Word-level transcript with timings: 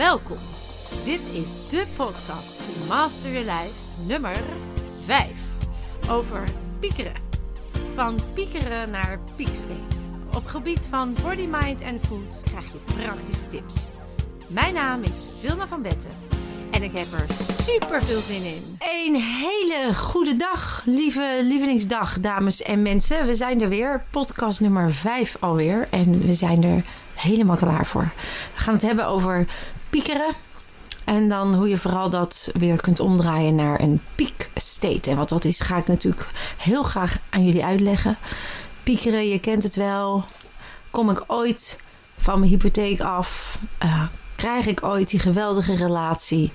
Welkom. 0.00 0.36
Dit 1.04 1.20
is 1.32 1.68
de 1.70 1.86
podcast 1.96 2.58
To 2.58 2.94
Master 2.94 3.32
Your 3.32 3.46
Life 3.46 3.74
nummer 4.06 4.36
5 5.06 5.26
over 6.10 6.44
piekeren. 6.78 7.12
Van 7.94 8.18
piekeren 8.34 8.90
naar 8.90 9.18
peakstate. 9.36 9.96
Op 10.36 10.46
gebied 10.46 10.86
van 10.90 11.16
body, 11.22 11.46
mind 11.46 11.80
en 11.80 12.00
food 12.06 12.42
krijg 12.44 12.64
je 12.64 12.78
praktische 12.94 13.46
tips. 13.46 13.74
Mijn 14.46 14.74
naam 14.74 15.02
is 15.02 15.30
Vilna 15.40 15.66
van 15.66 15.82
Betten 15.82 16.10
en 16.70 16.82
ik 16.82 16.96
heb 16.96 17.06
er 17.20 17.26
super 17.62 18.02
veel 18.02 18.20
zin 18.20 18.42
in. 18.42 18.78
Een 18.78 19.14
hele 19.14 19.94
goede 19.94 20.36
dag, 20.36 20.82
lieve 20.84 21.40
lievelingsdag, 21.42 22.20
dames 22.20 22.62
en 22.62 22.82
mensen. 22.82 23.26
We 23.26 23.34
zijn 23.34 23.60
er 23.60 23.68
weer, 23.68 24.04
podcast 24.10 24.60
nummer 24.60 24.92
5 24.92 25.36
alweer. 25.40 25.88
En 25.90 26.26
we 26.26 26.34
zijn 26.34 26.64
er 26.64 26.84
helemaal 27.14 27.56
klaar 27.56 27.86
voor. 27.86 28.10
We 28.54 28.60
gaan 28.60 28.74
het 28.74 28.82
hebben 28.82 29.06
over 29.06 29.46
piekeren. 29.90 30.34
En 31.04 31.28
dan 31.28 31.54
hoe 31.54 31.68
je 31.68 31.76
vooral 31.76 32.10
dat 32.10 32.50
weer 32.52 32.80
kunt 32.80 33.00
omdraaien 33.00 33.54
naar 33.54 33.80
een 33.80 34.00
peak 34.14 34.50
state. 34.54 35.10
En 35.10 35.16
wat 35.16 35.28
dat 35.28 35.44
is, 35.44 35.60
ga 35.60 35.76
ik 35.76 35.86
natuurlijk 35.86 36.26
heel 36.56 36.82
graag 36.82 37.18
aan 37.30 37.44
jullie 37.44 37.64
uitleggen. 37.64 38.16
Piekeren, 38.82 39.28
je 39.28 39.38
kent 39.38 39.62
het 39.62 39.76
wel. 39.76 40.24
Kom 40.90 41.10
ik 41.10 41.24
ooit 41.26 41.80
van 42.16 42.38
mijn 42.38 42.50
hypotheek 42.50 43.00
af? 43.00 43.58
Uh, 43.84 44.02
krijg 44.34 44.66
ik 44.66 44.82
ooit 44.82 45.10
die 45.10 45.20
geweldige 45.20 45.74
relatie? 45.74 46.52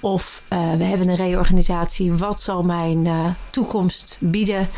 Of 0.00 0.42
uh, 0.52 0.72
we 0.72 0.84
hebben 0.84 1.08
een 1.08 1.16
reorganisatie. 1.16 2.12
Wat 2.12 2.40
zal 2.40 2.62
mijn 2.62 3.04
uh, 3.04 3.26
toekomst 3.50 4.18
bieden? 4.20 4.68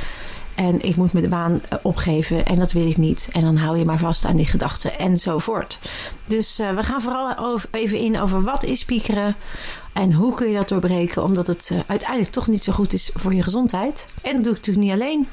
En 0.56 0.82
ik 0.82 0.96
moet 0.96 1.12
mijn 1.12 1.28
baan 1.28 1.60
opgeven 1.82 2.44
en 2.46 2.58
dat 2.58 2.72
wil 2.72 2.88
ik 2.88 2.96
niet. 2.96 3.28
En 3.32 3.40
dan 3.40 3.56
hou 3.56 3.78
je 3.78 3.84
maar 3.84 3.98
vast 3.98 4.24
aan 4.24 4.36
die 4.36 4.46
gedachten 4.46 4.98
enzovoort. 4.98 5.78
Dus 6.24 6.60
uh, 6.60 6.74
we 6.74 6.82
gaan 6.82 7.02
vooral 7.02 7.36
over, 7.38 7.68
even 7.72 7.98
in 7.98 8.20
over 8.20 8.42
wat 8.42 8.64
is 8.64 8.84
piekeren. 8.84 9.36
En 9.92 10.12
hoe 10.12 10.34
kun 10.34 10.48
je 10.48 10.56
dat 10.56 10.68
doorbreken, 10.68 11.22
omdat 11.22 11.46
het 11.46 11.70
uh, 11.72 11.80
uiteindelijk 11.86 12.30
toch 12.30 12.46
niet 12.46 12.62
zo 12.62 12.72
goed 12.72 12.92
is 12.92 13.10
voor 13.14 13.34
je 13.34 13.42
gezondheid. 13.42 14.06
En 14.22 14.34
dat 14.34 14.44
doe 14.44 14.52
ik 14.52 14.58
natuurlijk 14.58 14.86
niet 14.86 15.02
alleen. 15.02 15.28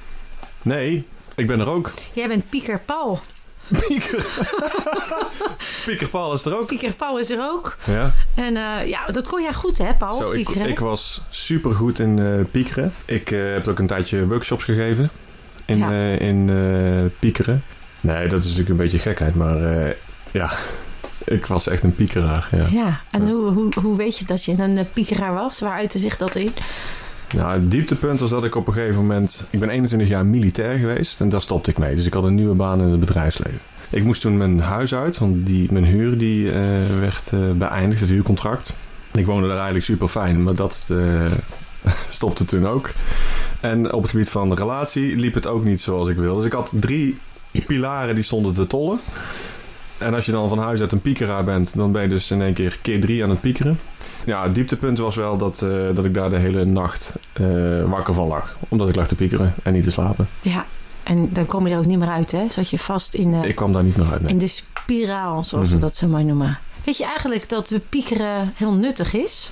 Nee, 0.62 1.06
ik 1.36 1.48
ben 1.48 1.60
er 1.60 1.68
ook. 1.68 1.92
Jij 2.14 2.28
bent 2.28 2.50
Pieker 2.50 2.80
Paul. 2.80 3.20
Pieker. 3.88 4.26
Pieker 5.86 6.10
Paul 6.10 6.34
is 6.34 6.46
er 6.46 6.58
ook. 6.58 6.68
Pieker 6.68 6.94
Paul 6.94 7.20
is 7.20 7.30
er 7.30 7.42
ook. 7.42 7.78
Ja. 7.86 8.14
En 8.36 8.54
uh, 8.56 8.88
ja, 8.88 9.06
dat 9.12 9.28
kon 9.28 9.42
jij 9.42 9.54
goed 9.54 9.78
hè, 9.78 9.94
Paul? 9.94 10.18
Zo, 10.18 10.32
ik, 10.32 10.50
ik 10.50 10.80
was 10.80 11.22
super 11.30 11.74
goed 11.74 12.00
in 12.00 12.18
uh, 12.18 12.44
piekeren. 12.52 12.94
Ik 13.06 13.32
uh, 13.32 13.54
heb 13.54 13.68
ook 13.68 13.80
een 13.80 13.88
tijdje 13.88 14.28
workshops 14.28 14.64
gegeven 14.64 15.10
in, 15.66 15.78
Ja. 15.78 15.92
in 16.20 17.12
piekeren. 17.20 17.64
Nee, 18.02 18.28
dat 18.28 18.40
is 18.40 18.46
natuurlijk 18.46 18.70
een 18.70 18.76
beetje 18.78 19.00
gekheid, 19.00 19.36
maar 19.36 19.58
ja, 20.32 20.52
ik 21.26 21.46
was 21.46 21.68
echt 21.68 21.84
een 21.84 21.96
piekeraar. 21.96 22.48
Ja. 22.52 22.66
Ja, 22.72 23.02
en 23.12 23.26
Ja. 23.26 23.32
Hoe, 23.32 23.52
hoe, 23.52 23.70
hoe 23.82 23.98
weet 23.98 24.18
je 24.18 24.26
dat 24.26 24.44
je 24.46 24.52
een 24.58 24.78
eh, 24.78 24.86
piekeraar 24.94 25.34
was? 25.34 25.60
Waar 25.60 25.74
uitte 25.78 26.00
zich 26.00 26.18
dat 26.18 26.36
in? 26.36 26.52
Nou, 27.34 27.54
het 27.54 27.72
dieptepunt 27.72 28.20
was 28.20 28.30
dat 28.30 28.44
ik 28.44 28.56
op 28.56 28.68
een 28.68 28.74
gegeven 28.74 29.02
moment... 29.02 29.48
Ik 29.50 29.60
ben 29.60 29.70
21 29.70 30.08
jaar 30.08 30.26
militair 30.26 30.78
geweest 30.78 31.22
en 31.22 31.30
daar 31.30 31.42
stopte 31.42 31.70
ik 31.70 31.78
mee. 31.78 31.96
Dus 31.96 32.06
ik 32.06 32.14
had 32.14 32.24
een 32.24 32.36
nieuwe 32.36 32.56
baan 32.56 32.82
in 32.82 32.88
het 32.90 33.00
bedrijfsleven. 33.00 33.60
Ik 33.94 34.04
moest 34.04 34.22
toen 34.22 34.38
mijn 34.38 34.60
huis 34.60 34.96
uit, 34.96 35.18
want 35.18 35.46
die, 35.46 35.72
mijn 35.72 35.86
huur 35.86 36.18
die, 36.18 36.46
uh, 36.46 36.54
werd 37.00 37.32
uh, 37.34 37.52
beëindigd, 37.52 38.02
het 38.02 38.10
huurcontract. 38.10 38.74
Ik 39.12 39.26
woonde 39.26 39.48
daar 39.48 39.56
eigenlijk 39.56 39.86
super 39.86 40.08
fijn, 40.08 40.44
maar 40.44 40.56
dat 40.56 40.86
uh, 40.92 41.32
stopte 42.10 42.46
toen 42.46 42.68
ook. 42.68 42.90
En 43.62 43.94
op 43.94 44.02
het 44.02 44.12
gebied 44.12 44.30
van 44.30 44.54
relatie 44.54 45.16
liep 45.16 45.34
het 45.34 45.48
ook 45.48 45.64
niet 45.64 45.82
zoals 45.82 46.08
ik 46.08 46.16
wilde. 46.16 46.36
Dus 46.36 46.46
ik 46.46 46.52
had 46.52 46.72
drie 46.74 47.18
pilaren 47.68 48.16
die 48.16 48.24
stonden 48.24 48.54
te 48.54 48.68
tollen. 48.68 49.00
En 49.98 50.14
als 50.14 50.26
je 50.26 50.32
dan 50.32 50.50
van 50.50 50.60
huis 50.60 50.80
uit 50.80 50.92
een 50.92 51.02
piekeraar 51.02 51.44
bent, 51.44 51.76
dan 51.76 51.92
ben 51.92 52.02
je 52.02 52.10
dus 52.10 52.32
in 52.32 52.42
één 52.42 52.54
keer 52.54 52.78
keer 52.82 53.02
drie 53.02 53.24
aan 53.24 53.30
het 53.30 53.42
piekeren. 53.42 53.80
Ja, 54.26 54.44
het 54.44 54.56
dieptepunt 54.56 54.98
was 54.98 55.16
wel 55.16 55.38
dat, 55.38 55.66
dat 55.94 56.06
ik 56.06 56.14
daar 56.14 56.30
de 56.30 56.38
hele 56.38 56.66
nacht 56.66 57.14
wakker 57.86 58.14
van 58.14 58.28
lag. 58.28 58.56
Omdat 58.70 58.90
ik 58.90 58.96
lag 58.96 59.08
te 59.08 59.16
piekeren 59.16 59.54
en 59.64 59.74
niet 59.74 59.84
te 59.84 59.92
slapen. 59.92 60.28
Ja, 60.42 60.66
en 61.04 61.30
dan 61.32 61.46
kom 61.46 61.68
je 61.68 61.74
er 61.74 61.80
ook 61.80 61.86
niet 61.86 62.00
meer 62.00 62.10
uit, 62.10 62.32
hè? 62.32 62.46
Zat 62.50 62.70
je 62.70 62.80
vast 62.80 63.14
in 63.14 63.32
de, 63.32 63.48
ik 63.48 63.56
kwam 63.56 63.74
daar 63.74 63.84
niet 63.84 63.96
meer 63.96 64.12
uit, 64.12 64.22
nee. 64.22 64.32
in 64.32 64.38
de 64.38 64.48
spiraal, 64.48 65.44
zoals 65.44 65.52
mm 65.52 65.60
-hmm. 65.60 65.80
we 65.82 65.86
dat 65.86 65.96
zo 65.96 66.08
mooi 66.08 66.24
noemen. 66.24 66.60
Weet 66.84 66.98
je 66.98 67.06
eigenlijk 67.06 67.50
dat 67.50 67.70
we 67.70 67.80
piekeren 67.80 68.54
heel 68.56 68.74
nuttig 68.74 69.14
is? 69.14 69.52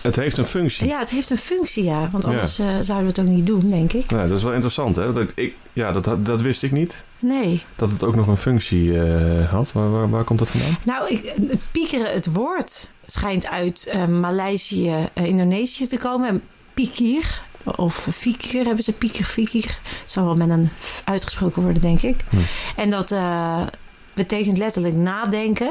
Het 0.00 0.16
heeft 0.16 0.36
een 0.36 0.46
functie. 0.46 0.86
Ja, 0.86 0.98
het 0.98 1.10
heeft 1.10 1.30
een 1.30 1.36
functie, 1.36 1.84
ja. 1.84 2.08
Want 2.12 2.24
anders 2.24 2.56
ja. 2.56 2.64
uh, 2.64 2.70
zouden 2.80 3.14
we 3.14 3.20
het 3.20 3.28
ook 3.28 3.34
niet 3.34 3.46
doen, 3.46 3.70
denk 3.70 3.92
ik. 3.92 4.10
Nee, 4.10 4.28
dat 4.28 4.36
is 4.36 4.42
wel 4.42 4.52
interessant, 4.52 4.96
hè? 4.96 5.12
Dat, 5.12 5.32
ik, 5.34 5.54
ja, 5.72 5.92
dat, 5.92 6.26
dat 6.26 6.40
wist 6.40 6.62
ik 6.62 6.72
niet. 6.72 7.04
Nee. 7.18 7.62
Dat 7.76 7.90
het 7.90 8.02
ook 8.02 8.14
nog 8.14 8.26
een 8.26 8.36
functie 8.36 8.84
uh, 8.84 9.50
had. 9.50 9.72
Waar, 9.72 9.90
waar, 9.90 10.10
waar, 10.10 10.24
komt 10.24 10.38
dat 10.38 10.50
vandaan? 10.50 10.78
Nou, 10.82 11.08
ik, 11.08 11.34
piekeren, 11.72 12.12
het 12.12 12.32
woord 12.32 12.88
schijnt 13.06 13.46
uit 13.46 13.92
uh, 13.94 14.06
Maleisië, 14.06 14.94
Indonesië 15.12 15.86
te 15.86 15.98
komen. 15.98 16.42
Pikir, 16.74 17.42
of 17.64 18.08
fikir 18.12 18.64
hebben 18.64 18.84
ze, 18.84 18.92
pikir, 18.92 19.24
fikir. 19.24 19.78
Zal 20.04 20.24
wel 20.24 20.36
met 20.36 20.48
een 20.48 20.70
f 20.80 21.02
uitgesproken 21.04 21.62
worden, 21.62 21.82
denk 21.82 22.02
ik. 22.02 22.20
Hm. 22.30 22.36
En 22.76 22.90
dat 22.90 23.10
uh, 23.10 23.66
betekent 24.12 24.58
letterlijk 24.58 24.94
nadenken. 24.94 25.70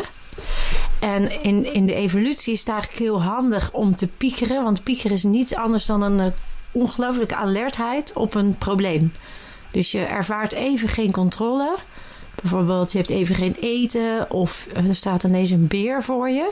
En 0.99 1.43
in, 1.43 1.73
in 1.73 1.85
de 1.85 1.93
evolutie 1.93 2.53
is 2.53 2.59
het 2.59 2.69
eigenlijk 2.69 2.99
heel 2.99 3.21
handig 3.21 3.71
om 3.71 3.95
te 3.95 4.07
piekeren. 4.07 4.63
Want 4.63 4.83
piekeren 4.83 5.15
is 5.15 5.23
niets 5.23 5.55
anders 5.55 5.85
dan 5.85 6.01
een 6.01 6.19
uh, 6.19 6.25
ongelooflijke 6.71 7.35
alertheid 7.35 8.13
op 8.13 8.35
een 8.35 8.57
probleem. 8.57 9.13
Dus 9.71 9.91
je 9.91 9.99
ervaart 9.99 10.53
even 10.53 10.89
geen 10.89 11.11
controle. 11.11 11.75
Bijvoorbeeld, 12.41 12.91
je 12.91 12.97
hebt 12.97 13.09
even 13.09 13.35
geen 13.35 13.55
eten 13.59 14.31
of 14.31 14.67
er 14.73 14.95
staat 14.95 15.23
ineens 15.23 15.49
een 15.49 15.67
beer 15.67 16.03
voor 16.03 16.29
je. 16.29 16.49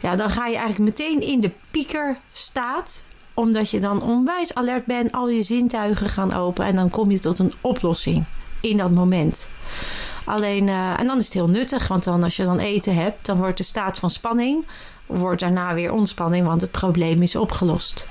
Ja, 0.00 0.16
dan 0.16 0.30
ga 0.30 0.46
je 0.46 0.56
eigenlijk 0.56 0.98
meteen 0.98 1.20
in 1.20 1.40
de 1.40 1.50
piekerstaat. 1.70 3.02
Omdat 3.34 3.70
je 3.70 3.80
dan 3.80 4.02
onwijs 4.02 4.54
alert 4.54 4.84
bent, 4.84 5.12
al 5.12 5.28
je 5.28 5.42
zintuigen 5.42 6.08
gaan 6.08 6.34
open. 6.34 6.64
En 6.64 6.76
dan 6.76 6.90
kom 6.90 7.10
je 7.10 7.18
tot 7.18 7.38
een 7.38 7.52
oplossing 7.60 8.24
in 8.60 8.76
dat 8.76 8.90
moment. 8.90 9.48
Alleen, 10.24 10.66
uh, 10.66 10.98
en 10.98 11.06
dan 11.06 11.18
is 11.18 11.24
het 11.24 11.34
heel 11.34 11.48
nuttig, 11.48 11.88
want 11.88 12.04
dan 12.04 12.22
als 12.22 12.36
je 12.36 12.44
dan 12.44 12.58
eten 12.58 12.94
hebt, 12.94 13.26
dan 13.26 13.36
wordt 13.36 13.58
de 13.58 13.64
staat 13.64 13.98
van 13.98 14.10
spanning, 14.10 14.66
wordt 15.06 15.40
daarna 15.40 15.74
weer 15.74 15.92
ontspanning, 15.92 16.46
want 16.46 16.60
het 16.60 16.70
probleem 16.70 17.22
is 17.22 17.36
opgelost. 17.36 18.06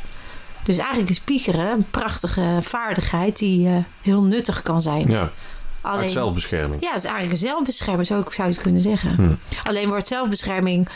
Dus 0.64 0.78
eigenlijk 0.78 1.10
is 1.10 1.20
piekeren 1.20 1.72
een 1.72 1.86
prachtige 1.92 2.60
vaardigheid 2.62 3.38
die 3.38 3.68
uh, 3.68 3.76
heel 4.02 4.22
nuttig 4.22 4.62
kan 4.62 4.82
zijn. 4.82 5.08
Ja. 5.08 5.32
Alleen, 5.82 6.10
zelfbescherming. 6.10 6.82
Ja, 6.82 6.90
het 6.90 7.04
is 7.04 7.10
eigenlijk 7.10 7.42
een 7.42 7.48
zelfbescherming, 7.48 8.08
zo 8.08 8.24
zou 8.30 8.48
je 8.48 8.54
het 8.54 8.64
kunnen 8.64 8.82
zeggen. 8.82 9.16
Hmm. 9.16 9.38
Alleen 9.64 9.88
wordt 9.88 10.08
zelfbescherming 10.08 10.88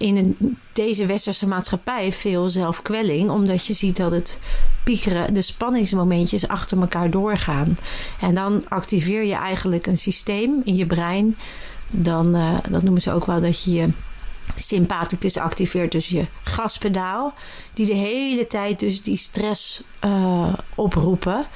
in 0.00 0.36
deze 0.72 1.06
westerse 1.06 1.46
maatschappij 1.46 2.12
veel 2.12 2.48
zelfkwelling, 2.48 3.30
omdat 3.30 3.66
je 3.66 3.72
ziet 3.72 3.96
dat 3.96 4.10
het 4.10 4.38
piekeren, 4.84 5.34
de 5.34 5.42
spanningsmomentjes 5.42 6.48
achter 6.48 6.80
elkaar 6.80 7.10
doorgaan. 7.10 7.78
En 8.20 8.34
dan 8.34 8.64
activeer 8.68 9.24
je 9.24 9.34
eigenlijk 9.34 9.86
een 9.86 9.98
systeem 9.98 10.60
in 10.64 10.76
je 10.76 10.86
brein. 10.86 11.36
Dan, 11.90 12.36
uh, 12.36 12.58
dat 12.70 12.82
noemen 12.82 13.02
ze 13.02 13.12
ook 13.12 13.26
wel 13.26 13.40
dat 13.40 13.62
je 13.62 13.72
je 13.72 13.88
sympathicus 14.56 15.36
activeert, 15.36 15.92
dus 15.92 16.08
je 16.08 16.26
gaspedaal, 16.42 17.34
die 17.74 17.86
de 17.86 17.94
hele 17.94 18.46
tijd 18.46 18.78
dus 18.78 19.02
die 19.02 19.16
stress 19.16 19.82
uh, 20.04 20.52
oproepen. 20.74 21.46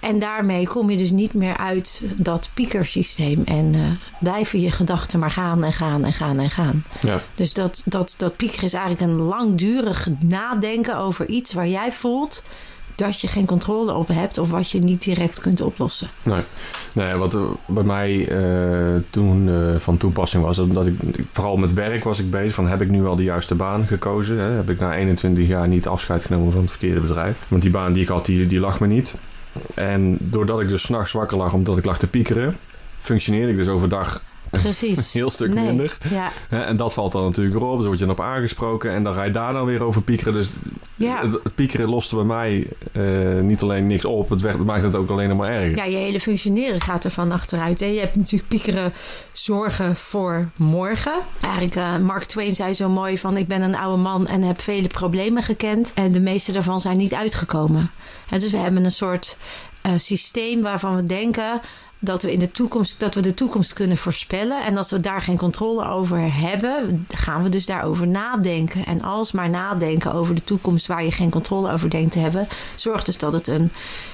En 0.00 0.18
daarmee 0.18 0.66
kom 0.66 0.90
je 0.90 0.96
dus 0.96 1.10
niet 1.10 1.34
meer 1.34 1.56
uit 1.56 2.02
dat 2.16 2.50
piekersysteem 2.54 3.42
en 3.44 3.74
uh, 3.74 3.80
blijven 4.20 4.60
je 4.60 4.70
gedachten 4.70 5.18
maar 5.18 5.30
gaan 5.30 5.64
en 5.64 5.72
gaan 5.72 6.04
en 6.04 6.12
gaan 6.12 6.38
en 6.38 6.50
gaan. 6.50 6.84
Ja. 7.00 7.22
Dus 7.34 7.54
dat, 7.54 7.82
dat, 7.84 8.14
dat 8.18 8.36
piekeren 8.36 8.64
is 8.64 8.74
eigenlijk 8.74 9.12
een 9.12 9.18
langdurig 9.18 10.08
nadenken 10.20 10.96
over 10.96 11.28
iets 11.28 11.52
waar 11.52 11.68
jij 11.68 11.92
voelt 11.92 12.42
dat 12.94 13.20
je 13.20 13.28
geen 13.28 13.46
controle 13.46 13.94
op 13.94 14.08
hebt 14.08 14.38
of 14.38 14.50
wat 14.50 14.70
je 14.70 14.78
niet 14.78 15.02
direct 15.02 15.40
kunt 15.40 15.60
oplossen. 15.60 16.08
Nee, 16.22 16.40
nee 16.92 17.14
wat 17.14 17.36
bij 17.66 17.82
mij 17.82 18.28
uh, 18.28 19.00
toen 19.10 19.48
uh, 19.48 19.76
van 19.76 19.96
toepassing 19.96 20.44
was, 20.44 20.56
dat 20.56 20.86
ik 20.86 20.94
vooral 21.32 21.56
met 21.56 21.72
werk 21.72 22.04
was 22.04 22.18
ik 22.18 22.30
bezig 22.30 22.54
van 22.54 22.68
heb 22.68 22.82
ik 22.82 22.90
nu 22.90 23.06
al 23.06 23.16
de 23.16 23.22
juiste 23.22 23.54
baan 23.54 23.84
gekozen? 23.84 24.38
Hè? 24.38 24.50
Heb 24.50 24.70
ik 24.70 24.80
na 24.80 24.94
21 24.94 25.46
jaar 25.46 25.68
niet 25.68 25.86
afscheid 25.86 26.24
genomen 26.24 26.52
van 26.52 26.60
het 26.60 26.70
verkeerde 26.70 27.00
bedrijf? 27.00 27.44
Want 27.48 27.62
die 27.62 27.70
baan 27.70 27.92
die 27.92 28.02
ik 28.02 28.08
had, 28.08 28.26
die, 28.26 28.46
die 28.46 28.60
lag 28.60 28.80
me 28.80 28.86
niet. 28.86 29.14
En 29.74 30.16
doordat 30.20 30.60
ik 30.60 30.68
dus 30.68 30.82
s'nachts 30.82 31.12
wakker 31.12 31.36
lag 31.36 31.52
omdat 31.52 31.76
ik 31.76 31.84
lag 31.84 31.98
te 31.98 32.06
piekeren, 32.06 32.56
functioneerde 33.00 33.50
ik 33.50 33.56
dus 33.56 33.68
overdag 33.68 34.22
Precies. 34.60 34.96
een 35.14 35.20
heel 35.20 35.30
stuk 35.30 35.54
nee. 35.54 35.64
minder. 35.64 35.98
Ja. 36.10 36.32
En 36.48 36.76
dat 36.76 36.92
valt 36.92 37.12
dan 37.12 37.24
natuurlijk 37.24 37.58
weer 37.58 37.68
op. 37.68 37.76
Dus 37.76 37.86
word 37.86 37.98
je 37.98 38.04
dan 38.04 38.14
op 38.14 38.20
aangesproken 38.20 38.90
en 38.90 39.02
dan 39.02 39.12
ga 39.12 39.22
je 39.22 39.30
daar 39.30 39.52
dan 39.52 39.64
weer 39.64 39.82
over 39.82 40.02
piekeren. 40.02 40.32
Dus 40.32 40.50
ja. 40.94 41.22
het, 41.22 41.32
het, 41.32 41.54
piekeren 41.54 41.88
loste 41.88 42.14
bij 42.14 42.24
mij 42.24 42.66
uh, 42.92 43.40
niet 43.40 43.62
alleen 43.62 43.86
niks 43.86 44.04
op, 44.04 44.28
het, 44.28 44.64
maakt 44.64 44.82
het 44.82 44.94
ook 44.94 45.10
alleen 45.10 45.28
nog 45.28 45.38
maar 45.38 45.50
erger. 45.50 45.76
Ja, 45.76 45.84
je 45.84 45.96
hele 45.96 46.20
functioneren 46.20 46.80
gaat 46.80 47.04
er 47.04 47.10
van 47.10 47.32
achteruit. 47.32 47.80
Hè? 47.80 47.86
Je 47.86 48.00
hebt 48.00 48.16
natuurlijk 48.16 48.48
piekeren 48.48 48.92
zorgen 49.32 49.96
voor 49.96 50.48
morgen. 50.56 51.14
Eigenlijk, 51.40 51.76
uh, 51.76 51.98
Mark 51.98 52.24
Twain 52.24 52.54
zei 52.54 52.74
zo 52.74 52.88
mooi 52.88 53.18
van... 53.18 53.36
ik 53.36 53.46
ben 53.46 53.62
een 53.62 53.76
oude 53.76 54.02
man 54.02 54.26
en 54.26 54.42
heb 54.42 54.60
vele 54.60 54.88
problemen 54.88 55.42
gekend. 55.42 55.92
En 55.94 56.12
de 56.12 56.20
meeste 56.20 56.52
daarvan 56.52 56.80
zijn 56.80 56.96
niet 56.96 57.14
uitgekomen. 57.14 57.90
En 58.28 58.40
dus 58.40 58.50
we 58.50 58.56
hebben 58.56 58.84
een 58.84 58.92
soort 58.92 59.36
uh, 59.86 59.92
systeem 59.96 60.62
waarvan 60.62 60.96
we 60.96 61.06
denken 61.06 61.60
dat 62.04 62.22
we 62.22 62.32
in 62.32 62.38
de 62.38 62.50
toekomst 62.50 63.00
dat 63.00 63.14
we 63.14 63.20
de 63.20 63.34
toekomst 63.34 63.72
kunnen 63.72 63.96
voorspellen. 63.96 64.64
En 64.64 64.76
als 64.76 64.90
we 64.90 65.00
daar 65.00 65.22
geen 65.22 65.36
controle 65.36 65.88
over 65.88 66.34
hebben, 66.34 67.06
gaan 67.14 67.42
we 67.42 67.48
dus 67.48 67.66
daarover 67.66 68.06
nadenken. 68.06 68.86
En 68.86 69.02
als 69.02 69.32
maar 69.32 69.50
nadenken 69.50 70.12
over 70.12 70.34
de 70.34 70.44
toekomst 70.44 70.86
waar 70.86 71.04
je 71.04 71.12
geen 71.12 71.30
controle 71.30 71.72
over 71.72 71.90
denkt 71.90 72.12
te 72.12 72.18
hebben, 72.18 72.48
zorgt 72.74 73.06
dus 73.06 73.18
dat 73.18 73.32
het 73.32 73.46
een 73.46 73.70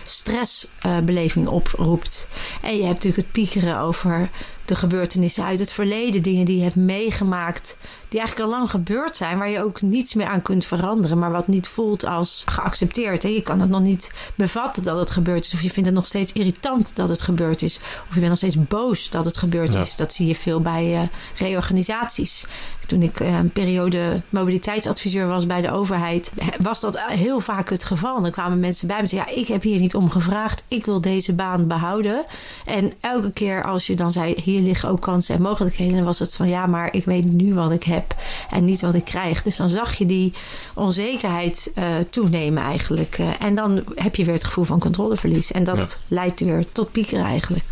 stressbeleving 0.06 1.46
oproept. 1.46 2.29
En 2.62 2.76
je 2.76 2.82
hebt 2.82 2.94
natuurlijk 2.94 3.23
het 3.23 3.32
piekeren 3.32 3.79
over 3.79 4.31
de 4.69 4.75
gebeurtenissen 4.75 5.44
uit 5.44 5.59
het 5.59 5.73
verleden, 5.73 6.23
dingen 6.23 6.44
die 6.44 6.56
je 6.56 6.62
hebt 6.62 6.75
meegemaakt, 6.75 7.76
die 8.09 8.19
eigenlijk 8.20 8.50
al 8.50 8.59
lang 8.59 8.70
gebeurd 8.70 9.17
zijn, 9.17 9.38
waar 9.38 9.50
je 9.50 9.65
ook 9.65 9.82
niets 9.82 10.15
meer 10.15 10.26
aan 10.26 10.43
kunt 10.43 10.65
veranderen, 10.65 11.19
maar 11.19 11.31
wat 11.31 11.47
niet 11.47 11.69
voelt 11.69 12.05
als 12.05 12.43
geaccepteerd. 12.47 13.23
Hè? 13.23 13.29
Je 13.29 13.43
kan 13.43 13.61
het 13.61 13.70
nog 13.70 13.81
niet 13.81 14.12
bevatten 14.35 14.82
dat 14.82 14.99
het 14.99 15.11
gebeurd 15.11 15.44
is, 15.44 15.55
of 15.55 15.62
je 15.62 15.70
vindt 15.70 15.88
het 15.88 15.99
nog 15.99 16.06
steeds 16.06 16.32
irritant 16.32 16.97
dat 16.97 17.09
het 17.09 17.20
gebeurd 17.20 17.62
is, 17.62 17.81
of 18.09 18.15
je 18.15 18.19
bent 18.20 18.29
nog 18.29 18.37
steeds 18.37 18.67
boos 18.69 19.11
dat 19.11 19.25
het 19.25 19.37
gebeurd 19.37 19.75
is. 19.75 19.97
Dat 19.97 20.12
zie 20.12 20.26
je 20.26 20.35
veel 20.35 20.61
bij 20.61 20.93
uh, 20.93 21.03
reorganisaties. 21.37 22.47
Toen 22.87 23.03
ik 23.03 23.21
uh, 23.21 23.38
een 23.38 23.50
periode 23.50 24.21
mobiliteitsadviseur 24.29 25.26
was 25.26 25.47
bij 25.47 25.61
de 25.61 25.71
overheid, 25.71 26.32
was 26.61 26.81
dat 26.81 27.00
heel 27.00 27.41
vaak 27.41 27.71
het 27.71 27.85
geval. 27.85 28.23
Dan 28.23 28.31
kwamen 28.31 28.61
mensen 28.61 28.87
bij 28.87 28.97
me 28.97 29.03
en 29.03 29.09
zeiden: 29.09 29.35
Ja, 29.35 29.41
ik 29.41 29.49
heb 29.49 29.62
hier 29.62 29.81
niet 29.81 29.94
om 29.94 30.11
gevraagd, 30.11 30.64
ik 30.69 30.87
wil 30.87 31.00
deze 31.00 31.32
baan 31.32 31.67
behouden. 31.67 32.25
En 32.64 32.93
elke 33.00 33.32
keer 33.32 33.64
als 33.64 33.87
je 33.87 33.97
dan 33.97 34.11
zei: 34.11 34.35
Hier 34.44 34.57
liggen 34.62 34.88
ook 34.88 35.00
kansen 35.00 35.34
en 35.34 35.43
mogelijkheden, 35.43 35.94
dan 35.94 36.05
was 36.05 36.19
het 36.19 36.37
van 36.37 36.49
ja, 36.49 36.66
maar 36.66 36.94
ik 36.94 37.05
weet 37.05 37.25
nu 37.25 37.55
wat 37.55 37.70
ik 37.70 37.84
heb 37.84 38.14
en 38.50 38.64
niet 38.64 38.81
wat 38.81 38.94
ik 38.94 39.05
krijg. 39.05 39.43
Dus 39.43 39.56
dan 39.56 39.69
zag 39.69 39.94
je 39.94 40.06
die 40.06 40.32
onzekerheid 40.75 41.70
uh, 41.75 41.84
toenemen 42.10 42.62
eigenlijk. 42.62 43.19
Uh, 43.19 43.28
en 43.38 43.55
dan 43.55 43.84
heb 43.94 44.14
je 44.14 44.25
weer 44.25 44.34
het 44.34 44.44
gevoel 44.44 44.64
van 44.64 44.78
controleverlies. 44.78 45.52
En 45.52 45.64
dat 45.64 45.76
ja. 45.76 45.87
leidt 46.08 46.40
weer 46.40 46.64
tot 46.72 46.93
piekeren 46.93 47.25
eigenlijk. 47.25 47.66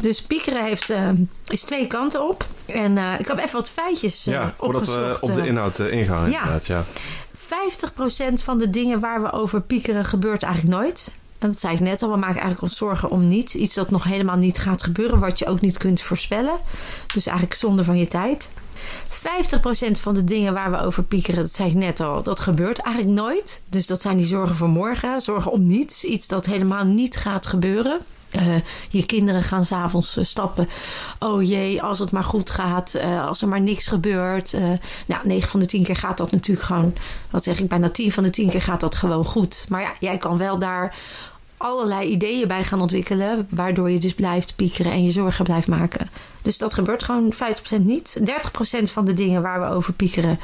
Dus 0.00 0.22
piekeren 0.22 0.64
heeft, 0.64 0.90
uh, 0.90 1.08
is 1.46 1.62
twee 1.62 1.86
kanten 1.86 2.28
op. 2.28 2.46
En 2.66 2.98
ik 3.18 3.26
heb 3.26 3.38
even 3.38 3.52
wat 3.52 3.68
feitjes 3.68 4.24
Ja, 4.24 4.54
voordat 4.58 4.86
we 4.86 5.16
op 5.20 5.34
de 5.34 5.46
inhoud 5.46 5.78
ingaan 5.78 6.30
ja. 6.30 6.38
inderdaad. 6.38 6.66
Ja. 6.66 6.84
50% 7.46 8.32
van 8.42 8.58
de 8.58 8.70
dingen 8.70 9.00
waar 9.00 9.22
we 9.22 9.32
over 9.32 9.60
piekeren 9.60 10.04
gebeurt 10.04 10.42
eigenlijk 10.42 10.76
nooit. 10.76 11.12
En 11.38 11.48
dat 11.48 11.60
zei 11.60 11.74
ik 11.74 11.80
net 11.80 12.02
al, 12.02 12.10
we 12.10 12.16
maken 12.16 12.40
eigenlijk 12.40 12.62
ons 12.62 12.76
zorgen 12.76 13.10
om 13.10 13.26
niets. 13.26 13.54
Iets 13.54 13.74
dat 13.74 13.90
nog 13.90 14.04
helemaal 14.04 14.36
niet 14.36 14.58
gaat 14.58 14.82
gebeuren, 14.82 15.18
wat 15.18 15.38
je 15.38 15.46
ook 15.46 15.60
niet 15.60 15.78
kunt 15.78 16.02
voorspellen. 16.02 16.58
Dus 17.14 17.26
eigenlijk 17.26 17.58
zonde 17.58 17.84
van 17.84 17.98
je 17.98 18.06
tijd. 18.06 18.50
50% 19.08 19.90
van 19.92 20.14
de 20.14 20.24
dingen 20.24 20.52
waar 20.52 20.70
we 20.70 20.78
over 20.78 21.02
piekeren, 21.02 21.42
dat 21.42 21.52
zei 21.52 21.68
ik 21.68 21.74
net 21.74 22.00
al, 22.00 22.22
dat 22.22 22.40
gebeurt 22.40 22.78
eigenlijk 22.78 23.20
nooit. 23.20 23.62
Dus 23.68 23.86
dat 23.86 24.02
zijn 24.02 24.16
die 24.16 24.26
zorgen 24.26 24.56
voor 24.56 24.68
morgen, 24.68 25.20
zorgen 25.20 25.52
om 25.52 25.66
niets. 25.66 26.04
Iets 26.04 26.26
dat 26.26 26.46
helemaal 26.46 26.84
niet 26.84 27.16
gaat 27.16 27.46
gebeuren. 27.46 28.00
Uh, 28.36 28.54
je 28.88 29.06
kinderen 29.06 29.42
gaan 29.42 29.64
s'avonds 29.64 30.16
uh, 30.16 30.24
stappen. 30.24 30.68
Oh 31.18 31.42
jee, 31.42 31.82
als 31.82 31.98
het 31.98 32.10
maar 32.10 32.24
goed 32.24 32.50
gaat. 32.50 32.94
Uh, 32.96 33.26
als 33.26 33.42
er 33.42 33.48
maar 33.48 33.60
niks 33.60 33.86
gebeurt. 33.86 34.54
nou, 35.06 35.26
9 35.26 35.50
van 35.50 35.60
de 35.60 35.66
10 35.66 35.82
keer 35.82 35.96
gaat 35.96 36.18
dat 36.18 36.30
natuurlijk 36.30 36.66
gewoon. 36.66 36.94
Wat 37.30 37.42
zeg 37.42 37.60
ik? 37.60 37.68
Bijna 37.68 37.88
10 37.88 38.12
van 38.12 38.22
de 38.22 38.30
10 38.30 38.50
keer 38.50 38.62
gaat 38.62 38.80
dat 38.80 38.94
gewoon 38.94 39.24
goed. 39.24 39.66
Maar 39.68 39.80
ja, 39.80 39.92
jij 40.00 40.18
kan 40.18 40.38
wel 40.38 40.58
daar 40.58 40.94
allerlei 41.56 42.10
ideeën 42.10 42.48
bij 42.48 42.64
gaan 42.64 42.80
ontwikkelen. 42.80 43.46
Waardoor 43.50 43.90
je 43.90 43.98
dus 43.98 44.14
blijft 44.14 44.56
piekeren 44.56 44.92
en 44.92 45.04
je 45.04 45.10
zorgen 45.10 45.44
blijft 45.44 45.68
maken. 45.68 46.10
Dus 46.42 46.58
dat 46.58 46.74
gebeurt 46.74 47.02
gewoon 47.02 47.32
50% 47.34 47.36
niet. 47.80 48.20
30% 48.20 48.82
van 48.82 49.04
de 49.04 49.14
dingen 49.14 49.42
waar 49.42 49.60
we 49.60 49.66
over 49.66 49.92
piekeren, 49.92 50.38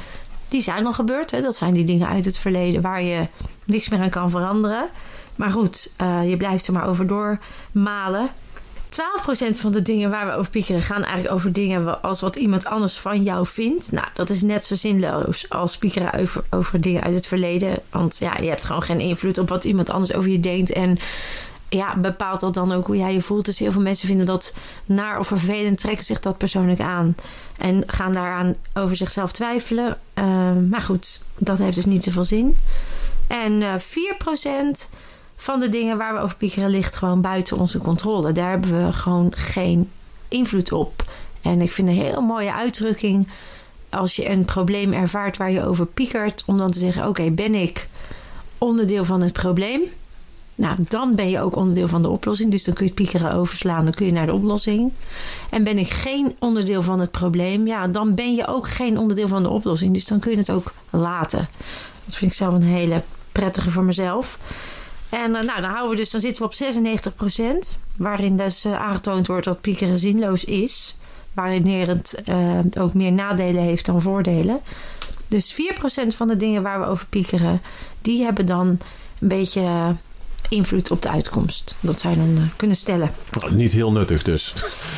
die 0.47 0.61
zijn 0.61 0.85
al 0.85 0.93
gebeurd. 0.93 1.31
Hè? 1.31 1.41
Dat 1.41 1.55
zijn 1.55 1.73
die 1.73 1.85
dingen 1.85 2.07
uit 2.07 2.25
het 2.25 2.37
verleden 2.37 2.81
waar 2.81 3.03
je 3.03 3.27
niks 3.63 3.89
meer 3.89 3.99
aan 3.99 4.09
kan 4.09 4.29
veranderen. 4.29 4.89
Maar 5.35 5.51
goed, 5.51 5.91
uh, 6.01 6.29
je 6.29 6.37
blijft 6.37 6.67
er 6.67 6.73
maar 6.73 6.87
over 6.87 7.07
doormalen. 7.07 8.29
12% 8.93 9.59
van 9.59 9.71
de 9.71 9.81
dingen 9.81 10.09
waar 10.09 10.25
we 10.25 10.33
over 10.33 10.51
piekeren 10.51 10.81
gaan 10.81 11.03
eigenlijk 11.03 11.33
over 11.35 11.53
dingen 11.53 12.01
als 12.01 12.21
wat 12.21 12.35
iemand 12.35 12.65
anders 12.65 12.99
van 12.99 13.23
jou 13.23 13.47
vindt. 13.47 13.91
Nou, 13.91 14.07
dat 14.13 14.29
is 14.29 14.41
net 14.41 14.65
zo 14.65 14.75
zinloos 14.75 15.49
als 15.49 15.77
piekeren 15.77 16.29
over, 16.49 16.81
dingen 16.81 17.03
uit 17.03 17.13
het 17.13 17.27
verleden. 17.27 17.75
Want 17.89 18.17
ja, 18.17 18.37
je 18.37 18.49
hebt 18.49 18.65
gewoon 18.65 18.81
geen 18.81 18.99
invloed 18.99 19.37
op 19.37 19.49
wat 19.49 19.63
iemand 19.63 19.89
anders 19.89 20.13
over 20.13 20.29
je 20.29 20.39
denkt. 20.39 20.71
En 20.71 20.99
ja, 21.69 21.97
bepaalt 21.97 22.39
dat 22.39 22.53
dan 22.53 22.71
ook 22.71 22.85
hoe 22.85 22.97
jij 22.97 23.13
je 23.13 23.21
voelt. 23.21 23.45
Dus 23.45 23.59
heel 23.59 23.71
veel 23.71 23.81
mensen 23.81 24.07
vinden 24.07 24.25
dat 24.25 24.53
naar 24.85 25.19
of 25.19 25.27
vervelend, 25.27 25.77
trekken 25.77 26.05
zich 26.05 26.19
dat 26.19 26.37
persoonlijk 26.37 26.79
aan. 26.79 27.15
En 27.57 27.83
gaan 27.87 28.13
daaraan 28.13 28.55
over 28.73 28.95
zichzelf 28.95 29.31
twijfelen. 29.31 29.97
Uh, 30.19 30.51
maar 30.69 30.81
goed, 30.81 31.21
dat 31.37 31.57
heeft 31.57 31.75
dus 31.75 31.85
niet 31.85 32.03
zoveel 32.03 32.23
zin. 32.23 32.57
En 33.27 33.61
uh, 33.61 33.73
4% 33.75 33.81
van 35.43 35.59
de 35.59 35.69
dingen 35.69 35.97
waar 35.97 36.13
we 36.13 36.19
over 36.19 36.37
piekeren 36.37 36.69
ligt 36.69 36.95
gewoon 36.95 37.21
buiten 37.21 37.57
onze 37.57 37.77
controle. 37.77 38.31
Daar 38.31 38.49
hebben 38.49 38.85
we 38.85 38.93
gewoon 38.93 39.33
geen 39.35 39.89
invloed 40.27 40.71
op. 40.71 41.11
En 41.41 41.61
ik 41.61 41.71
vind 41.71 41.87
een 41.87 41.93
heel 41.93 42.21
mooie 42.21 42.53
uitdrukking 42.53 43.27
als 43.89 44.15
je 44.15 44.29
een 44.29 44.45
probleem 44.45 44.93
ervaart 44.93 45.37
waar 45.37 45.51
je 45.51 45.65
over 45.65 45.85
piekert, 45.85 46.43
om 46.45 46.57
dan 46.57 46.71
te 46.71 46.79
zeggen: 46.79 47.07
Oké, 47.07 47.31
ben 47.31 47.55
ik 47.55 47.87
onderdeel 48.57 49.05
van 49.05 49.23
het 49.23 49.33
probleem? 49.33 49.81
Nou, 50.55 50.75
dan 50.87 51.15
ben 51.15 51.29
je 51.29 51.39
ook 51.39 51.55
onderdeel 51.55 51.87
van 51.87 52.01
de 52.01 52.09
oplossing. 52.09 52.51
Dus 52.51 52.63
dan 52.63 52.73
kun 52.73 52.85
je 52.85 52.91
het 52.91 53.01
piekeren 53.01 53.33
overslaan, 53.33 53.83
dan 53.83 53.93
kun 53.93 54.05
je 54.05 54.11
naar 54.11 54.25
de 54.25 54.33
oplossing. 54.33 54.91
En 55.49 55.63
ben 55.63 55.77
ik 55.77 55.89
geen 55.89 56.35
onderdeel 56.39 56.81
van 56.81 56.99
het 56.99 57.11
probleem, 57.11 57.67
ja, 57.67 57.87
dan 57.87 58.15
ben 58.15 58.35
je 58.35 58.47
ook 58.47 58.67
geen 58.67 58.97
onderdeel 58.97 59.27
van 59.27 59.43
de 59.43 59.49
oplossing. 59.49 59.93
Dus 59.93 60.05
dan 60.05 60.19
kun 60.19 60.31
je 60.31 60.37
het 60.37 60.51
ook 60.51 60.73
laten. 60.89 61.47
Dat 62.05 62.15
vind 62.15 62.31
ik 62.31 62.37
zelf 62.37 62.53
een 62.53 62.63
hele 62.63 63.01
prettige 63.31 63.71
voor 63.71 63.83
mezelf. 63.83 64.37
En 65.13 65.35
uh, 65.35 65.41
nou, 65.41 65.61
dan, 65.61 65.69
houden 65.69 65.89
we 65.89 65.95
dus, 65.95 66.11
dan 66.11 66.21
zitten 66.21 66.43
we 66.43 66.49
op 66.49 67.73
96%, 67.75 67.79
waarin 67.97 68.37
dus 68.37 68.65
uh, 68.65 68.81
aangetoond 68.81 69.27
wordt 69.27 69.45
dat 69.45 69.61
piekeren 69.61 69.97
zinloos 69.97 70.43
is. 70.43 70.95
Waarin 71.33 71.67
het 71.67 72.23
uh, 72.29 72.59
ook 72.77 72.93
meer 72.93 73.11
nadelen 73.11 73.63
heeft 73.63 73.85
dan 73.85 74.01
voordelen. 74.01 74.59
Dus 75.27 75.53
4% 75.53 75.55
van 76.07 76.27
de 76.27 76.37
dingen 76.37 76.63
waar 76.63 76.79
we 76.79 76.85
over 76.85 77.05
piekeren, 77.05 77.61
die 78.01 78.23
hebben 78.23 78.45
dan 78.45 78.67
een 78.67 79.27
beetje 79.27 79.95
invloed 80.53 80.91
op 80.91 81.01
de 81.01 81.09
uitkomst. 81.09 81.75
Dat 81.79 81.99
zou 81.99 82.13
je 82.13 82.19
dan 82.19 82.43
uh, 82.43 82.49
kunnen 82.55 82.77
stellen. 82.77 83.11
Niet 83.51 83.71
heel 83.71 83.91
nuttig 83.91 84.23
dus. 84.23 84.53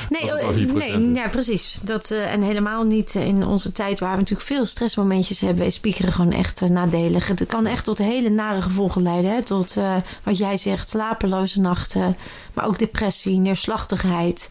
Nee, 0.10 0.24
uh, 0.24 0.74
nee 0.74 1.14
ja, 1.14 1.28
precies. 1.28 1.80
Dat, 1.84 2.12
uh, 2.12 2.34
en 2.34 2.42
helemaal 2.42 2.84
niet 2.84 3.16
in 3.16 3.46
onze 3.46 3.72
tijd 3.72 4.00
waar 4.00 4.12
we 4.12 4.18
natuurlijk 4.18 4.48
veel 4.48 4.66
stressmomentjes 4.66 5.42
hebben, 5.42 5.66
is 5.66 5.80
piekeren 5.80 6.14
gewoon 6.14 6.32
echt 6.32 6.62
nadelig. 6.70 7.28
Het 7.28 7.46
kan 7.46 7.66
echt 7.66 7.84
tot 7.84 7.98
hele 7.98 8.30
nare 8.30 8.62
gevolgen 8.62 9.02
leiden. 9.02 9.32
Hè? 9.32 9.44
Tot 9.44 9.78
wat 10.24 10.38
jij 10.38 10.58
zegt, 10.58 10.90
slapeloze 10.90 11.62
nachten, 11.62 12.18
maar 12.54 12.68
ook 12.68 12.80
depressie, 12.80 13.38
neerslachtigheid. 13.40 14.50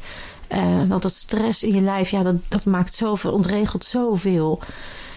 want 0.89 1.03
dat 1.03 1.13
stress 1.13 1.63
in 1.63 1.75
je 1.75 1.81
lijf, 1.81 2.11
ja, 2.11 2.23
dat, 2.23 2.37
dat 2.49 2.65
maakt 2.65 2.95
zoveel, 2.95 3.33
ontregelt 3.33 3.85
zoveel. 3.85 4.61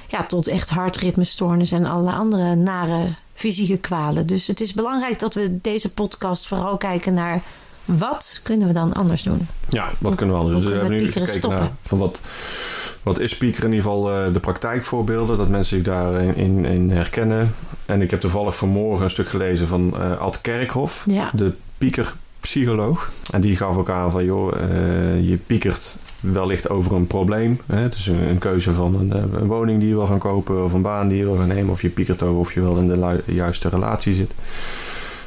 Ja, 0.08 0.26
tot 0.26 0.48
echt 0.48 0.70
hartritmestoornissen 0.70 1.78
en 1.78 1.92
alle 1.92 2.12
andere 2.12 2.56
nare 2.56 3.16
fysieke 3.38 3.78
kwalen. 3.78 4.28
Dus 4.28 4.48
het 4.48 4.62
is 4.62 4.74
belangrijk 4.74 5.20
dat 5.20 5.34
we 5.34 5.58
deze 5.62 5.94
podcast 5.94 6.48
vooral 6.48 6.78
kijken 6.78 7.14
naar 7.14 7.42
wat 7.86 8.40
kunnen 8.44 8.68
we 8.68 8.74
dan 8.74 8.94
anders 8.94 9.24
doen. 9.24 9.48
Ja, 9.70 9.90
wat 9.98 10.16
kunnen 10.16 10.36
we 10.36 10.42
anders 10.42 10.62
doen? 10.62 10.72
Dus 10.72 10.80
we 10.80 10.86
hebben 10.86 11.00
nu 11.00 11.12
gekeken 11.12 11.34
stoppen? 11.34 11.60
naar 11.60 11.72
van 11.82 11.98
wat, 11.98 12.22
wat 13.04 13.20
is 13.20 13.32
speaker 13.32 13.64
in 13.64 13.74
ieder 13.74 13.84
geval 13.84 14.26
uh, 14.28 14.34
de 14.34 14.40
praktijkvoorbeelden, 14.40 15.38
dat 15.38 15.50
mensen 15.50 15.78
zich 15.78 15.86
daarin 15.86 16.36
in, 16.36 16.66
in 16.66 16.92
herkennen. 16.92 17.56
En 17.86 18.02
ik 18.02 18.12
heb 18.12 18.20
toevallig 18.20 18.56
vanmorgen 18.56 19.04
een 19.04 19.10
stuk 19.10 19.30
gelezen 19.30 19.68
van 19.68 19.94
uh, 19.98 20.18
Ad 20.18 20.42
Kerkhoff, 20.42 21.04
ja. 21.06 21.32
de 21.34 21.52
piekerpsycholoog. 21.78 23.12
En 23.32 23.42
die 23.42 23.56
gaf 23.56 23.78
ook 23.78 23.90
aan 23.90 24.12
van 24.12 24.26
joh, 24.26 24.54
uh, 24.54 25.30
je 25.30 25.38
piekert 25.46 25.96
wellicht 26.20 26.70
over 26.70 26.96
een 26.96 27.08
probleem. 27.08 27.60
Hè? 27.66 27.90
Dus 27.90 28.08
een, 28.08 28.30
een 28.30 28.38
keuze 28.38 28.74
van 28.74 28.96
een, 28.96 29.12
een, 29.12 29.48
woning 29.48 29.80
die 29.80 29.88
je 29.90 29.96
wil 29.96 30.06
gaan 30.06 30.20
kopen 30.20 30.64
of 30.64 30.74
een 30.74 30.82
baan 30.82 31.08
die 31.08 31.18
je 31.18 31.24
wil 31.24 31.36
gaan 31.36 31.48
nemen. 31.48 31.72
Of 31.72 31.82
je 31.82 31.90
piekert 31.90 32.24
over 32.24 32.40
of 32.40 32.54
je 32.54 32.62
wel 32.62 32.78
in 32.78 32.88
de 32.88 33.24
juiste 33.26 33.70
relatie 33.70 34.14
zit. 34.14 34.32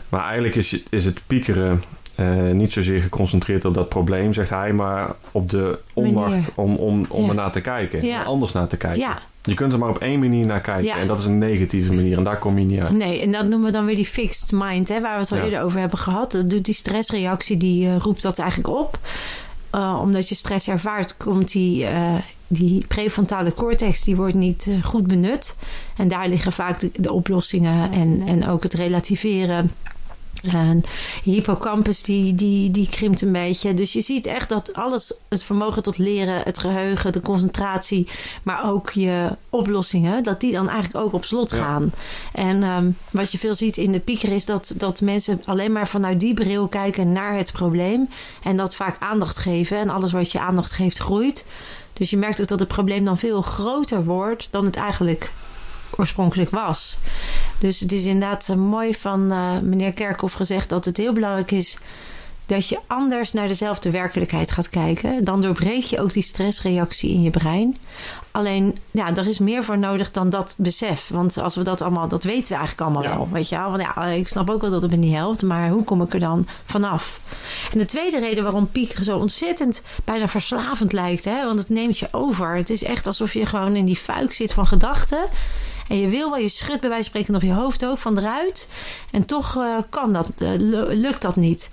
Maar 0.09 0.25
eigenlijk 0.25 0.55
is, 0.55 0.83
is 0.91 1.05
het 1.05 1.21
piekeren 1.27 1.83
uh, 2.21 2.51
niet 2.53 2.73
zozeer 2.73 3.01
geconcentreerd 3.01 3.65
op 3.65 3.75
dat 3.75 3.89
probleem, 3.89 4.33
zegt 4.33 4.51
hij, 4.51 4.73
maar 4.73 5.15
op 5.33 5.51
de 5.51 5.79
onmacht 5.95 6.53
om, 6.55 6.77
om, 6.77 7.07
om 7.09 7.23
ja. 7.23 7.29
er 7.29 7.35
naar 7.35 7.53
te 7.53 7.61
kijken. 7.61 8.05
Ja. 8.05 8.23
Anders 8.23 8.53
naar 8.53 8.67
te 8.67 8.77
kijken. 8.77 9.01
Ja. 9.01 9.19
Je 9.45 9.55
kunt 9.55 9.73
er 9.73 9.79
maar 9.79 9.89
op 9.89 9.99
één 9.99 10.19
manier 10.19 10.47
naar 10.47 10.61
kijken. 10.61 10.85
Ja. 10.85 10.99
En 10.99 11.07
dat 11.07 11.19
is 11.19 11.25
een 11.25 11.39
negatieve 11.39 11.93
manier. 11.93 12.17
En 12.17 12.25
daar 12.25 12.39
kom 12.39 12.59
je 12.59 12.65
niet 12.65 12.81
uit. 12.81 12.91
Nee, 12.91 13.21
en 13.21 13.33
dat 13.33 13.47
noemen 13.47 13.67
we 13.67 13.73
dan 13.73 13.85
weer 13.85 13.97
die 13.97 14.05
fixed 14.05 14.53
mind, 14.53 14.89
hè, 14.89 15.01
waar 15.01 15.15
we 15.15 15.21
het 15.21 15.33
al 15.33 15.37
Ja. 15.37 15.45
eerder 15.45 15.63
over 15.63 15.81
hebben 15.81 15.99
gehad. 15.99 16.33
Dat 16.33 16.51
doet 16.51 16.65
die 16.65 16.75
stressreactie, 16.75 17.57
die 17.57 17.87
uh, 17.87 17.97
roept 17.97 18.23
dat 18.23 18.39
eigenlijk 18.39 18.69
op. 18.79 18.99
Uh, 19.75 19.99
omdat 20.03 20.29
je 20.29 20.35
stress 20.35 20.69
ervaart, 20.69 21.17
komt 21.17 21.53
die, 21.53 21.83
uh, 21.83 22.15
die 22.47 22.87
prefrontale 22.87 23.55
cortex 23.55 24.05
die 24.05 24.17
wordt 24.17 24.35
niet 24.35 24.67
uh, 24.67 24.85
goed 24.85 25.07
benut. 25.07 25.57
En 25.97 26.09
daar 26.09 26.29
liggen 26.29 26.53
vaak 26.53 26.81
de, 26.81 26.91
de 26.95 27.13
oplossingen 27.13 27.93
en, 27.93 28.23
en 28.27 28.49
ook 28.49 28.63
het 28.63 28.75
relativeren 28.75 29.71
En 30.43 30.83
hippocampus 31.23 32.03
die, 32.03 32.35
die, 32.35 32.71
die 32.71 32.89
krimpt 32.89 33.23
een 33.23 33.33
beetje. 33.33 33.75
Dus 33.75 33.93
je 33.93 34.01
ziet 34.01 34.27
echt 34.27 34.49
dat 34.49 34.75
alles, 34.75 35.15
het 35.29 35.45
vermogen 35.45 35.83
tot 35.83 35.99
leren, 35.99 36.41
het 36.45 36.59
geheugen, 36.59 37.13
de 37.13 37.21
concentratie, 37.21 38.09
maar 38.43 38.71
ook 38.71 38.91
je 38.91 39.37
oplossingen, 39.51 40.23
dat 40.23 40.41
die 40.41 40.53
dan 40.53 40.69
eigenlijk 40.69 41.05
ook 41.05 41.13
op 41.13 41.25
slot 41.25 41.53
gaan. 41.53 41.93
En 42.33 42.63
um, 42.63 42.97
wat 43.11 43.33
je 43.33 43.39
veel 43.39 43.55
ziet 43.55 43.77
in 43.77 43.93
de 43.93 44.01
pieker 44.01 44.33
is 44.33 44.47
dat, 44.47 44.75
dat 44.77 45.01
mensen 45.01 45.43
alleen 45.45 45.73
maar 45.73 45.89
vanuit 45.89 46.21
die 46.21 46.35
bril 46.35 46.69
kijken 46.69 47.13
naar 47.13 47.37
het 47.37 47.53
probleem. 47.53 48.09
En 48.43 48.57
dat 48.57 48.75
vaak 48.75 48.97
aandacht 48.99 49.39
geven. 49.39 49.79
En 49.79 49.91
alles 49.91 50.13
wat 50.13 50.33
je 50.33 50.41
aandacht 50.41 50.73
geeft 50.73 50.99
groeit. 50.99 51.45
Dus 51.93 52.11
je 52.11 52.17
merkt 52.17 52.41
ook 52.41 52.49
dat 52.49 52.59
het 52.59 52.69
probleem 52.69 53.05
dan 53.05 53.19
veel 53.19 53.43
groter 53.43 54.05
wordt 54.05 54.49
dan 54.51 54.65
het 54.65 54.77
eigenlijk 54.77 55.33
oorspronkelijk 55.97 56.51
was. 56.51 56.99
Dus 57.59 57.81
het 57.81 57.93
is 57.93 58.05
inderdaad 58.05 58.49
uh, 58.51 58.57
mooi 58.57 58.95
van 58.95 59.33
uh, 59.33 59.59
meneer 59.63 59.93
Kerkhoff 59.93 60.35
gezegd 60.35 60.69
dat 60.69 60.85
het 60.85 60.97
heel 60.97 61.13
belangrijk 61.13 61.51
is 61.51 61.79
dat 62.47 62.69
je 62.69 62.79
anders 62.87 63.33
naar 63.33 63.49
dezelfde 63.49 63.91
werkelijkheid 63.91 64.51
gaat 64.51 64.69
kijken. 64.69 65.25
Dan 65.25 65.41
doorbreek 65.41 65.83
je 65.85 66.01
ook 66.01 66.13
die 66.13 66.23
stressreactie 66.23 67.11
in 67.11 67.23
je 67.23 67.31
brein. 67.31 67.77
Alleen, 68.31 68.77
ja, 68.91 69.17
er 69.17 69.29
is 69.29 69.39
meer 69.39 69.65
voor 69.65 69.79
nodig 69.79 70.11
dan 70.11 70.31
dat 70.31 70.55
besef. 70.59 71.09
Want 71.09 71.39
als 71.39 71.57
we 71.57 71.63
dat 71.63 71.81
allemaal, 71.81 72.09
dat 72.09 72.25
weten 72.25 72.49
we 72.49 72.55
eigenlijk 72.55 72.81
allemaal 72.81 73.03
Ja. 73.03 73.17
wel. 73.17 73.29
Weet 73.33 73.49
je 73.49 73.57
wel? 73.57 73.71
Want 73.71 73.83
ja, 73.83 74.05
ik 74.05 74.29
snap 74.29 74.51
ook 74.51 74.61
wel 74.61 74.71
dat 74.71 74.83
het 74.83 74.91
me 74.91 74.97
niet 74.97 75.15
helpt, 75.15 75.43
maar 75.43 75.69
hoe 75.69 75.85
kom 75.85 76.03
ik 76.03 76.13
er 76.15 76.21
dan 76.21 76.47
vanaf? 76.65 77.21
En 77.73 77.79
de 77.79 77.85
tweede 77.85 78.19
reden 78.19 78.43
waarom 78.43 78.69
piekeren 78.71 79.05
zo 79.05 79.19
ontzettend 79.19 79.83
bijna 80.05 80.29
verslavend 80.29 80.93
lijkt, 80.93 81.25
hè? 81.25 81.47
want 81.47 81.59
het 81.59 81.69
neemt 81.69 81.99
je 81.99 82.09
over. 82.11 82.57
Het 82.57 82.71
is 82.71 82.83
echt 82.85 83.07
alsof 83.07 83.33
je 83.33 83.47
gewoon 83.47 83.77
in 83.77 83.85
die 83.85 83.97
fuik 83.97 84.33
zit 84.33 84.53
van 84.53 84.67
gedachten. 84.67 85.25
En 85.91 85.99
je 85.99 86.09
wil 86.09 86.31
wel, 86.31 86.39
je 86.39 86.49
schudt 86.49 86.81
bij 86.81 86.89
wijze 86.89 87.11
van 87.11 87.21
spreken 87.21 87.33
nog 87.33 87.43
je 87.43 87.61
hoofd 87.63 87.85
ook 87.85 87.99
van 87.99 88.19
eruit. 88.19 88.69
En 89.11 89.27
toch 89.27 89.57
eh, 89.57 89.77
kan 89.89 90.13
dat, 90.13 90.31
eh, 90.39 90.49
lu- 90.57 90.95
lukt 90.95 91.23
dat 91.23 91.37
niet. 91.37 91.71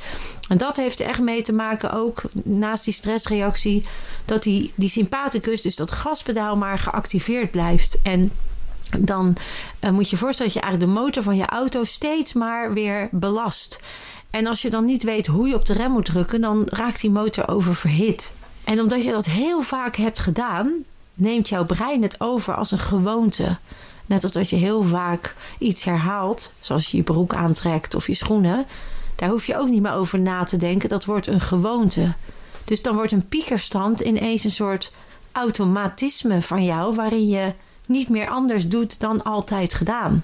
En 0.49 0.57
dat 0.57 0.75
heeft 0.75 0.99
er 0.99 1.05
echt 1.05 1.19
mee 1.19 1.41
te 1.41 1.53
maken 1.53 1.91
ook 1.91 2.21
naast 2.33 2.83
die 2.83 2.93
stressreactie. 2.93 3.83
Dat 4.25 4.43
die, 4.43 4.71
die 4.75 4.89
sympathicus, 4.89 5.61
dus 5.61 5.75
dat 5.75 5.91
gaspedaal 5.91 6.55
maar 6.57 6.79
geactiveerd 6.79 7.51
blijft. 7.51 7.99
En 8.03 8.31
dan 8.99 9.35
eh, 9.79 9.91
moet 9.91 10.09
je 10.09 10.15
je 10.15 10.21
voorstellen 10.21 10.53
dat 10.53 10.61
je 10.61 10.67
eigenlijk 10.67 10.93
de 10.93 10.99
motor 11.01 11.23
van 11.23 11.35
je 11.37 11.45
auto 11.45 11.83
steeds 11.83 12.33
maar 12.33 12.73
weer 12.73 13.09
belast. 13.11 13.79
En 14.29 14.47
als 14.47 14.61
je 14.61 14.69
dan 14.69 14.85
niet 14.85 15.03
weet 15.03 15.27
hoe 15.27 15.47
je 15.47 15.55
op 15.55 15.65
de 15.65 15.73
rem 15.73 15.91
moet 15.91 16.05
drukken, 16.05 16.41
dan 16.41 16.63
raakt 16.65 17.01
die 17.01 17.11
motor 17.11 17.47
oververhit. 17.47 18.35
En 18.63 18.79
omdat 18.79 19.03
je 19.03 19.11
dat 19.11 19.25
heel 19.25 19.61
vaak 19.61 19.95
hebt 19.95 20.19
gedaan, 20.19 20.73
neemt 21.13 21.49
jouw 21.49 21.65
brein 21.65 22.01
het 22.01 22.21
over 22.21 22.55
als 22.55 22.71
een 22.71 22.79
gewoonte. 22.79 23.57
Net 24.07 24.23
als 24.23 24.31
dat 24.31 24.49
je 24.49 24.55
heel 24.55 24.83
vaak 24.83 25.35
iets 25.59 25.83
herhaalt, 25.83 26.51
zoals 26.59 26.91
je 26.91 26.97
je 26.97 27.03
broek 27.03 27.33
aantrekt 27.33 27.95
of 27.95 28.07
je 28.07 28.13
schoenen. 28.13 28.65
Daar 29.15 29.29
hoef 29.29 29.45
je 29.45 29.57
ook 29.57 29.67
niet 29.67 29.81
meer 29.81 29.91
over 29.91 30.19
na 30.19 30.43
te 30.43 30.57
denken. 30.57 30.89
Dat 30.89 31.05
wordt 31.05 31.27
een 31.27 31.41
gewoonte. 31.41 32.13
Dus 32.65 32.81
dan 32.81 32.95
wordt 32.95 33.11
een 33.11 33.27
piekerstand 33.27 33.99
ineens 33.99 34.43
een 34.43 34.51
soort 34.51 34.91
automatisme 35.31 36.41
van 36.41 36.63
jou, 36.63 36.95
waarin 36.95 37.27
je 37.27 37.53
niet 37.87 38.09
meer 38.09 38.27
anders 38.27 38.67
doet 38.67 38.99
dan 38.99 39.23
altijd 39.23 39.73
gedaan. 39.73 40.23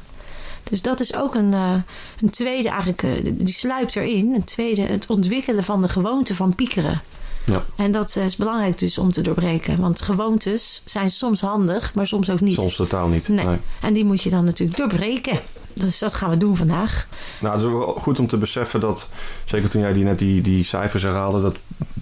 Dus 0.63 0.81
dat 0.81 0.99
is 0.99 1.15
ook 1.15 1.35
een, 1.35 1.53
eh, 1.53 1.73
een 2.21 2.29
tweede, 2.29 2.69
eigenlijk, 2.69 3.03
eh, 3.03 3.11
die 3.23 3.53
sluipt 3.53 3.95
erin. 3.95 4.33
Een 4.33 4.43
tweede, 4.43 4.81
het 4.81 5.09
ontwikkelen 5.09 5.63
van 5.63 5.81
de 5.81 5.87
gewoonte 5.87 6.35
van 6.35 6.55
piekeren. 6.55 7.01
Ja. 7.45 7.63
En 7.75 7.91
dat 7.91 8.15
eh, 8.15 8.25
is 8.25 8.35
belangrijk 8.35 8.77
dus 8.77 8.97
om 8.97 9.11
te 9.11 9.21
doorbreken. 9.21 9.79
Want 9.79 10.01
gewoontes 10.01 10.81
zijn 10.85 11.11
soms 11.11 11.41
handig, 11.41 11.93
maar 11.93 12.07
soms 12.07 12.29
ook 12.29 12.41
niet. 12.41 12.55
Soms 12.55 12.75
totaal 12.75 13.07
niet. 13.07 13.27
Nee. 13.27 13.45
Nee. 13.45 13.57
En 13.81 13.93
die 13.93 14.05
moet 14.05 14.21
je 14.21 14.29
dan 14.29 14.45
natuurlijk 14.45 14.77
doorbreken. 14.77 15.39
Dus 15.73 15.99
dat 15.99 16.13
gaan 16.13 16.29
we 16.29 16.37
doen 16.37 16.57
vandaag. 16.57 17.07
Nou, 17.39 17.53
het 17.55 17.63
is 17.63 17.71
wel 17.71 17.95
goed 17.99 18.19
om 18.19 18.27
te 18.27 18.37
beseffen 18.37 18.79
dat, 18.79 19.09
zeker 19.45 19.69
toen 19.69 19.81
jij 19.81 19.93
die, 19.93 20.03
net 20.03 20.19
die, 20.19 20.41
die 20.41 20.63
cijfers 20.63 21.03
herhaalde, 21.03 21.41
dat 21.41 21.55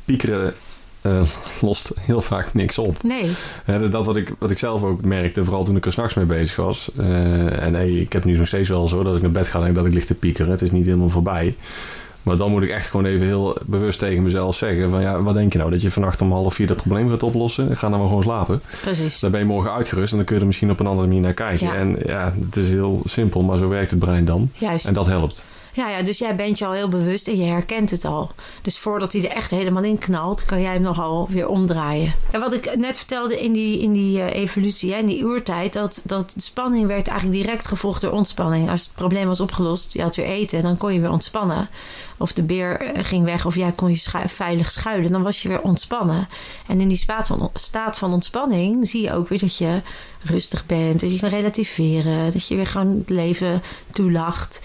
piekeren 0.05 0.53
eh, 1.01 1.23
lost 1.61 1.91
heel 1.99 2.21
vaak 2.21 2.53
niks 2.53 2.77
op. 2.77 3.03
Nee, 3.03 3.31
dat 3.89 4.05
wat 4.05 4.15
ik, 4.15 4.33
wat 4.39 4.51
ik 4.51 4.57
zelf 4.57 4.83
ook 4.83 5.05
merkte, 5.05 5.43
vooral 5.43 5.63
toen 5.63 5.75
ik 5.75 5.85
er 5.85 5.91
s'nachts 5.91 6.13
mee 6.13 6.25
bezig 6.25 6.55
was. 6.55 6.89
Eh, 6.97 7.63
en 7.63 7.73
hey, 7.73 7.91
ik 7.91 8.13
heb 8.13 8.23
nu 8.23 8.37
nog 8.37 8.47
steeds 8.47 8.69
wel 8.69 8.87
zo 8.87 9.03
dat 9.03 9.15
ik 9.15 9.21
naar 9.21 9.31
bed 9.31 9.47
ga 9.47 9.65
en 9.65 9.73
dat 9.73 9.85
ik 9.85 9.93
lig 9.93 10.05
te 10.05 10.13
piekeren. 10.13 10.51
Het 10.51 10.61
is 10.61 10.71
niet 10.71 10.85
helemaal 10.85 11.09
voorbij. 11.09 11.55
Maar 12.23 12.37
dan 12.37 12.51
moet 12.51 12.63
ik 12.63 12.69
echt 12.69 12.89
gewoon 12.89 13.05
even 13.05 13.25
heel 13.25 13.57
bewust 13.65 13.99
tegen 13.99 14.23
mezelf 14.23 14.55
zeggen: 14.55 14.89
van 14.89 15.01
ja, 15.01 15.21
wat 15.21 15.33
denk 15.33 15.51
je 15.51 15.57
nou? 15.57 15.71
Dat 15.71 15.81
je 15.81 15.91
vannacht 15.91 16.21
om 16.21 16.31
half 16.31 16.53
vier 16.53 16.67
dat 16.67 16.77
probleem 16.77 17.09
gaat 17.09 17.23
oplossen? 17.23 17.77
Ga 17.77 17.89
dan 17.89 17.99
maar 17.99 18.07
gewoon 18.07 18.23
slapen. 18.23 18.61
precies. 18.81 19.19
Dan 19.19 19.31
ben 19.31 19.39
je 19.39 19.45
morgen 19.45 19.73
uitgerust 19.73 20.11
en 20.11 20.17
dan 20.17 20.25
kun 20.25 20.35
je 20.35 20.41
er 20.41 20.47
misschien 20.47 20.71
op 20.71 20.79
een 20.79 20.87
andere 20.87 21.07
manier 21.07 21.21
naar 21.21 21.33
kijken. 21.33 21.67
Ja. 21.67 21.73
En 21.73 21.97
ja, 22.05 22.33
het 22.45 22.55
is 22.55 22.69
heel 22.69 23.01
simpel, 23.05 23.41
maar 23.41 23.57
zo 23.57 23.67
werkt 23.67 23.91
het 23.91 23.99
brein 23.99 24.25
dan. 24.25 24.51
Juist. 24.53 24.85
En 24.85 24.93
dat 24.93 25.05
helpt. 25.05 25.45
Ja, 25.73 25.89
ja, 25.89 26.01
dus 26.01 26.17
jij 26.17 26.35
bent 26.35 26.57
je 26.57 26.65
al 26.65 26.71
heel 26.71 26.89
bewust 26.89 27.27
en 27.27 27.37
je 27.37 27.43
herkent 27.43 27.89
het 27.91 28.05
al. 28.05 28.31
Dus 28.61 28.77
voordat 28.77 29.13
hij 29.13 29.23
er 29.23 29.35
echt 29.35 29.51
helemaal 29.51 29.83
in 29.83 29.97
knalt, 29.97 30.45
kan 30.45 30.61
jij 30.61 30.73
hem 30.73 30.81
nogal 30.81 31.27
weer 31.29 31.47
omdraaien. 31.47 32.13
En 32.31 32.39
wat 32.39 32.53
ik 32.53 32.75
net 32.75 32.97
vertelde 32.97 33.41
in 33.41 33.51
die, 33.51 33.81
in 33.81 33.93
die 33.93 34.21
eh, 34.21 34.41
evolutie, 34.41 34.91
hè, 34.91 34.97
in 34.97 35.05
die 35.05 35.25
oertijd, 35.25 35.73
dat, 35.73 36.01
dat 36.03 36.33
spanning 36.37 36.87
werd 36.87 37.07
eigenlijk 37.07 37.43
direct 37.43 37.67
gevolgd 37.67 38.01
door 38.01 38.11
ontspanning. 38.11 38.69
Als 38.69 38.83
het 38.83 38.95
probleem 38.95 39.27
was 39.27 39.39
opgelost, 39.39 39.93
je 39.93 40.01
had 40.01 40.15
weer 40.15 40.25
eten, 40.25 40.61
dan 40.61 40.77
kon 40.77 40.93
je 40.93 40.99
weer 40.99 41.11
ontspannen. 41.11 41.69
Of 42.17 42.33
de 42.33 42.43
beer 42.43 42.79
eh, 42.79 43.03
ging 43.03 43.25
weg 43.25 43.45
of 43.45 43.55
jij 43.55 43.71
kon 43.71 43.89
je 43.89 44.27
veilig 44.27 44.71
schuilen, 44.71 45.11
dan 45.11 45.23
was 45.23 45.41
je 45.41 45.47
weer 45.47 45.61
ontspannen. 45.61 46.27
En 46.67 46.81
in 46.81 46.87
die 46.87 47.05
staat 47.53 47.97
van 47.97 48.13
ontspanning 48.13 48.87
zie 48.87 49.01
je 49.01 49.13
ook 49.13 49.27
weer 49.27 49.39
dat 49.39 49.57
je 49.57 49.81
rustig 50.23 50.65
bent, 50.65 50.99
dat 50.99 51.11
je 51.11 51.19
kan 51.19 51.29
relativeren, 51.29 52.31
dat 52.33 52.47
je 52.47 52.55
weer 52.55 52.67
gewoon 52.67 52.97
het 52.97 53.09
leven 53.09 53.61
toelacht. 53.91 54.61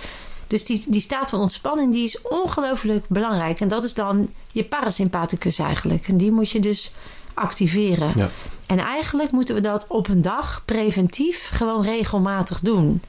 Dus 0.46 0.64
die, 0.64 0.84
die 0.88 1.00
staat 1.00 1.30
van 1.30 1.40
ontspanning 1.40 1.92
die 1.92 2.04
is 2.04 2.22
ongelooflijk 2.22 3.04
belangrijk. 3.08 3.60
En 3.60 3.68
dat 3.68 3.84
is 3.84 3.94
dan 3.94 4.28
je 4.52 4.64
parasympathicus 4.64 5.58
eigenlijk. 5.58 6.08
En 6.08 6.16
die 6.16 6.32
moet 6.32 6.50
je 6.50 6.60
dus 6.60 6.92
activeren. 7.34 8.12
Ja. 8.16 8.30
En 8.66 8.78
eigenlijk 8.78 9.30
moeten 9.30 9.54
we 9.54 9.60
dat 9.60 9.86
op 9.88 10.08
een 10.08 10.22
dag 10.22 10.62
preventief 10.64 11.50
gewoon 11.52 11.82
regelmatig 11.82 12.60
doen. 12.60 13.02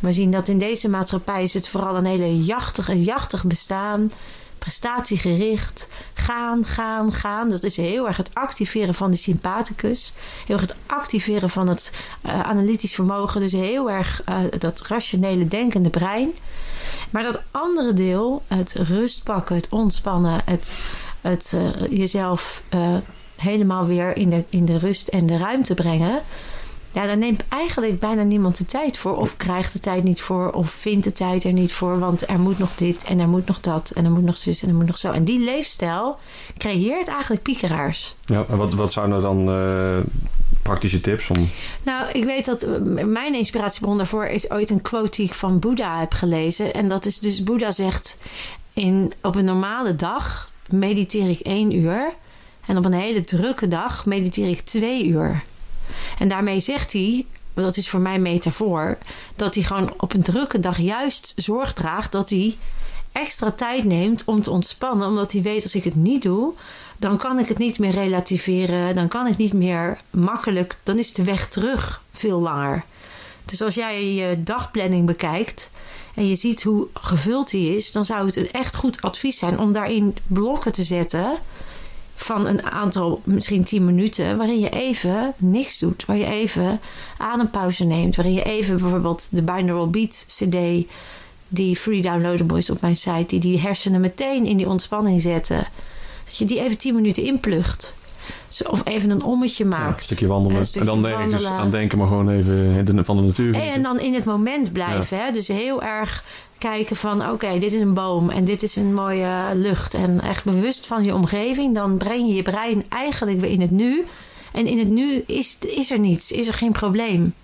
We 0.00 0.12
zien 0.12 0.30
dat 0.30 0.48
in 0.48 0.58
deze 0.58 0.88
maatschappij 0.88 1.42
is 1.42 1.54
het 1.54 1.68
vooral 1.68 1.96
een 1.96 2.04
hele 2.04 2.44
jachtig, 2.44 2.88
een 2.88 3.02
jachtig 3.02 3.44
bestaan. 3.44 4.12
Prestatiegericht. 4.64 5.88
Gaan, 6.14 6.64
gaan, 6.64 7.12
gaan. 7.12 7.50
Dat 7.50 7.62
is 7.62 7.76
heel 7.76 8.06
erg 8.06 8.16
het 8.16 8.34
activeren 8.34 8.94
van 8.94 9.10
de 9.10 9.16
sympathicus. 9.16 10.12
Heel 10.46 10.56
erg 10.56 10.60
het 10.60 10.76
activeren 10.86 11.50
van 11.50 11.68
het 11.68 11.92
eh, 12.22 12.40
analytisch 12.40 12.94
vermogen. 12.94 13.40
Dus 13.40 13.52
heel 13.52 13.90
erg 13.90 14.22
eh, 14.24 14.36
dat 14.58 14.80
rationele 14.86 15.48
denkende 15.48 15.90
brein. 15.90 16.30
Maar 17.10 17.22
dat 17.22 17.42
andere 17.50 17.92
deel, 17.92 18.42
het 18.46 18.72
rust 18.72 19.22
pakken, 19.22 19.56
het 19.56 19.68
ontspannen, 19.68 20.40
het, 20.44 20.74
het 21.20 21.52
eh, 21.54 21.98
jezelf 21.98 22.62
helemaal 23.36 23.86
weer 23.86 24.16
in 24.16 24.30
de, 24.30 24.44
in 24.48 24.64
de 24.64 24.78
rust 24.78 25.08
en 25.08 25.26
de 25.26 25.36
ruimte 25.36 25.74
brengen. 25.74 26.22
Ja, 26.94 27.06
daar 27.06 27.16
neemt 27.16 27.42
eigenlijk 27.48 27.98
bijna 27.98 28.22
niemand 28.22 28.56
de 28.58 28.66
tijd 28.66 28.98
voor. 28.98 29.16
Of 29.16 29.36
krijgt 29.36 29.72
de 29.72 29.80
tijd 29.80 30.04
niet 30.04 30.20
voor. 30.20 30.50
Of 30.50 30.70
vindt 30.70 31.04
de 31.04 31.12
tijd 31.12 31.44
er 31.44 31.52
niet 31.52 31.72
voor. 31.72 31.98
Want 31.98 32.28
er 32.28 32.40
moet 32.40 32.58
nog 32.58 32.74
dit 32.74 33.04
en 33.04 33.18
er 33.18 33.28
moet 33.28 33.46
nog 33.46 33.60
dat. 33.60 33.90
En 33.94 34.04
er 34.04 34.10
moet 34.10 34.22
nog 34.22 34.36
zus 34.36 34.62
en 34.62 34.68
er 34.68 34.74
moet 34.74 34.86
nog 34.86 34.98
zo. 34.98 35.12
En 35.12 35.24
die 35.24 35.38
leefstijl 35.38 36.16
creëert 36.58 37.08
eigenlijk 37.08 37.42
piekeraars. 37.42 38.14
Ja, 38.24 38.44
en 38.48 38.56
wat, 38.56 38.74
wat 38.74 38.92
zijn 38.92 39.12
er 39.12 39.20
dan 39.20 39.48
eh, 39.48 39.98
praktische 40.62 41.00
tips 41.00 41.30
om... 41.30 41.48
Nou, 41.84 42.10
ik 42.10 42.24
weet 42.24 42.44
dat 42.44 42.62
eh, 42.62 43.04
mijn 43.04 43.34
inspiratiebron 43.34 43.96
daarvoor 43.96 44.26
is 44.26 44.50
ooit 44.50 44.70
een 44.70 44.82
quote 44.82 45.16
die 45.16 45.26
ik 45.26 45.34
van 45.34 45.58
Boeddha 45.58 46.00
heb 46.00 46.12
gelezen. 46.12 46.74
En 46.74 46.88
dat 46.88 47.06
is 47.06 47.18
dus, 47.18 47.42
Boeddha 47.42 47.70
zegt, 47.70 48.18
in, 48.72 49.12
op 49.22 49.34
een 49.34 49.44
normale 49.44 49.96
dag 49.96 50.50
mediteer 50.68 51.30
ik 51.30 51.40
één 51.40 51.72
uur. 51.72 52.12
En 52.66 52.76
op 52.76 52.84
een 52.84 52.92
hele 52.92 53.24
drukke 53.24 53.68
dag 53.68 54.06
mediteer 54.06 54.48
ik 54.48 54.60
twee 54.60 55.06
uur. 55.06 55.42
En 56.18 56.28
daarmee 56.28 56.60
zegt 56.60 56.92
hij, 56.92 57.26
dat 57.54 57.76
is 57.76 57.88
voor 57.88 58.00
mij 58.00 58.18
metafoor, 58.18 58.98
dat 59.36 59.54
hij 59.54 59.64
gewoon 59.64 59.94
op 59.96 60.14
een 60.14 60.22
drukke 60.22 60.60
dag 60.60 60.78
juist 60.78 61.32
zorg 61.36 61.72
draagt 61.72 62.12
dat 62.12 62.30
hij 62.30 62.56
extra 63.12 63.50
tijd 63.50 63.84
neemt 63.84 64.24
om 64.24 64.42
te 64.42 64.50
ontspannen. 64.50 65.08
Omdat 65.08 65.32
hij 65.32 65.42
weet, 65.42 65.62
als 65.62 65.74
ik 65.74 65.84
het 65.84 65.94
niet 65.94 66.22
doe, 66.22 66.52
dan 66.96 67.16
kan 67.16 67.38
ik 67.38 67.48
het 67.48 67.58
niet 67.58 67.78
meer 67.78 67.90
relativeren. 67.90 68.94
Dan 68.94 69.08
kan 69.08 69.26
ik 69.26 69.36
niet 69.36 69.52
meer 69.52 70.00
makkelijk, 70.10 70.76
dan 70.82 70.98
is 70.98 71.12
de 71.12 71.24
weg 71.24 71.48
terug 71.48 72.02
veel 72.12 72.40
langer. 72.40 72.84
Dus 73.44 73.62
als 73.62 73.74
jij 73.74 74.14
je 74.14 74.42
dagplanning 74.42 75.06
bekijkt 75.06 75.70
en 76.14 76.28
je 76.28 76.36
ziet 76.36 76.62
hoe 76.62 76.86
gevuld 76.94 77.50
die 77.50 77.76
is, 77.76 77.92
dan 77.92 78.04
zou 78.04 78.26
het 78.26 78.36
een 78.36 78.52
echt 78.52 78.76
goed 78.76 79.02
advies 79.02 79.38
zijn 79.38 79.58
om 79.58 79.72
daarin 79.72 80.16
blokken 80.26 80.72
te 80.72 80.84
zetten 80.84 81.38
van 82.14 82.46
een 82.46 82.62
aantal, 82.62 83.20
misschien 83.24 83.64
10 83.64 83.84
minuten, 83.84 84.36
waarin 84.36 84.60
je 84.60 84.70
even 84.70 85.32
niks 85.36 85.78
doet. 85.78 86.04
Waar 86.04 86.16
je 86.16 86.26
even 86.26 86.80
adempauze 87.18 87.84
neemt. 87.84 88.16
Waarin 88.16 88.34
je 88.34 88.42
even 88.42 88.76
bijvoorbeeld 88.76 89.28
de 89.30 89.42
Binaural 89.42 89.90
Beat 89.90 90.26
CD, 90.28 90.86
die 91.48 91.76
free 91.76 92.02
downloadable 92.02 92.58
is 92.58 92.70
op 92.70 92.80
mijn 92.80 92.96
site, 92.96 93.26
die 93.26 93.40
die 93.40 93.60
hersenen 93.60 94.00
meteen 94.00 94.46
in 94.46 94.56
die 94.56 94.68
ontspanning 94.68 95.22
zetten. 95.22 95.66
Dat 96.24 96.36
je 96.36 96.44
die 96.44 96.60
even 96.60 96.78
10 96.78 96.94
minuten 96.94 97.22
inplucht. 97.22 97.96
Of 98.62 98.80
even 98.84 99.10
een 99.10 99.22
ommetje 99.22 99.64
Ja, 99.64 99.70
maakt. 99.70 99.98
een 99.98 100.04
stukje 100.04 100.26
wandelen. 100.26 100.58
Een 100.58 100.66
stukje 100.66 100.88
en 100.88 100.94
dan 100.94 101.10
nergens 101.10 101.32
wandelen. 101.32 101.52
aan 101.58 101.70
denken, 101.70 101.98
maar 101.98 102.06
gewoon 102.06 102.28
even 102.28 103.04
van 103.04 103.16
de 103.16 103.22
natuur. 103.22 103.54
En 103.54 103.82
dan 103.82 104.00
in 104.00 104.14
het 104.14 104.24
moment 104.24 104.72
blijven. 104.72 105.18
Hè? 105.24 105.32
Dus 105.32 105.48
heel 105.48 105.82
erg 105.82 106.24
kijken 106.58 106.96
van 106.96 107.30
oké, 107.30 107.58
dit 107.58 107.72
is 107.72 107.80
een 107.80 107.94
boom 107.94 108.30
en 108.30 108.44
dit 108.44 108.62
is 108.62 108.76
een 108.76 108.94
mooie 108.94 109.30
lucht. 109.54 109.94
En 109.94 110.20
echt 110.20 110.44
bewust 110.44 110.86
van 110.86 111.04
je 111.04 111.14
omgeving. 111.14 111.74
Dan 111.74 111.96
breng 111.96 112.28
je 112.28 112.34
je 112.34 112.42
brein 112.42 112.84
eigenlijk 112.88 113.40
weer 113.40 113.50
in 113.50 113.60
het 113.60 113.70
nu. 113.70 114.04
En 114.52 114.66
in 114.66 114.78
het 114.78 114.88
nu 114.88 115.22
is, 115.26 115.58
is 115.58 115.90
er 115.90 115.98
niets, 115.98 116.32
is 116.32 116.46
er 116.48 116.54
geen 116.54 116.72
probleem. 116.72 117.34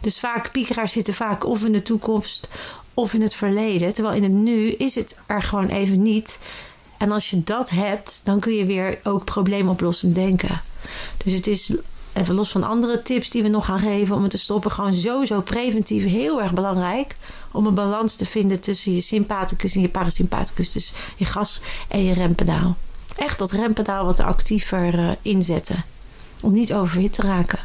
Dus 0.00 0.18
vaak, 0.18 0.52
piekeraars 0.52 0.92
zitten 0.92 1.14
vaak 1.14 1.44
of 1.46 1.64
in 1.64 1.72
de 1.72 1.82
toekomst 1.82 2.48
of 2.94 3.14
in 3.14 3.22
het 3.22 3.34
verleden. 3.34 3.92
Terwijl 3.94 4.16
in 4.16 4.22
het 4.22 4.32
nu 4.32 4.70
is 4.70 4.94
het 4.94 5.18
er 5.26 5.42
gewoon 5.42 5.68
even 5.68 6.02
niet. 6.02 6.38
En 6.98 7.12
als 7.12 7.30
je 7.30 7.44
dat 7.44 7.70
hebt, 7.70 8.20
dan 8.24 8.40
kun 8.40 8.54
je 8.54 8.64
weer 8.64 8.98
ook 9.02 9.24
probleemoplossend 9.24 10.14
denken. 10.14 10.62
Dus 11.24 11.32
het 11.32 11.46
is 11.46 11.72
even 12.12 12.34
los 12.34 12.50
van 12.50 12.62
andere 12.62 13.02
tips 13.02 13.30
die 13.30 13.42
we 13.42 13.48
nog 13.48 13.64
gaan 13.64 13.78
geven 13.78 14.16
om 14.16 14.22
het 14.22 14.30
te 14.30 14.38
stoppen, 14.38 14.70
gewoon 14.70 14.94
sowieso 14.94 15.40
preventief 15.40 16.04
heel 16.04 16.42
erg 16.42 16.52
belangrijk 16.52 17.16
om 17.52 17.66
een 17.66 17.74
balans 17.74 18.16
te 18.16 18.26
vinden 18.26 18.60
tussen 18.60 18.94
je 18.94 19.00
sympathicus 19.00 19.74
en 19.74 19.80
je 19.80 19.88
parasympathicus, 19.88 20.72
dus 20.72 20.92
je 21.16 21.24
gas 21.24 21.60
en 21.88 22.04
je 22.04 22.12
rempedaal. 22.12 22.76
Echt 23.16 23.38
dat 23.38 23.50
rempedaal 23.50 24.04
wat 24.04 24.20
actiever 24.20 24.98
eh, 24.98 25.10
inzetten 25.22 25.84
om 26.40 26.52
niet 26.52 26.72
overhit 26.72 27.12
te 27.12 27.22
raken 27.22 27.55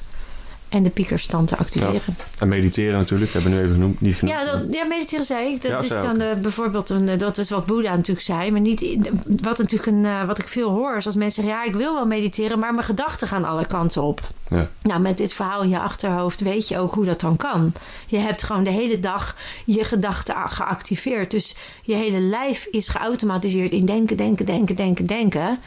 en 0.71 0.83
de 0.83 0.89
piekerstand 0.89 1.47
te 1.47 1.57
activeren. 1.57 2.15
En 2.39 2.47
mediteren 2.47 2.97
natuurlijk, 2.97 3.33
hebben 3.33 3.51
we 3.51 3.57
nu 3.57 3.63
even 3.63 3.75
genoemd, 3.75 4.01
niet 4.01 4.15
genoemd. 4.15 4.37
Ja, 4.37 4.51
dat, 4.51 4.73
ja, 4.73 4.85
mediteren 4.85 5.25
zei 5.25 5.53
ik. 5.53 5.61
Dat 5.61 5.71
Ja, 5.71 5.79
is 5.79 5.89
dan 5.89 6.21
eh, 6.21 6.35
bijvoorbeeld 6.35 6.89
een, 6.89 7.09
eh, 7.09 7.17
dat 7.17 7.37
is 7.37 7.49
wat 7.49 7.65
Boeddha 7.65 7.95
natuurlijk 7.95 8.25
zei, 8.25 8.51
maar 8.51 8.61
niet 8.61 8.97
wat 9.41 9.57
natuurlijk 9.57 9.91
een, 9.91 10.05
eh, 10.05 10.25
wat 10.25 10.37
ik 10.37 10.47
veel 10.47 10.69
hoor 10.69 10.97
is 10.97 11.05
als 11.05 11.15
mensen 11.15 11.43
zeggen 11.43 11.61
ja, 11.61 11.67
ik 11.67 11.75
wil 11.75 11.93
wel 11.93 12.05
mediteren, 12.05 12.59
maar 12.59 12.73
mijn 12.73 12.85
gedachten 12.85 13.27
gaan 13.27 13.45
alle 13.45 13.65
kanten 13.65 14.01
op. 14.01 14.21
Ja. 14.49 14.69
Nou, 14.81 15.01
met 15.01 15.17
dit 15.17 15.33
verhaal 15.33 15.61
in 15.61 15.69
je 15.69 15.79
achterhoofd 15.79 16.41
weet 16.41 16.67
je 16.67 16.79
ook 16.79 16.93
hoe 16.93 17.05
dat 17.05 17.19
dan 17.19 17.37
kan. 17.37 17.73
Je 18.07 18.17
hebt 18.17 18.43
gewoon 18.43 18.63
de 18.63 18.69
hele 18.69 18.99
dag 18.99 19.35
je 19.65 19.83
gedachten 19.83 20.35
geactiveerd. 20.49 21.31
Dus 21.31 21.55
je 21.81 21.95
hele 21.95 22.19
lijf 22.19 22.65
is 22.65 22.89
geautomatiseerd 22.89 23.71
in 23.71 23.85
denken, 23.85 24.17
denken, 24.17 24.45
denken, 24.45 24.75
denken, 24.75 25.05
denken. 25.05 25.59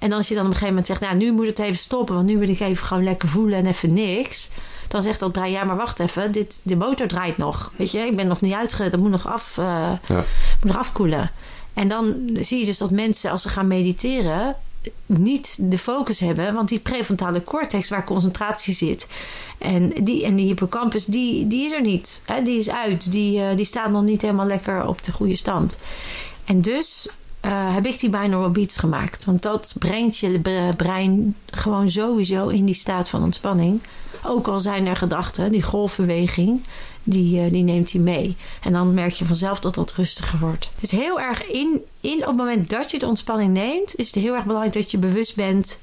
En 0.00 0.12
als 0.12 0.28
je 0.28 0.34
dan 0.34 0.44
op 0.44 0.50
een 0.50 0.56
gegeven 0.56 0.74
moment 0.74 0.86
zegt, 0.86 1.00
nou, 1.00 1.16
nu 1.16 1.32
moet 1.32 1.46
het 1.46 1.58
even 1.58 1.78
stoppen, 1.78 2.14
want 2.14 2.26
nu 2.26 2.38
wil 2.38 2.48
ik 2.48 2.60
even 2.60 2.86
gewoon 2.86 3.04
lekker 3.04 3.28
voelen 3.28 3.58
en 3.58 3.66
even 3.66 3.92
niks. 3.92 4.48
Dan 4.88 5.02
zegt 5.02 5.20
dat 5.20 5.32
brein, 5.32 5.50
ja, 5.50 5.64
maar 5.64 5.76
wacht 5.76 6.00
even, 6.00 6.32
dit, 6.32 6.60
de 6.62 6.76
motor 6.76 7.06
draait 7.06 7.36
nog. 7.38 7.72
Weet 7.76 7.90
je, 7.90 7.98
ik 7.98 8.16
ben 8.16 8.26
nog 8.26 8.40
niet 8.40 8.52
uitge... 8.54 8.88
Dat 8.88 9.00
moet 9.00 9.10
nog, 9.10 9.26
af, 9.26 9.58
eh, 9.58 9.64
Ja. 10.08 10.24
moet 10.60 10.72
nog 10.72 10.78
afkoelen. 10.78 11.30
En 11.74 11.88
dan 11.88 12.30
zie 12.34 12.58
je 12.58 12.64
dus 12.64 12.78
dat 12.78 12.90
mensen, 12.90 13.30
als 13.30 13.42
ze 13.42 13.48
gaan 13.48 13.66
mediteren, 13.66 14.56
niet 15.06 15.56
de 15.58 15.78
focus 15.78 16.20
hebben. 16.20 16.54
Want 16.54 16.68
die 16.68 16.78
prefrontale 16.78 17.42
cortex, 17.42 17.88
waar 17.88 18.04
concentratie 18.04 18.74
zit, 18.74 19.06
en 19.58 19.92
die, 20.02 20.24
en 20.24 20.34
die 20.36 20.46
hippocampus, 20.46 21.04
die, 21.04 21.46
die 21.46 21.64
is 21.64 21.72
er 21.72 21.80
niet. 21.82 22.22
Hè? 22.24 22.42
Die 22.42 22.58
is 22.58 22.70
uit. 22.70 23.12
Die, 23.12 23.40
eh, 23.42 23.56
die 23.56 23.64
staat 23.64 23.90
nog 23.90 24.02
niet 24.02 24.22
helemaal 24.22 24.46
lekker 24.46 24.86
op 24.86 25.02
de 25.02 25.12
goede 25.12 25.36
stand. 25.36 25.76
En 26.44 26.60
dus 26.60 27.08
eh, 27.40 27.74
heb 27.74 27.86
ik 27.86 28.00
die 28.00 28.10
binaural 28.10 28.50
beats 28.50 28.76
gemaakt. 28.76 29.24
Want 29.24 29.42
dat 29.42 29.74
brengt 29.78 30.16
je 30.16 30.38
bre- 30.38 30.74
brein 30.76 31.36
gewoon 31.46 31.90
sowieso 31.90 32.48
in 32.48 32.64
die 32.64 32.74
staat 32.74 33.08
van 33.08 33.22
ontspanning. 33.22 33.80
Ook 34.24 34.48
al 34.48 34.60
zijn 34.60 34.86
er 34.86 34.96
gedachten, 34.96 35.52
die 35.52 35.62
golfbeweging, 35.62 36.60
die, 37.02 37.40
eh, 37.40 37.50
die 37.52 37.62
neemt 37.62 37.92
hij 37.92 38.00
mee. 38.00 38.36
En 38.62 38.72
dan 38.72 38.94
merk 38.94 39.12
je 39.12 39.24
vanzelf 39.24 39.60
dat 39.60 39.74
dat 39.74 39.92
rustiger 39.92 40.38
wordt. 40.38 40.70
Dus 40.80 40.90
heel 40.90 41.20
erg 41.20 41.46
in, 41.46 41.80
in 42.00 42.18
op 42.20 42.26
het 42.26 42.36
moment 42.36 42.70
dat 42.70 42.90
je 42.90 42.98
de 42.98 43.06
ontspanning 43.06 43.52
neemt, 43.52 43.96
is 43.96 44.06
het 44.06 44.14
heel 44.22 44.34
erg 44.34 44.44
belangrijk 44.44 44.74
dat 44.74 44.90
je 44.90 44.98
bewust 44.98 45.36
bent 45.36 45.80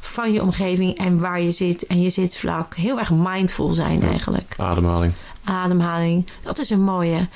van 0.00 0.32
je 0.32 0.42
omgeving 0.42 0.96
en 0.98 1.18
waar 1.18 1.40
je 1.40 1.52
zit 1.52 1.86
en 1.86 2.02
je 2.02 2.10
zit 2.10 2.36
vlak. 2.36 2.74
Heel 2.76 2.98
erg 2.98 3.10
mindful 3.10 3.70
zijn 3.72 4.02
eigenlijk. 4.02 4.54
Ademhaling. 4.56 5.12
Ademhaling, 5.44 6.26
dat 6.42 6.58
is 6.58 6.70
een 6.70 6.82
mooie. 6.82 7.28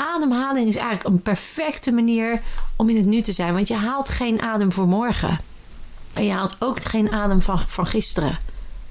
Ademhaling 0.00 0.68
is 0.68 0.76
eigenlijk 0.76 1.08
een 1.08 1.22
perfecte 1.22 1.92
manier 1.92 2.40
om 2.76 2.88
in 2.88 2.96
het 2.96 3.06
nu 3.06 3.20
te 3.20 3.32
zijn. 3.32 3.54
Want 3.54 3.68
je 3.68 3.74
haalt 3.74 4.08
geen 4.08 4.40
adem 4.42 4.72
voor 4.72 4.86
morgen. 4.86 5.40
En 6.12 6.24
je 6.24 6.32
haalt 6.32 6.56
ook 6.58 6.84
geen 6.84 7.12
adem 7.12 7.42
van, 7.42 7.58
van 7.58 7.86
gisteren. 7.86 8.38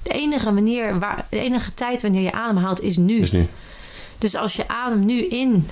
De 0.04 0.10
enige 0.10 0.52
manier, 0.52 1.00
waar, 1.00 1.26
de 1.30 1.40
enige 1.40 1.74
tijd 1.74 2.02
wanneer 2.02 2.22
je 2.22 2.32
adem 2.32 2.58
haalt 2.58 2.82
is 2.82 2.98
nu. 2.98 3.20
Is 3.20 3.32
nu. 3.32 3.48
Dus 4.18 4.36
als 4.36 4.56
je 4.56 4.68
adem 4.68 5.06
nu 5.06 5.26
in 5.28 5.68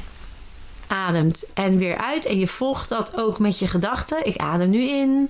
ademt 0.88 1.46
en 1.54 1.78
weer 1.78 1.98
uit 1.98 2.26
en 2.26 2.40
je 2.40 2.48
volgt 2.48 2.90
dat 2.90 3.18
ook 3.18 3.40
met 3.40 3.60
je 3.60 3.68
gedachten. 3.68 4.26
Ik 4.26 4.38
adem 4.38 4.70
nu 4.70 4.82
in 4.82 5.30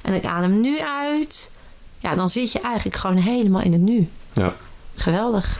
en 0.00 0.12
ik 0.12 0.24
adem 0.24 0.60
nu 0.60 0.80
uit. 0.80 1.50
Ja, 1.98 2.14
dan 2.14 2.28
zit 2.30 2.52
je 2.52 2.60
eigenlijk 2.60 2.96
gewoon 2.96 3.16
helemaal 3.16 3.62
in 3.62 3.72
het 3.72 3.80
nu. 3.80 4.08
Ja. 4.32 4.54
Geweldig. 4.94 5.58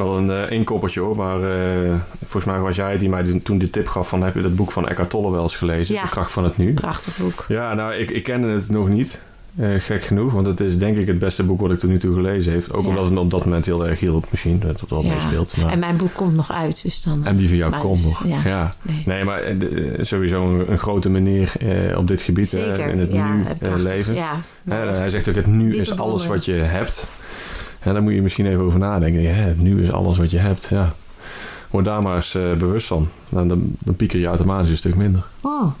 Wel 0.00 0.16
een 0.16 0.28
uh, 0.28 0.50
inkoppertje 0.50 1.00
hoor, 1.00 1.16
maar 1.16 1.42
eh, 1.42 1.94
volgens 2.18 2.44
mij 2.44 2.58
was 2.58 2.76
jij 2.76 2.98
die 2.98 3.08
mij 3.08 3.40
toen 3.42 3.58
de 3.58 3.70
tip 3.70 3.86
gaf 3.88 4.08
van 4.08 4.22
heb 4.22 4.34
je 4.34 4.42
dat 4.42 4.56
boek 4.56 4.72
van 4.72 4.88
Eckhart 4.88 5.10
Tolle 5.10 5.30
wel 5.30 5.42
eens 5.42 5.56
gelezen? 5.56 5.94
Ja. 5.94 6.02
De 6.02 6.08
kracht 6.08 6.32
van 6.32 6.44
het 6.44 6.56
nu. 6.56 6.74
Prachtig 6.74 7.16
boek. 7.16 7.44
Ja, 7.48 7.74
nou 7.74 7.94
ik, 7.94 8.10
ik 8.10 8.22
kende 8.22 8.48
het 8.48 8.68
nog 8.70 8.88
niet. 8.88 9.20
Eh, 9.56 9.68
gek 9.78 10.02
genoeg, 10.02 10.32
want 10.32 10.46
het 10.46 10.60
is 10.60 10.78
denk 10.78 10.96
ik 10.96 11.06
het 11.06 11.18
beste 11.18 11.42
boek 11.42 11.60
wat 11.60 11.70
ik 11.70 11.78
tot 11.78 11.90
nu 11.90 11.98
toe 11.98 12.14
gelezen 12.14 12.52
heb. 12.52 12.70
Ook 12.70 12.82
Ja. 12.82 12.88
omdat 12.88 13.04
het 13.04 13.12
me 13.12 13.20
op 13.20 13.30
dat 13.30 13.44
moment 13.44 13.64
heel 13.66 13.86
erg 13.86 14.00
hielp 14.00 14.26
misschien, 14.30 14.58
dat 14.58 14.80
het 14.80 14.90
wel 14.90 15.04
Ja. 15.04 15.14
meespeelt. 15.14 15.56
Maar... 15.56 15.72
En 15.72 15.78
mijn 15.78 15.96
boek 15.96 16.14
komt 16.14 16.34
nog 16.34 16.52
uit, 16.52 16.82
dus 16.82 17.02
dan... 17.02 17.26
En 17.26 17.36
die 17.36 17.48
van 17.48 17.56
jou 17.56 17.76
komt 17.76 17.96
dus, 17.96 18.04
nog. 18.04 18.24
ja. 18.26 18.40
Ja. 18.44 18.74
nee. 18.82 19.02
Nee, 19.06 19.24
maar 19.24 19.42
sowieso 20.00 20.44
een, 20.44 20.72
een 20.72 20.78
grote 20.78 21.10
meneer 21.10 21.52
op 21.96 22.08
dit 22.08 22.22
gebied, 22.22 22.50
hè, 22.50 22.90
in 22.90 22.98
het 22.98 23.12
nu 23.12 23.44
leven. 23.76 24.16
Hij 24.68 25.08
zegt 25.08 25.28
ook, 25.28 25.34
het 25.34 25.46
nu 25.46 25.64
Diepe 25.70 25.80
is 25.80 25.98
alles 25.98 26.26
wat 26.26 26.44
je 26.44 26.52
hebt. 26.52 27.08
En 27.80 27.92
daar 27.92 28.02
moet 28.02 28.14
je 28.14 28.22
misschien 28.22 28.46
even 28.46 28.64
over 28.64 28.78
nadenken. 28.78 29.20
Ja, 29.20 29.52
nu 29.56 29.82
is 29.82 29.92
alles 29.92 30.18
wat 30.18 30.30
je 30.30 30.38
hebt. 30.38 30.66
Ja. 30.70 30.94
Word 31.70 31.84
daar 31.84 32.02
maar 32.02 32.16
eens 32.16 32.34
eh, 32.34 32.54
bewust 32.54 32.86
van. 32.86 33.08
Nou, 33.28 33.48
dan, 33.48 33.74
dan 33.78 33.96
pieker 33.96 34.18
je 34.18 34.26
automatisch 34.26 34.70
een 34.70 34.76
stuk 34.76 34.96
minder. 34.96 35.26
Oh. 35.40 35.72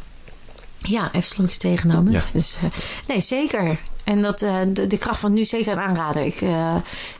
Ja, 0.78 1.08
even 1.12 1.30
slokjes 1.30 1.58
tegenomen. 1.58 2.12
Ja. 2.12 2.22
Dus, 2.32 2.58
eh, 2.62 2.68
nee, 3.08 3.20
zeker. 3.20 3.78
En 4.04 4.22
dat, 4.22 4.42
eh, 4.42 4.56
de, 4.68 4.86
de 4.86 4.98
kracht 4.98 5.20
van 5.20 5.32
nu 5.32 5.44
zeker 5.44 5.72
een 5.72 5.78
aanrader. 5.78 6.24
Ik, 6.24 6.40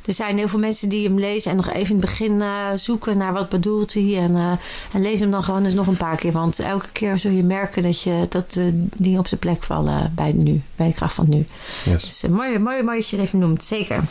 er 0.04 0.14
zijn 0.14 0.36
heel 0.36 0.48
veel 0.48 0.58
mensen 0.58 0.88
die 0.88 1.06
hem 1.06 1.18
lezen 1.18 1.50
en 1.50 1.56
nog 1.56 1.68
even 1.68 1.94
in 1.94 2.00
het 2.00 2.10
begin 2.10 2.42
zoeken 2.74 3.16
naar 3.16 3.32
wat 3.32 3.48
bedoelt 3.48 3.94
hij. 3.94 4.16
En, 4.16 4.58
en 4.92 5.02
lees 5.02 5.20
hem 5.20 5.30
dan 5.30 5.42
gewoon 5.42 5.64
eens 5.64 5.74
nog 5.74 5.86
een 5.86 5.96
paar 5.96 6.16
keer. 6.16 6.32
Want 6.32 6.58
elke 6.58 6.88
keer 6.92 7.18
zul 7.18 7.30
je 7.30 7.42
merken 7.42 7.82
dat, 7.82 8.02
je, 8.02 8.26
dat 8.28 8.58
dingen 8.96 9.18
op 9.18 9.26
zijn 9.26 9.40
plek 9.40 9.62
vallen 9.62 10.12
bij 10.14 10.32
nu. 10.32 10.62
Bij 10.76 10.86
de 10.86 10.94
kracht 10.94 11.14
van 11.14 11.28
nu. 11.28 11.46
Yes. 11.84 12.02
Dus 12.04 12.30
mooi, 12.30 12.58
mooi, 12.58 12.82
mooi 12.82 12.98
dat 12.98 13.08
je 13.08 13.16
het 13.16 13.24
even 13.24 13.38
noemt, 13.38 13.64
zeker. 13.64 14.04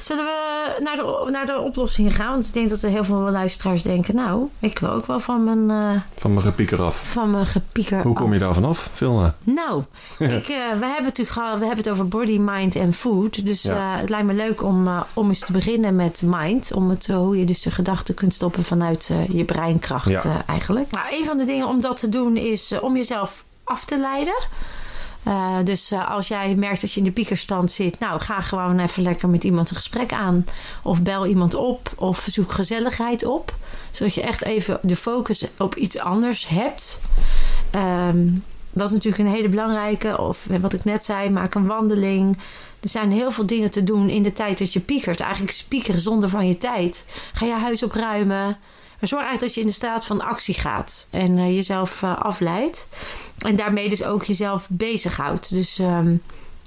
Zullen 0.00 0.24
we 0.24 0.80
naar 0.82 0.96
de, 0.96 1.28
naar 1.30 1.46
de 1.46 1.60
oplossingen 1.60 2.12
gaan? 2.12 2.30
Want 2.32 2.46
ik 2.46 2.52
denk 2.52 2.70
dat 2.70 2.82
er 2.82 2.90
heel 2.90 3.04
veel 3.04 3.16
luisteraars 3.16 3.82
denken... 3.82 4.14
nou, 4.14 4.48
ik 4.60 4.78
wil 4.78 4.90
ook 4.90 5.06
wel 5.06 5.20
van 5.20 5.44
mijn, 5.44 5.70
eh, 5.94 6.00
Van 6.18 6.30
mijn 6.34 6.46
gepieker 6.46 6.82
af. 6.82 6.96
van 7.12 7.30
mijn 7.30 7.46
gepieker 7.46 8.02
Hoe 8.02 8.14
kom 8.14 8.32
je 8.32 8.38
daar 8.38 8.54
vanaf, 8.54 8.90
Vilna? 8.92 9.34
Nou, 9.44 9.82
ik, 10.18 10.28
eh, 10.48 10.56
we 10.78 10.86
hebben 10.86 11.02
natuurlijk 11.04 11.30
gehad, 11.30 11.58
we 11.58 11.66
hebben 11.66 11.84
het 11.84 11.92
over 11.92 12.08
body, 12.08 12.38
mind 12.38 12.74
en 12.76 12.92
food. 12.94 13.44
Dus 13.46 13.62
Ja. 13.62 13.94
eh, 13.94 14.00
het 14.00 14.08
lijkt 14.10 14.26
me 14.26 14.34
leuk 14.34 14.62
om, 14.62 14.88
om 15.14 15.28
eens 15.28 15.38
te 15.40 15.52
beginnen 15.52 15.96
met 15.96 16.22
mind. 16.24 16.72
Om 16.74 16.90
het, 16.90 17.06
hoe 17.06 17.38
je 17.38 17.44
dus 17.44 17.62
de 17.62 17.70
gedachten 17.70 18.14
kunt 18.14 18.34
stoppen 18.34 18.64
vanuit 18.64 19.10
je 19.30 19.44
breinkracht 19.44 20.08
Ja. 20.22 20.42
eigenlijk. 20.46 20.90
Nou, 20.90 21.06
een 21.18 21.24
van 21.24 21.38
de 21.38 21.44
dingen 21.44 21.66
om 21.66 21.80
dat 21.80 21.96
te 22.00 22.08
doen 22.08 22.36
is 22.36 22.74
om 22.80 22.96
jezelf 22.96 23.44
af 23.64 23.84
te 23.84 23.98
leiden. 23.98 24.34
Eh, 25.26 25.56
dus 25.64 25.90
eh, 25.90 26.10
als 26.10 26.28
jij 26.28 26.54
merkt 26.54 26.80
dat 26.80 26.92
je 26.92 26.98
in 26.98 27.04
de 27.04 27.12
piekerstand 27.12 27.70
zit, 27.70 27.98
nou 27.98 28.20
ga 28.20 28.40
gewoon 28.40 28.78
even 28.78 29.02
lekker 29.02 29.28
met 29.28 29.44
iemand 29.44 29.70
een 29.70 29.76
gesprek 29.76 30.12
aan. 30.12 30.46
Of 30.82 31.02
bel 31.02 31.26
iemand 31.26 31.54
op 31.54 31.92
of 31.96 32.26
zoek 32.28 32.52
gezelligheid 32.52 33.24
op. 33.24 33.54
Zodat 33.90 34.14
je 34.14 34.22
echt 34.22 34.44
even 34.44 34.78
de 34.82 34.96
focus 34.96 35.46
op 35.58 35.74
iets 35.74 35.98
anders 35.98 36.48
hebt. 36.48 37.00
Ehm, 37.70 38.28
dat 38.72 38.86
is 38.88 38.94
natuurlijk 38.94 39.22
een 39.22 39.34
hele 39.34 39.48
belangrijke. 39.48 40.18
Of 40.20 40.46
wat 40.60 40.72
ik 40.72 40.84
net 40.84 41.04
zei, 41.04 41.30
maak 41.30 41.54
een 41.54 41.66
wandeling. 41.66 42.38
Er 42.80 42.88
zijn 42.88 43.12
heel 43.12 43.30
veel 43.30 43.46
dingen 43.46 43.70
te 43.70 43.84
doen 43.84 44.08
in 44.08 44.22
de 44.22 44.32
tijd 44.32 44.58
dat 44.58 44.72
je 44.72 44.80
piekert. 44.80 45.20
Eigenlijk 45.20 45.64
piekeren 45.68 46.00
zonder 46.00 46.28
van 46.28 46.46
je 46.46 46.58
tijd. 46.58 47.04
Ga 47.32 47.46
je 47.46 47.52
huis 47.52 47.82
opruimen. 47.82 48.58
Maar 49.00 49.08
zorg 49.08 49.22
eigenlijk 49.22 49.40
dat 49.40 49.54
je 49.54 49.60
in 49.60 49.66
de 49.66 49.72
staat 49.72 50.06
van 50.06 50.20
actie 50.20 50.54
gaat. 50.54 51.06
En 51.10 51.38
eh, 51.38 51.54
jezelf 51.54 52.02
eh, 52.02 52.18
afleidt. 52.18 52.88
En 53.38 53.56
daarmee 53.56 53.88
dus 53.88 54.04
ook 54.04 54.24
jezelf 54.24 54.66
bezighoudt. 54.70 55.50
Dus 55.50 55.78
ehm, 55.78 56.16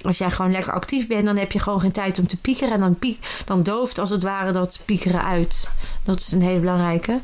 als 0.02 0.18
jij 0.18 0.32
gewoon 0.32 0.52
lekker 0.52 0.74
actief 0.74 1.08
bent, 1.08 1.26
dan 1.26 1.38
heb 1.38 1.52
je 1.52 1.60
gewoon 1.60 1.80
geen 1.80 1.92
tijd 1.92 2.20
om 2.20 2.28
te 2.28 2.38
piekeren. 2.38 2.74
En 2.74 2.80
dan, 2.80 2.96
piek, 2.96 3.44
dan 3.46 3.64
dooft 3.64 3.98
als 3.98 4.10
het 4.10 4.24
ware 4.24 4.52
dat 4.52 4.80
piekeren 4.86 5.24
uit. 5.24 5.70
Dat 6.04 6.20
is 6.20 6.32
een 6.32 6.42
hele 6.42 6.60
belangrijke. 6.60 7.20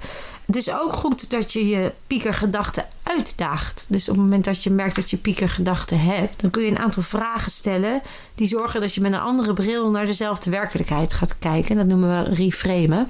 Het 0.45 0.55
is 0.55 0.71
ook 0.71 0.93
goed 0.93 1.29
dat 1.29 1.53
je 1.53 1.67
je 1.67 1.91
piekergedachten 2.07 2.85
uitdaagt. 3.03 3.85
Dus 3.89 4.09
op 4.09 4.15
het 4.15 4.23
moment 4.23 4.45
dat 4.45 4.63
je 4.63 4.69
merkt 4.69 4.95
dat 4.95 5.09
je 5.09 5.17
piekergedachten 5.17 5.99
hebt, 5.99 6.41
dan 6.41 6.49
kun 6.49 6.63
je 6.63 6.69
een 6.69 6.79
aantal 6.79 7.03
vragen 7.03 7.51
stellen 7.51 8.01
die 8.35 8.47
zorgen 8.47 8.81
dat 8.81 8.93
je 8.93 9.01
met 9.01 9.13
een 9.13 9.19
andere 9.19 9.53
bril 9.53 9.89
naar 9.89 10.05
dezelfde 10.05 10.49
werkelijkheid 10.49 11.13
gaat 11.13 11.39
kijken. 11.39 11.75
Dat 11.75 11.85
noemen 11.85 12.23
we 12.23 12.33
reframen. 12.33 13.09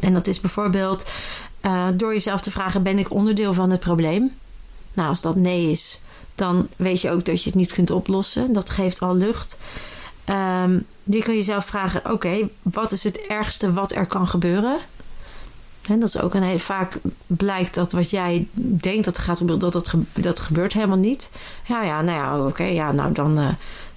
En 0.00 0.12
dat 0.12 0.26
is 0.26 0.40
bijvoorbeeld 0.40 1.06
eh, 1.60 1.86
door 1.94 2.12
jezelf 2.12 2.40
te 2.40 2.50
vragen: 2.50 2.82
ben 2.82 2.98
ik 2.98 3.10
onderdeel 3.10 3.54
van 3.54 3.70
het 3.70 3.80
probleem? 3.80 4.36
Nou, 4.94 5.08
als 5.08 5.20
dat 5.20 5.36
nee 5.36 5.70
is, 5.70 6.00
dan 6.34 6.68
weet 6.76 7.00
je 7.00 7.10
ook 7.10 7.24
dat 7.24 7.42
je 7.42 7.48
het 7.50 7.58
niet 7.58 7.72
kunt 7.72 7.90
oplossen. 7.90 8.52
Dat 8.52 8.70
geeft 8.70 9.02
al 9.02 9.14
lucht. 9.14 9.60
ehm, 10.24 10.78
je 11.02 11.22
kan 11.22 11.34
jezelf 11.34 11.66
vragen: 11.66 12.12
oké, 12.12 12.48
wat 12.62 12.92
is 12.92 13.04
het 13.04 13.20
ergste 13.20 13.72
wat 13.72 13.92
er 13.92 14.06
kan 14.06 14.26
gebeuren? 14.26 14.78
En 15.88 16.00
dat 16.00 16.08
is 16.08 16.20
ook 16.20 16.34
een 16.34 16.42
heel 16.42 16.58
vaak 16.58 16.98
blijkt 17.26 17.74
dat 17.74 17.92
wat 17.92 18.10
jij 18.10 18.48
denkt 18.56 19.04
dat 19.04 19.18
gaat 19.18 19.38
gebeuren, 19.38 19.70
dat 19.70 19.94
dat, 20.12 20.40
gebeurt 20.40 20.72
helemaal 20.72 20.96
niet. 20.96 21.30
Ja, 21.64 21.82
ja, 21.82 22.02
nou 22.02 22.18
ja, 22.18 22.46
oké, 22.46 22.64
ja, 22.64 22.92
nou 22.92 23.12
dan, 23.12 23.38
uh, 23.38 23.48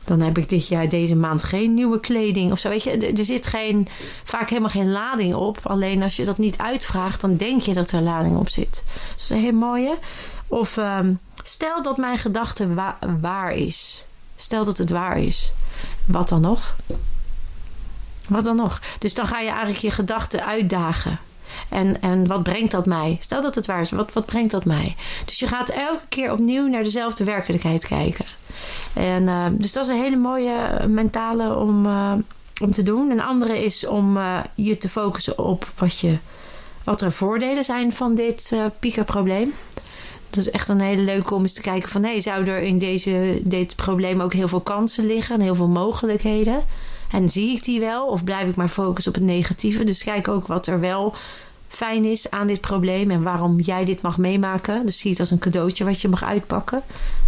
dan 0.04 0.20
heb 0.20 0.38
ik 0.38 0.50
dit 0.50 0.68
jaar 0.68 0.90
deze 0.90 1.16
maand 1.16 1.44
geen 1.44 1.74
nieuwe 1.74 2.00
kleding 2.00 2.52
of 2.52 2.60
zo. 2.60 2.70
Weet 2.70 2.84
je, 2.84 2.92
er 2.92 3.26
zit 3.26 3.48
geen, 3.48 3.88
vaak 4.24 4.50
helemaal 4.50 4.70
geen 4.70 4.92
lading 4.92 5.36
op. 5.36 5.60
Alleen 5.64 6.04
als 6.04 6.16
je 6.16 6.26
dat 6.26 6.38
niet 6.38 6.58
uitvraagt, 6.58 7.22
dan 7.22 7.38
denk 7.38 7.62
je 7.62 7.74
dat 7.74 7.92
er 7.92 8.02
lading 8.02 8.38
op 8.38 8.50
zit. 8.50 8.84
Dat 9.12 9.20
is 9.20 9.30
een 9.30 9.42
heel 9.42 9.52
mooie. 9.52 9.98
Of 10.48 10.78
um, 10.78 11.20
stel 11.44 11.84
dat 11.84 11.98
mijn 11.98 12.18
gedachte 12.18 12.74
wa 12.74 12.98
waar 13.22 13.54
is. 13.54 14.06
Stel 14.36 14.64
dat 14.64 14.78
het 14.78 14.90
waar 14.90 15.18
is. 15.18 15.54
Wat 16.06 16.30
dan 16.30 16.42
nog? 16.42 16.76
Wat 18.28 18.44
dan 18.44 18.56
nog? 18.56 18.82
Dus 19.00 19.14
dan 19.14 19.28
ga 19.28 19.40
je 19.40 19.50
eigenlijk 19.50 19.80
je 19.80 19.92
gedachten 19.92 20.46
uitdagen. 20.46 21.20
En, 21.70 22.02
en 22.02 22.28
wat 22.28 22.44
brengt 22.44 22.72
dat 22.72 22.86
mij? 22.86 23.18
Stel 23.20 23.42
dat 23.42 23.56
het 23.56 23.66
waar 23.66 23.82
is, 23.82 23.92
wat, 23.92 24.14
wat 24.14 24.26
brengt 24.26 24.52
dat 24.52 24.66
mij? 24.66 24.96
Dus 25.26 25.40
je 25.40 25.48
gaat 25.48 25.70
elke 25.70 26.08
keer 26.10 26.32
opnieuw 26.32 26.68
naar 26.68 26.84
dezelfde 26.84 27.24
werkelijkheid 27.24 27.88
kijken. 27.88 28.26
En, 28.94 29.24
uh, 29.24 29.46
dus 29.52 29.74
dat 29.74 29.84
is 29.84 29.90
een 29.90 30.02
hele 30.02 30.18
mooie 30.18 30.88
mentale 30.88 31.56
om, 31.56 31.86
uh, 31.86 32.14
om 32.62 32.72
te 32.72 32.84
doen. 32.84 33.12
Een 33.12 33.22
andere 33.22 33.64
is 33.64 33.88
om 33.88 34.20
je 34.56 34.78
te 34.78 34.90
focussen 34.90 35.40
op 35.40 35.68
wat, 35.78 36.00
je, 36.00 36.18
wat 36.84 37.02
er 37.02 37.12
voordelen 37.12 37.64
zijn 37.64 37.94
van 37.94 38.16
dit 38.16 38.56
piekerprobleem. 38.80 39.54
Dat 40.30 40.40
is 40.40 40.52
echt 40.52 40.70
een 40.70 40.82
hele 40.82 41.02
leuke 41.02 41.34
om 41.34 41.42
eens 41.42 41.54
te 41.54 41.62
kijken 41.62 41.90
van... 41.90 42.22
zou 42.22 42.48
er 42.48 42.62
in 42.62 42.78
deze, 42.78 43.40
dit 43.44 43.76
probleem 43.76 44.22
ook 44.22 44.34
heel 44.34 44.48
veel 44.48 44.62
kansen 44.62 45.06
liggen... 45.06 45.36
en 45.36 45.42
heel 45.42 45.56
veel 45.56 45.68
mogelijkheden? 45.68 46.64
En 47.12 47.30
zie 47.30 47.56
ik 47.56 47.64
die 47.64 47.80
wel? 47.80 48.08
Of 48.08 48.24
blijf 48.24 48.50
ik 48.50 48.56
maar 48.56 48.68
focussen 48.68 49.12
op 49.12 49.18
het 49.18 49.28
negatieve? 49.28 49.84
Dus 49.84 50.04
kijk 50.04 50.28
ook 50.28 50.48
wat 50.48 50.68
er 50.68 50.80
wel 50.80 51.16
fijn 51.70 52.06
is 52.06 52.32
aan 52.32 52.48
dit 52.48 52.62
probleem 52.62 53.12
en 53.12 53.24
waarom 53.24 53.60
jij 53.60 53.86
dit 53.86 54.02
mag 54.02 54.18
meemaken. 54.18 54.86
Dus 54.86 55.00
zie 55.00 55.12
het 55.12 55.20
als 55.20 55.32
een 55.32 55.40
cadeautje 55.40 55.84
wat 55.84 56.02
je 56.02 56.08
mag 56.08 56.24
uitpakken. 56.24 56.82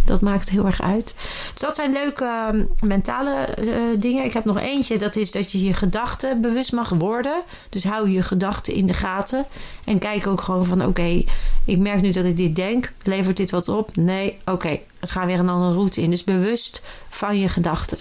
Dat 0.04 0.20
maakt 0.20 0.50
heel 0.50 0.66
erg 0.66 0.82
uit. 0.82 1.14
Dus 1.52 1.60
dat 1.60 1.74
zijn 1.74 1.92
leuke 1.92 2.24
ehm, 2.24 2.64
mentale 2.80 3.48
uh, 3.60 3.74
dingen. 3.98 4.24
Ik 4.24 4.32
heb 4.32 4.44
nog 4.44 4.58
eentje, 4.58 4.98
dat 4.98 5.16
is 5.16 5.30
dat 5.30 5.52
je 5.52 5.64
je 5.64 5.74
gedachten 5.74 6.40
bewust 6.40 6.72
mag 6.72 6.88
worden. 6.88 7.42
Dus 7.68 7.84
hou 7.84 8.10
je 8.10 8.22
gedachten 8.22 8.74
in 8.74 8.86
de 8.86 8.94
gaten. 8.94 9.46
En 9.84 9.98
kijk 9.98 10.26
ook 10.26 10.40
gewoon 10.40 10.66
van 10.66 10.84
oké, 10.84 11.24
ik 11.64 11.78
merk 11.78 12.00
nu 12.00 12.10
dat 12.10 12.24
ik 12.24 12.36
dit 12.36 12.56
denk. 12.56 12.92
Levert 13.02 13.36
dit 13.36 13.50
wat 13.50 13.68
op? 13.68 13.96
Nee, 13.96 14.38
oké, 14.40 14.50
okay, 14.52 14.82
ga 15.00 15.26
weer 15.26 15.38
een 15.38 15.48
andere 15.48 15.74
route 15.74 16.00
in. 16.02 16.10
Dus 16.10 16.24
bewust 16.24 16.82
van 17.08 17.38
je 17.38 17.48
gedachten. 17.48 17.98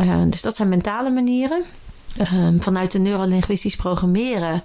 Uh, 0.00 0.22
dus 0.26 0.42
dat 0.42 0.56
zijn 0.56 0.68
mentale 0.68 1.10
manieren. 1.10 1.62
Uh, 2.20 2.48
vanuit 2.58 2.92
de 2.92 2.98
neurolinguistisch 2.98 3.76
programmeren 3.76 4.62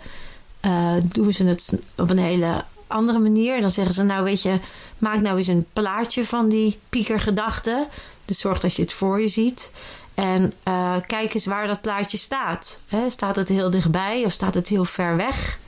uh, 0.66 0.94
doen 1.04 1.34
ze 1.34 1.44
het 1.44 1.82
op 1.98 2.10
een 2.10 2.20
hele 2.20 2.64
andere 2.88 3.20
manier. 3.20 3.62
Dan 3.62 3.70
zeggen 3.70 3.94
ze, 3.94 4.04
nou 4.04 4.24
weet 4.24 4.42
je, 4.42 4.60
maak 4.98 5.22
nou 5.22 5.38
eens 5.38 5.48
een 5.48 5.66
plaatje 5.74 6.26
van 6.26 6.50
die 6.50 6.80
piekergedachte. 6.90 7.88
Dus 8.26 8.40
zorg 8.40 8.60
dat 8.60 8.76
je 8.76 8.82
het 8.82 8.94
voor 8.94 9.22
je 9.22 9.28
ziet. 9.28 9.72
En 10.14 10.54
uh, 10.68 10.96
kijk 11.08 11.34
eens 11.34 11.46
waar 11.46 11.68
dat 11.68 11.82
plaatje 11.82 12.18
staat. 12.18 12.80
He, 12.88 13.10
staat 13.10 13.36
het 13.36 13.50
heel 13.50 13.70
dichtbij 13.70 14.26
of 14.26 14.32
staat 14.32 14.54
het 14.54 14.68
heel 14.68 14.86
ver 14.86 15.16
weg? 15.16 15.60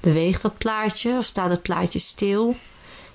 Beweegt 0.00 0.42
dat 0.42 0.58
plaatje 0.58 1.16
of 1.16 1.24
staat 1.24 1.50
het 1.50 1.62
plaatje 1.62 1.98
stil? 1.98 2.56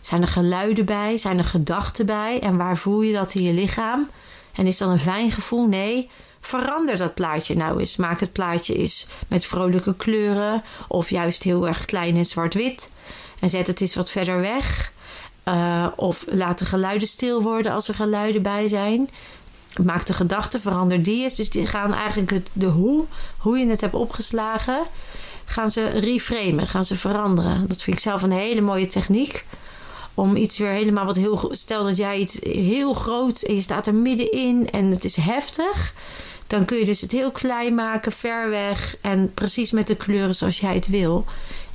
Zijn 0.02 0.22
er 0.22 0.28
geluiden 0.28 0.86
bij? 0.86 1.18
Zijn 1.18 1.38
er 1.38 1.46
gedachten 1.46 2.06
bij? 2.06 2.40
En 2.40 2.58
waar 2.58 2.78
voel 2.78 3.02
je 3.02 3.14
dat 3.14 3.34
in 3.34 3.44
je 3.44 3.54
lichaam? 3.54 4.10
En 4.54 4.68
is 4.68 4.78
dat 4.78 4.90
een 4.90 5.00
fijn 5.00 5.32
gevoel? 5.32 5.68
Nee. 5.68 6.10
Verander 6.42 6.98
dat 6.98 7.14
plaatje 7.14 7.56
nou 7.56 7.80
eens. 7.80 7.96
Maak 7.96 8.20
het 8.20 8.32
plaatje 8.32 8.76
eens 8.76 9.08
met 9.28 9.46
vrolijke 9.46 9.96
kleuren 9.96 10.64
of 10.88 11.10
juist 11.10 11.44
heel 11.44 11.68
erg 11.68 11.86
klein 11.86 12.16
en 12.16 12.26
zwart-wit. 12.26 12.92
En 13.40 13.50
zet 13.50 13.68
het 13.68 13.82
eens 13.82 13.96
wat 13.96 14.12
verder 14.12 14.40
weg. 14.40 14.92
Uh, 15.46 15.88
of 15.96 16.26
laat 16.28 16.60
de 16.60 16.66
geluiden 16.66 17.08
stil 17.08 17.42
worden 17.42 17.72
als 17.72 17.88
er 17.88 17.94
geluiden 17.94 18.42
bij 18.42 18.68
zijn. 18.68 19.10
Maak 19.84 20.06
de 20.06 20.14
gedachten, 20.14 20.62
verander 20.62 21.04
die 21.04 21.24
eens. 21.24 21.36
Dus 21.36 21.50
die 21.50 21.68
gaan 21.68 21.94
eigenlijk 21.94 22.32
het, 22.32 22.50
de 22.54 22.66
hoe, 22.66 23.06
hoe 23.38 23.58
je 23.58 23.68
het 23.68 23.82
hebt 23.82 23.94
opgeslagen, 23.94 24.84
gaan 25.46 25.72
ze 25.72 25.88
reframen, 25.88 26.68
gaan 26.68 26.86
ze 26.86 26.98
veranderen. 26.98 27.68
Dat 27.68 27.82
vind 27.82 27.96
ik 27.96 28.04
zelf 28.04 28.22
een 28.22 28.32
hele 28.32 28.62
mooie 28.62 28.88
techniek 28.88 29.46
om 30.14 30.36
iets 30.36 30.58
weer 30.58 30.70
helemaal 30.70 31.06
wat 31.06 31.16
heel. 31.16 31.50
Stel 31.52 31.84
dat 31.84 31.98
jij 31.98 32.18
iets 32.18 32.40
heel 32.42 32.94
groot 32.94 33.42
en 33.42 33.56
je 33.56 33.62
staat 33.62 33.88
er 33.88 33.96
middenin 33.96 34.70
en 34.70 34.86
het 34.86 35.04
is 35.04 35.16
heftig. 35.16 35.94
Dan 36.48 36.66
kun 36.66 36.78
je 36.78 36.86
dus 36.86 37.02
het 37.02 37.12
heel 37.12 37.32
klein 37.32 37.76
maken, 37.76 38.12
ver 38.12 38.50
weg 38.50 38.96
en 39.02 39.32
precies 39.34 39.72
met 39.72 39.88
de 39.88 39.96
kleuren 39.96 40.36
zoals 40.36 40.60
jij 40.60 40.74
het 40.74 40.88
wil. 40.88 41.26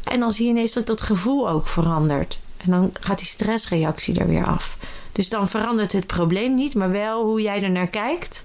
En 0.05 0.21
dan 0.21 0.33
zie 0.33 0.45
je 0.45 0.51
ineens 0.51 0.73
dat 0.73 0.87
dat 0.87 1.01
gevoel 1.01 1.49
ook 1.49 1.67
verandert. 1.67 2.39
En 2.57 2.71
dan 2.71 2.91
gaat 3.01 3.19
die 3.19 3.27
stressreactie 3.27 4.19
er 4.19 4.27
weer 4.27 4.47
af. 4.47 4.77
Dus 5.13 5.29
dan 5.29 5.49
verandert 5.49 5.93
het 5.93 6.07
probleem 6.07 6.55
niet, 6.55 6.75
maar 6.75 6.91
wel 6.91 7.25
hoe 7.25 7.43
jij 7.43 7.63
er 7.63 7.71
naar 7.71 7.89
kijkt 7.89 8.45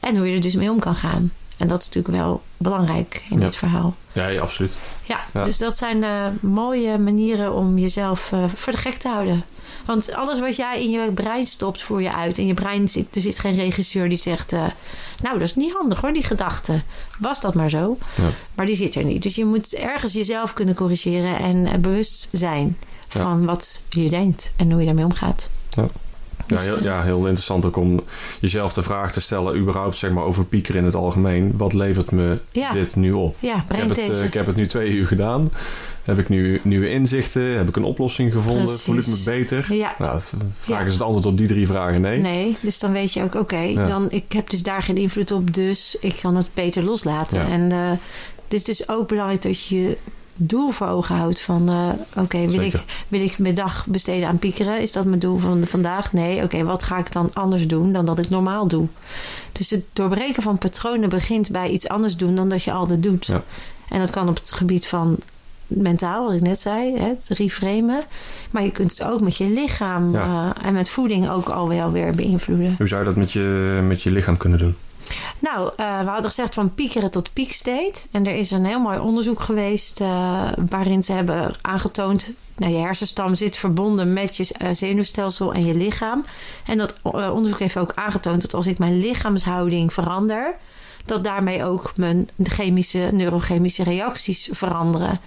en 0.00 0.16
hoe 0.16 0.26
je 0.26 0.34
er 0.34 0.40
dus 0.40 0.54
mee 0.54 0.70
om 0.70 0.78
kan 0.78 0.94
gaan. 0.94 1.32
En 1.56 1.68
dat 1.68 1.80
is 1.80 1.86
natuurlijk 1.86 2.16
wel 2.16 2.42
belangrijk 2.60 3.22
in 3.30 3.38
ja. 3.38 3.44
dit 3.44 3.56
verhaal. 3.56 3.94
Ja, 4.12 4.26
ja 4.26 4.40
absoluut. 4.40 4.72
Ja, 5.02 5.20
ja, 5.32 5.44
dus 5.44 5.58
dat 5.58 5.76
zijn 5.76 6.02
uh, 6.02 6.26
mooie 6.40 6.98
manieren 6.98 7.54
om 7.54 7.78
jezelf 7.78 8.30
uh, 8.32 8.44
voor 8.54 8.72
de 8.72 8.78
gek 8.78 8.94
te 8.94 9.08
houden. 9.08 9.44
Want 9.84 10.14
alles 10.14 10.40
wat 10.40 10.56
jij 10.56 10.82
in 10.82 10.90
je 10.90 11.12
brein 11.12 11.46
stopt, 11.46 11.82
voer 11.82 12.02
je 12.02 12.14
uit. 12.14 12.38
In 12.38 12.46
je 12.46 12.54
brein 12.54 12.88
zit, 12.88 13.16
er 13.16 13.20
zit 13.20 13.38
geen 13.38 13.54
regisseur 13.54 14.08
die 14.08 14.18
zegt... 14.18 14.52
Uh, 14.52 14.64
nou, 15.22 15.38
dat 15.38 15.48
is 15.48 15.54
niet 15.54 15.72
handig 15.72 16.00
hoor, 16.00 16.12
die 16.12 16.22
gedachte. 16.22 16.82
Was 17.18 17.40
dat 17.40 17.54
maar 17.54 17.70
zo. 17.70 17.98
Maar 18.54 18.66
die 18.66 18.76
zit 18.76 18.94
er 18.94 19.04
niet. 19.04 19.22
Dus 19.22 19.34
je 19.34 19.44
moet 19.44 19.74
ergens 19.74 20.12
jezelf 20.12 20.54
kunnen 20.54 20.74
corrigeren... 20.74 21.38
en 21.38 21.80
bewust 21.80 22.28
zijn 22.32 22.78
van 23.08 23.44
wat 23.44 23.82
je 23.88 24.08
denkt 24.08 24.52
en 24.56 24.70
hoe 24.70 24.80
je 24.80 24.86
daarmee 24.86 25.04
omgaat. 25.04 25.50
Ja. 25.70 25.86
Ja 26.50 26.58
heel, 26.58 26.82
ja, 26.82 27.02
heel 27.02 27.18
interessant 27.18 27.66
ook 27.66 27.76
om 27.76 28.00
jezelf 28.40 28.72
de 28.72 28.82
vraag 28.82 29.12
te 29.12 29.20
stellen, 29.20 29.56
überhaupt 29.56 29.96
zeg 29.96 30.10
maar 30.10 30.24
over 30.24 30.44
piekeren 30.44 30.80
in 30.80 30.86
het 30.86 30.94
algemeen. 30.94 31.52
Wat 31.56 31.72
levert 31.72 32.10
me 32.10 32.38
ja. 32.52 32.72
dit 32.72 32.96
nu 32.96 33.12
op? 33.12 33.36
Ja, 33.38 33.64
ik, 33.70 33.76
heb 33.76 33.88
het, 33.88 33.98
uh, 33.98 34.22
ik 34.22 34.34
heb 34.34 34.46
het 34.46 34.56
nu 34.56 34.66
twee 34.66 34.90
uur 34.90 35.06
gedaan. 35.06 35.50
Heb 36.02 36.18
ik 36.18 36.28
nu 36.28 36.60
nieuwe 36.62 36.90
inzichten? 36.90 37.42
Heb 37.42 37.68
ik 37.68 37.76
een 37.76 37.84
oplossing 37.84 38.32
gevonden? 38.32 38.64
Precies. 38.64 38.82
Voel 38.82 38.98
ik 38.98 39.06
me 39.06 39.16
beter? 39.24 39.74
Ja. 39.74 39.94
Nou, 39.98 40.20
vraag 40.60 40.86
is 40.86 40.92
het 40.92 41.02
antwoord 41.02 41.26
op 41.26 41.38
die 41.38 41.48
drie 41.48 41.66
vragen 41.66 42.00
nee. 42.00 42.20
Nee, 42.20 42.56
dus 42.60 42.78
dan 42.78 42.92
weet 42.92 43.12
je 43.12 43.20
ook, 43.20 43.26
oké, 43.26 43.38
okay, 43.38 43.72
ja. 43.72 43.86
dan 43.86 44.10
ik 44.10 44.32
heb 44.32 44.50
dus 44.50 44.62
daar 44.62 44.82
geen 44.82 44.96
invloed 44.96 45.30
op, 45.30 45.54
dus 45.54 45.96
ik 46.00 46.16
kan 46.20 46.36
het 46.36 46.48
beter 46.54 46.82
loslaten. 46.82 47.46
En 47.46 47.72
uh, 47.72 47.90
het 48.44 48.54
is 48.54 48.64
dus 48.64 48.88
ook 48.88 49.08
belangrijk 49.08 49.42
dat 49.42 49.66
je 49.66 49.96
doel 50.34 50.70
voor 50.70 50.86
ogen 50.86 51.16
houdt. 51.16 51.40
Van 51.40 51.70
uh, 51.70 51.88
oké, 52.10 52.20
okay, 52.20 52.48
wil, 52.48 52.60
ik, 52.60 52.82
wil 53.08 53.20
ik 53.20 53.38
mijn 53.38 53.54
dag 53.54 53.86
besteden 53.86 54.28
aan 54.28 54.38
piekeren? 54.38 54.80
Is 54.80 54.92
dat 54.92 55.04
mijn 55.04 55.18
doel 55.18 55.38
van 55.38 55.66
vandaag? 55.66 56.12
Nee, 56.12 56.34
oké, 56.36 56.44
okay, 56.44 56.64
wat 56.64 56.82
ga 56.82 56.98
ik 56.98 57.12
dan 57.12 57.30
anders 57.32 57.68
doen 57.68 57.92
dan 57.92 58.04
dat 58.04 58.18
ik 58.18 58.30
normaal 58.30 58.66
doe? 58.66 58.86
Dus 59.52 59.70
het 59.70 59.84
doorbreken 59.92 60.42
van 60.42 60.58
patronen 60.58 61.08
begint 61.08 61.50
bij 61.50 61.70
iets 61.70 61.88
anders 61.88 62.16
doen 62.16 62.34
dan 62.34 62.48
dat 62.48 62.62
je 62.62 62.72
altijd 62.72 63.02
doet. 63.02 63.26
Ja. 63.26 63.42
En 63.88 63.98
dat 63.98 64.10
kan 64.10 64.28
op 64.28 64.36
het 64.36 64.52
gebied 64.52 64.86
van 64.86 65.18
mentaal, 65.66 66.24
wat 66.24 66.34
ik 66.34 66.40
net 66.40 66.60
zei, 66.60 66.98
het 66.98 67.28
reframen. 67.28 68.04
Maar 68.50 68.62
je 68.62 68.70
kunt 68.70 68.90
het 68.90 69.02
ook 69.02 69.20
met 69.20 69.36
je 69.36 69.48
lichaam 69.48 70.12
ja. 70.12 70.54
uh, 70.56 70.66
en 70.66 70.74
met 70.74 70.88
voeding 70.88 71.28
ook 71.30 71.48
al 71.48 71.68
wel 71.68 71.92
weer 71.92 72.14
beïnvloeden. 72.14 72.74
Hoe 72.78 72.88
zou 72.88 73.00
je 73.00 73.06
dat 73.06 73.16
met 73.16 73.32
je, 73.32 73.80
met 73.86 74.02
je 74.02 74.10
lichaam 74.10 74.36
kunnen 74.36 74.58
doen? 74.58 74.76
Nou, 75.38 75.72
uh, 75.76 76.00
we 76.00 76.08
hadden 76.08 76.30
gezegd 76.30 76.54
van 76.54 76.74
piekeren 76.74 77.10
tot 77.10 77.32
piekstate. 77.32 78.00
En 78.10 78.26
er 78.26 78.34
is 78.34 78.50
een 78.50 78.64
heel 78.64 78.80
mooi 78.80 78.98
onderzoek 78.98 79.40
geweest 79.40 80.00
uh, 80.00 80.48
waarin 80.68 81.02
ze 81.02 81.12
hebben 81.12 81.54
aangetoond... 81.60 82.30
Nou, 82.56 82.72
je 82.72 82.78
hersenstam 82.78 83.34
zit 83.34 83.56
verbonden 83.56 84.12
met 84.12 84.36
je 84.36 84.54
uh, 84.62 84.68
zenuwstelsel 84.72 85.52
en 85.52 85.64
je 85.64 85.74
lichaam. 85.74 86.24
En 86.66 86.78
dat 86.78 86.96
onderzoek 87.02 87.58
heeft 87.58 87.76
ook 87.76 87.92
aangetoond 87.94 88.42
dat 88.42 88.54
als 88.54 88.66
ik 88.66 88.78
mijn 88.78 88.98
lichaamshouding 88.98 89.92
verander... 89.92 90.54
dat 91.04 91.24
daarmee 91.24 91.64
ook 91.64 91.92
mijn 91.96 92.28
chemische, 92.42 93.08
neurochemische 93.12 93.82
reacties 93.82 94.48
veranderen. 94.52 95.20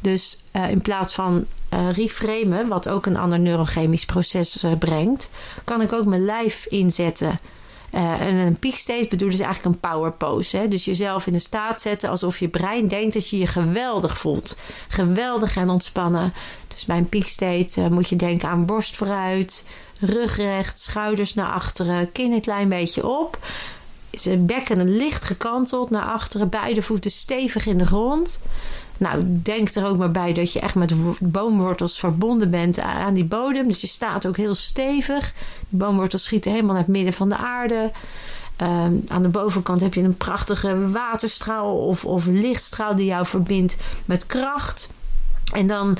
Dus 0.00 0.44
in 0.68 0.80
plaats 0.80 1.14
van 1.14 1.46
reframen, 1.92 2.68
wat 2.68 2.88
ook 2.88 3.06
een 3.06 3.16
ander 3.16 3.38
neurochemisch 3.38 4.04
proces 4.04 4.64
brengt... 4.78 5.30
kan 5.64 5.80
ik 5.80 5.92
ook 5.92 6.04
mijn 6.04 6.24
lijf 6.24 6.66
inzetten... 6.66 7.38
Uh, 7.94 8.20
en 8.20 8.34
een 8.34 8.58
peak 8.58 8.74
state 8.74 9.06
bedoelen 9.10 9.36
ze 9.36 9.44
eigenlijk 9.44 9.74
een 9.74 9.90
power 9.90 10.12
pose. 10.12 10.56
Hè? 10.56 10.68
Dus 10.68 10.84
jezelf 10.84 11.26
in 11.26 11.32
de 11.32 11.38
staat 11.38 11.82
zetten 11.82 12.10
alsof 12.10 12.38
je 12.38 12.48
brein 12.48 12.88
denkt 12.88 13.14
dat 13.14 13.28
je 13.28 13.38
je 13.38 13.46
geweldig 13.46 14.18
voelt. 14.18 14.56
Geweldig 14.88 15.56
en 15.56 15.70
ontspannen. 15.70 16.32
Dus 16.68 16.84
bij 16.84 16.96
een 16.96 17.08
peak 17.08 17.26
state 17.26 17.80
uh, 17.80 17.86
moet 17.86 18.08
je 18.08 18.16
denken 18.16 18.48
aan 18.48 18.66
borst 18.66 18.96
vooruit, 18.96 19.64
rug 20.00 20.36
recht, 20.36 20.80
schouders 20.80 21.34
naar 21.34 21.52
achteren, 21.52 22.12
kin 22.12 22.32
een 22.32 22.40
klein 22.40 22.68
beetje 22.68 23.06
op. 23.08 23.38
Het 24.10 24.46
bekken 24.46 24.96
licht 24.96 25.24
gekanteld 25.24 25.90
naar 25.90 26.04
achteren, 26.04 26.48
beide 26.48 26.82
voeten 26.82 27.10
stevig 27.10 27.66
in 27.66 27.78
de 27.78 27.86
grond. 27.86 28.40
Nou, 28.98 29.22
denk 29.26 29.68
er 29.68 29.86
ook 29.86 29.96
maar 29.96 30.10
bij 30.10 30.32
dat 30.32 30.52
je 30.52 30.60
echt 30.60 30.74
met 30.74 30.92
boomwortels 31.20 31.98
verbonden 31.98 32.50
bent 32.50 32.78
aan 32.78 33.14
die 33.14 33.24
bodem. 33.24 33.66
Dus 33.66 33.80
je 33.80 33.86
staat 33.86 34.26
ook 34.26 34.36
heel 34.36 34.54
stevig. 34.54 35.34
Die 35.68 35.78
boomwortels 35.78 36.24
schieten 36.24 36.50
helemaal 36.50 36.74
naar 36.74 36.84
het 36.84 36.92
midden 36.92 37.12
van 37.12 37.28
de 37.28 37.36
aarde. 37.36 37.90
Ehm, 38.56 38.94
aan 39.08 39.22
de 39.22 39.28
bovenkant 39.28 39.80
heb 39.80 39.94
je 39.94 40.02
een 40.02 40.16
prachtige 40.16 40.90
waterstraal 40.90 41.76
of, 41.76 42.04
of 42.04 42.26
lichtstraal 42.26 42.96
die 42.96 43.06
jou 43.06 43.26
verbindt 43.26 43.76
met 44.04 44.26
kracht. 44.26 44.88
En 45.52 45.66
dan 45.66 45.96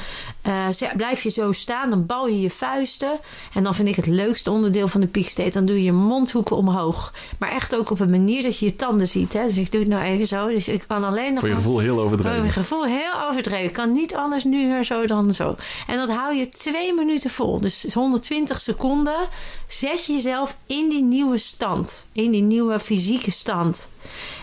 uh, 0.47 0.69
blijf 0.97 1.23
je 1.23 1.31
zo 1.31 1.53
staan, 1.53 1.91
dan 1.91 2.07
bal 2.07 2.29
je 2.29 2.41
je 2.41 2.51
vuisten. 2.51 3.21
En 3.55 3.63
dan 3.63 3.75
vind 3.75 3.89
ik 3.89 3.97
het 3.97 4.07
leukste 4.07 4.51
onderdeel 4.51 4.89
van 4.89 5.01
de 5.01 5.07
pieksteed. 5.07 5.53
Dan 5.53 5.65
doe 5.65 5.77
je 5.77 5.83
je 5.83 5.93
mondhoeken 5.93 6.57
omhoog. 6.57 7.13
Maar 7.39 7.51
echt 7.51 7.77
ook 7.77 7.91
op 7.91 8.01
een 8.01 8.11
manier 8.11 8.43
dat 8.43 8.59
je 8.59 8.67
je 8.67 8.77
tanden 8.77 9.09
ziet. 9.09 9.33
Hè? 9.33 9.45
Dus 9.45 9.57
ik 9.57 9.71
doe 9.71 9.81
het 9.81 9.89
nou 9.89 10.03
even 10.03 10.27
zo. 10.27 10.49
Dus 10.49 10.69
ik 10.69 10.85
kan 10.87 11.05
alleen 11.05 11.31
nog... 11.31 11.41
Voor 11.41 11.49
je 11.49 11.55
gevoel 11.55 11.79
heel 11.79 12.01
overdreven. 12.01 12.37
Voor 12.37 12.47
je 12.47 12.53
gevoel 12.53 12.85
heel 12.85 13.29
overdreven. 13.29 13.65
Ik 13.65 13.73
kan 13.73 13.93
niet 13.93 14.15
anders 14.15 14.45
nu 14.45 14.67
meer 14.67 14.85
zo 14.85 15.07
dan 15.07 15.35
zo. 15.35 15.55
En 15.87 15.97
dat 15.97 16.11
hou 16.11 16.35
je 16.35 16.49
twee 16.49 16.95
minuten 16.95 17.31
vol. 17.31 17.61
Dus 17.61 17.87
120 17.95 18.61
seconden 18.61 19.29
zet 19.69 20.05
je 20.05 20.13
jezelf 20.13 20.57
in 20.67 20.89
die 20.89 21.03
nieuwe 21.03 21.39
stand. 21.39 22.07
In 22.13 22.31
die 22.31 22.43
nieuwe 22.43 22.81
fysieke 22.81 23.31
stand. 23.31 23.89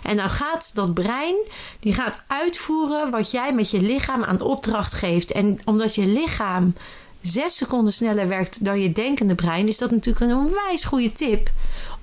En 0.04 0.16
dan 0.16 0.30
gaat 0.30 0.76
dat 0.76 0.94
brein, 0.94 1.36
die 1.80 1.94
gaat 1.94 2.24
uitvoeren 2.28 3.10
wat 3.10 3.32
jij 3.32 3.54
met 3.54 3.72
je 3.72 3.82
lichaam 3.82 4.24
aan 4.24 4.42
opdracht 4.42 4.94
geeft. 4.94 5.32
En 5.32 5.60
omdat 5.66 5.96
je 5.96 6.06
lichaam 6.06 6.74
zes 7.22 7.58
seconden 7.58 7.94
sneller 7.94 8.28
werkt 8.28 8.66
dan 8.66 8.82
je 8.82 8.92
denkende 8.92 9.36
brein, 9.36 9.68
is 9.68 9.78
dat 9.78 9.92
natuurlijk 9.92 10.32
een 10.32 10.38
onwijs 10.38 10.84
goede 10.84 11.12
tip 11.12 11.50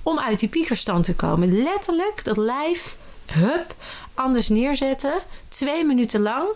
om 0.03 0.19
uit 0.19 0.39
die 0.39 0.49
piekerstand 0.49 1.05
te 1.05 1.15
komen. 1.15 1.63
Letterlijk 1.63 2.23
dat 2.23 2.37
lijf, 2.37 2.97
hup, 3.25 3.75
anders 4.13 4.49
neerzetten, 4.49 5.13
twee 5.47 5.85
minuten 5.85 6.21
lang. 6.21 6.47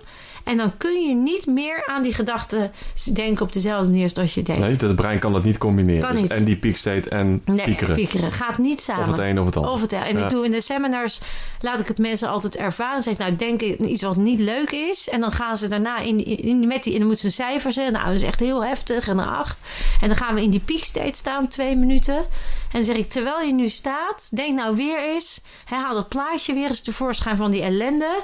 En 0.43 0.57
dan 0.57 0.77
kun 0.77 1.07
je 1.07 1.15
niet 1.15 1.45
meer 1.45 1.83
aan 1.87 2.03
die 2.03 2.13
gedachten 2.13 2.71
denken 3.13 3.45
op 3.45 3.53
dezelfde 3.53 3.89
manier 3.89 4.11
als 4.15 4.33
je 4.33 4.41
denkt. 4.41 4.61
Nee, 4.61 4.89
het 4.89 4.95
brein 4.95 5.19
kan 5.19 5.33
dat 5.33 5.43
niet 5.43 5.57
combineren. 5.57 6.01
Kan 6.01 6.11
dus 6.11 6.21
niet. 6.21 6.31
En 6.31 6.43
die 6.43 6.55
peakstate 6.55 7.09
en 7.09 7.41
nee, 7.45 7.65
piekeren. 7.65 7.95
piekeren. 7.95 8.31
Gaat 8.31 8.57
niet 8.57 8.81
samen. 8.81 9.03
Of 9.03 9.11
het 9.11 9.19
een 9.19 9.39
of 9.39 9.45
het 9.45 9.57
ander. 9.57 9.71
Of 9.71 9.81
het, 9.81 9.91
en 9.91 10.17
ik 10.17 10.29
doe 10.29 10.45
in 10.45 10.51
de 10.51 10.61
seminars, 10.61 11.19
laat 11.59 11.79
ik 11.79 11.87
het 11.87 11.97
mensen 11.97 12.29
altijd 12.29 12.55
ervaren. 12.55 13.03
Zeg, 13.03 13.17
nou, 13.17 13.35
denk 13.35 13.61
iets 13.61 14.01
wat 14.01 14.15
niet 14.15 14.39
leuk 14.39 14.71
is. 14.71 15.09
En 15.09 15.19
dan 15.19 15.31
gaan 15.31 15.57
ze 15.57 15.67
daarna 15.67 15.97
in, 15.99 16.25
in, 16.25 16.67
met 16.67 16.83
die, 16.83 16.93
en 16.93 16.99
dan 16.99 17.07
moeten 17.07 17.31
ze 17.31 17.41
een 17.43 17.47
cijfer 17.47 17.71
zeggen. 17.71 17.93
Nou, 17.93 18.05
dat 18.05 18.15
is 18.15 18.23
echt 18.23 18.39
heel 18.39 18.65
heftig. 18.65 19.07
En 19.07 19.17
een 19.17 19.25
acht. 19.25 19.57
En 20.01 20.07
dan 20.07 20.17
gaan 20.17 20.35
we 20.35 20.41
in 20.41 20.49
die 20.49 20.59
peakstate 20.59 21.17
staan, 21.17 21.47
twee 21.47 21.75
minuten. 21.75 22.17
En 22.17 22.77
dan 22.77 22.83
zeg 22.83 22.95
ik, 22.95 23.09
terwijl 23.09 23.41
je 23.41 23.53
nu 23.53 23.69
staat, 23.69 24.35
denk 24.35 24.55
nou 24.55 24.75
weer 24.75 25.09
eens. 25.09 25.41
haal 25.65 25.93
dat 25.93 26.09
plaatje 26.09 26.53
weer 26.53 26.69
eens 26.69 26.81
tevoorschijn 26.81 27.37
van 27.37 27.51
die 27.51 27.61
ellende. 27.61 28.19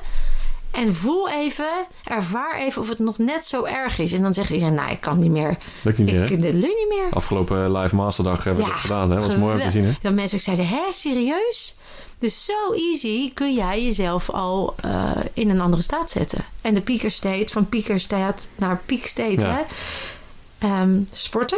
En 0.72 0.96
voel 0.96 1.30
even, 1.30 1.86
ervaar 2.04 2.60
even 2.60 2.82
of 2.82 2.90
het 2.90 3.00
nog 3.00 3.18
net 3.18 3.46
zo 3.46 3.64
erg 3.64 4.00
is. 4.00 4.14
En 4.14 4.22
dan 4.22 4.34
zeg 4.34 4.50
je, 4.50 4.70
nou, 4.70 4.92
ik 4.92 5.00
kan 5.02 5.20
niet 5.20 5.32
meer. 5.32 5.58
Lukt 5.82 5.98
niet 5.98 6.12
meer, 6.12 6.24
ik, 6.24 6.40
lukt 6.40 6.54
niet 6.54 6.88
meer. 6.90 7.08
Afgelopen 7.10 7.72
live 7.72 7.96
masterdag 7.96 8.44
hebben 8.44 8.64
we 8.64 8.70
ja, 8.70 8.76
dat 8.76 8.82
gedaan, 8.82 9.12
hè? 9.12 9.20
was 9.20 9.36
mooi 9.36 9.56
om 9.56 9.62
te 9.62 9.70
zien, 9.70 9.86
hè? 9.86 9.92
Dat 10.02 10.14
mensen 10.14 10.40
zeiden, 10.40 10.68
hè, 10.68 10.82
serieus? 10.92 11.76
Dus 12.20 12.46
zo 12.46 12.74
easy 12.74 13.34
kun 13.34 13.54
jij 13.54 13.84
jezelf 13.84 14.30
al 14.30 14.76
uh, 14.86 15.12
in 15.34 15.50
een 15.50 15.62
andere 15.62 15.82
staat 15.82 16.10
zetten. 16.10 16.46
En 16.62 16.74
de 16.74 16.82
pieker 16.82 17.12
state, 17.12 17.54
van 17.54 17.70
pieker 17.70 18.00
state 18.00 18.44
naar 18.56 18.82
peak 18.86 19.06
state, 19.06 19.42
ja. 19.42 19.66
hè? 20.60 20.82
Um, 20.82 21.08
sporten 21.12 21.58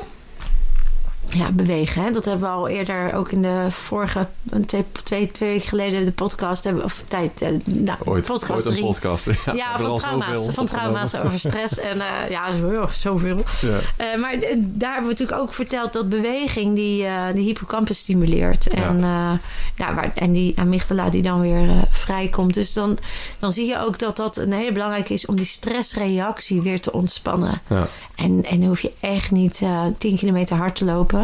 ja, 1.29 1.51
bewegen. 1.51 2.03
Hè? 2.03 2.11
Dat 2.11 2.25
hebben 2.25 2.49
we 2.49 2.55
al 2.55 2.67
eerder 2.67 3.13
ook 3.13 3.31
in 3.31 3.41
de 3.41 3.67
vorige, 3.69 4.27
twee, 4.65 4.85
twee, 5.03 5.31
twee 5.31 5.49
weken 5.49 5.67
geleden, 5.67 6.05
de 6.05 6.11
podcast 6.11 6.63
hebben, 6.63 6.83
of 6.83 7.03
tijd, 7.07 7.41
uh, 7.41 7.49
nou, 7.65 7.97
ooit, 8.05 8.27
podcast 8.27 8.67
ooit 8.67 8.77
een 8.77 8.83
podcast. 8.83 9.25
Ja, 9.45 9.53
ja 9.53 9.79
van, 9.79 9.97
trauma's, 9.97 10.49
van 10.49 10.65
trauma's 10.65 11.15
over 11.15 11.39
stress 11.39 11.79
en 11.79 11.97
uh, 11.97 12.29
ja, 12.29 12.51
zoveel. 12.91 13.43
Ja. 13.61 13.67
Uh, 13.67 14.21
maar 14.21 14.39
daar 14.59 14.93
hebben 14.93 15.03
we 15.03 15.09
natuurlijk 15.09 15.41
ook 15.41 15.53
verteld 15.53 15.93
dat 15.93 16.09
beweging 16.09 16.75
die 16.75 17.03
de 17.33 17.41
hippocampus 17.41 17.97
stimuleert. 17.97 18.67
En, 18.67 18.99
ja. 18.99 19.39
ja, 19.75 19.93
waar, 19.93 20.11
en 20.15 20.31
die 20.31 20.59
amygdala 20.59 21.09
die 21.09 21.21
dan 21.21 21.41
weer 21.41 21.87
vrijkomt. 21.89 22.53
Dus 22.53 22.73
dan, 22.73 22.97
dan 23.39 23.51
zie 23.51 23.67
je 23.67 23.79
ook 23.79 23.99
dat 23.99 24.17
dat 24.17 24.37
een 24.37 24.53
hele 24.53 24.71
belangrijke 24.71 25.13
is 25.13 25.25
om 25.25 25.35
die 25.35 25.45
stressreactie 25.45 26.61
weer 26.61 26.81
te 26.81 26.91
ontspannen. 26.91 27.61
Ja. 27.67 27.87
En, 28.15 28.45
en 28.45 28.59
dan 28.59 28.67
hoef 28.69 28.81
je 28.81 28.91
echt 28.99 29.31
niet 29.31 29.61
10 29.97 30.17
kilometer 30.17 30.57
hard 30.57 30.75
te 30.75 30.85
lopen. 30.85 31.18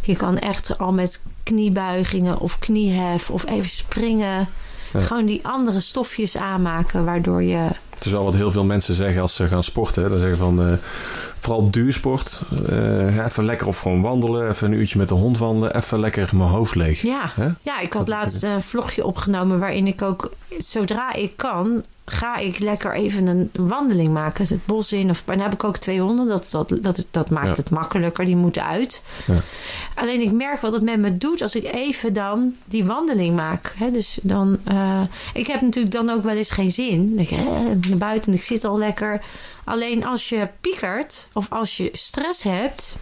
Je 0.00 0.16
kan 0.16 0.38
echt 0.38 0.78
al 0.78 0.92
met 0.92 1.22
kniebuigingen 1.42 2.38
of 2.38 2.58
kniehef 2.58 3.30
of 3.30 3.48
even 3.48 3.70
springen. 3.70 4.48
Gewoon 4.92 5.26
die 5.26 5.46
andere 5.46 5.80
stofjes 5.80 6.36
aanmaken 6.36 7.04
waardoor 7.04 7.42
je. 7.42 7.68
Het 7.90 8.04
is 8.04 8.12
wel 8.12 8.24
wat 8.24 8.34
heel 8.34 8.52
veel 8.52 8.64
mensen 8.64 8.94
zeggen 8.94 9.22
als 9.22 9.34
ze 9.34 9.46
gaan 9.46 9.64
sporten. 9.64 10.10
Dan 10.10 10.18
zeggen 10.18 10.38
van 10.38 10.68
uh, 10.68 10.72
vooral 11.38 11.70
duursport. 11.70 12.42
Uh, 12.70 13.24
even 13.24 13.44
lekker 13.44 13.66
of 13.66 13.80
gewoon 13.80 14.00
wandelen. 14.00 14.48
Even 14.48 14.66
een 14.66 14.78
uurtje 14.78 14.98
met 14.98 15.08
de 15.08 15.14
hond 15.14 15.38
wandelen. 15.38 15.76
Even 15.76 16.00
lekker 16.00 16.28
mijn 16.32 16.50
hoofd 16.50 16.74
leeg. 16.74 17.02
Ja, 17.02 17.32
ja 17.62 17.80
ik 17.80 17.92
had 17.92 18.08
laatst 18.08 18.42
een 18.42 18.62
vlogje 18.62 19.04
opgenomen 19.04 19.58
waarin 19.58 19.86
ik 19.86 20.02
ook 20.02 20.30
zodra 20.58 21.12
ik 21.12 21.36
kan 21.36 21.84
ga 22.12 22.36
ik 22.36 22.58
lekker 22.58 22.94
even 22.94 23.26
een 23.26 23.50
wandeling 23.52 24.12
maken. 24.12 24.46
Het 24.48 24.66
bos 24.66 24.92
in. 24.92 25.10
Of, 25.10 25.22
en 25.26 25.32
dan 25.32 25.42
heb 25.42 25.52
ik 25.52 25.64
ook 25.64 25.76
twee 25.76 26.00
honden. 26.00 26.26
Dat, 26.26 26.48
dat, 26.50 26.72
dat, 26.80 27.06
dat 27.10 27.30
maakt 27.30 27.56
het 27.56 27.70
makkelijker. 27.70 28.24
Die 28.24 28.36
moeten 28.36 28.64
uit. 28.64 29.04
Ja. 29.26 29.40
Alleen 29.94 30.20
ik 30.20 30.32
merk 30.32 30.60
wat 30.60 30.72
het 30.72 30.82
met 30.82 30.98
me 30.98 31.16
doet 31.16 31.42
als 31.42 31.54
ik 31.54 31.64
even 31.64 32.12
dan 32.12 32.54
die 32.64 32.84
wandeling 32.84 33.36
maak. 33.36 33.74
dus 33.92 34.18
dan... 34.22 34.58
Uh, 34.68 35.02
ik 35.34 35.46
heb 35.46 35.60
natuurlijk 35.60 35.94
dan 35.94 36.10
ook 36.10 36.22
wel 36.22 36.36
eens 36.36 36.50
geen 36.50 36.70
zin. 36.70 37.18
Ik, 37.18 37.30
naar 37.88 37.98
buiten 37.98 38.32
ik 38.32 38.42
zit 38.42 38.64
al 38.64 38.78
lekker. 38.78 39.22
Alleen 39.64 40.04
als 40.04 40.28
je 40.28 40.48
piekert 40.60 41.28
of 41.32 41.46
als 41.50 41.76
je 41.76 41.90
stress 41.92 42.42
hebt... 42.42 42.96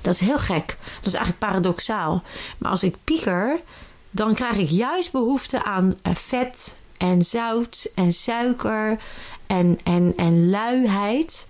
Dat 0.00 0.14
is 0.14 0.20
heel 0.20 0.38
gek. 0.38 0.76
Dat 0.96 1.06
is 1.06 1.14
eigenlijk 1.14 1.38
paradoxaal. 1.38 2.22
Maar 2.58 2.70
als 2.70 2.82
ik 2.82 2.96
pieker, 3.04 3.60
dan 4.10 4.34
krijg 4.34 4.56
ik 4.56 4.68
juist 4.68 5.12
behoefte 5.12 5.64
aan 5.64 5.94
uh, 6.06 6.14
vet 6.14 6.78
en 7.00 7.22
zout 7.22 7.90
en 7.94 8.12
suiker 8.12 8.98
en, 9.46 9.78
en, 9.84 10.12
en 10.16 10.50
luiheid 10.50 11.46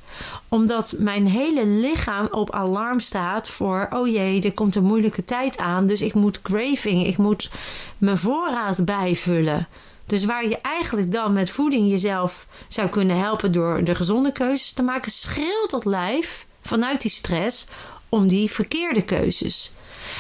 omdat 0.49 0.95
mijn 0.99 1.27
hele 1.27 1.67
lichaam 1.67 2.29
op 2.31 2.51
alarm 2.51 3.01
staat 3.01 3.49
voor: 3.49 3.87
oh 3.91 4.09
jee, 4.09 4.43
er 4.43 4.53
komt 4.53 4.77
een 4.77 4.85
moeilijke 4.85 5.25
tijd 5.25 5.59
aan. 5.59 5.87
Dus 5.87 6.03
ik 6.03 6.15
moet 6.15 6.43
craving, 6.43 7.07
ik 7.07 7.17
moet 7.17 7.51
mijn 7.99 8.19
voorraad 8.19 8.85
bijvullen. 8.85 9.69
Dus 10.07 10.25
waar 10.25 10.49
je 10.49 10.61
eigenlijk 10.61 11.13
dan 11.13 11.33
met 11.33 11.51
voeding 11.51 11.91
jezelf 11.91 12.47
zou 12.69 12.89
kunnen 12.89 13.19
helpen 13.19 13.53
door 13.53 13.85
de 13.85 13.95
gezonde 13.95 14.33
keuzes 14.33 14.73
te 14.73 14.83
maken, 14.83 15.13
schreeuwt 15.13 15.71
dat 15.71 15.85
lijf 15.85 16.47
vanuit 16.61 17.01
die 17.01 17.11
stress 17.11 17.67
om 18.09 18.29
die 18.29 18.51
verkeerde 18.51 19.03
keuzes. 19.03 19.73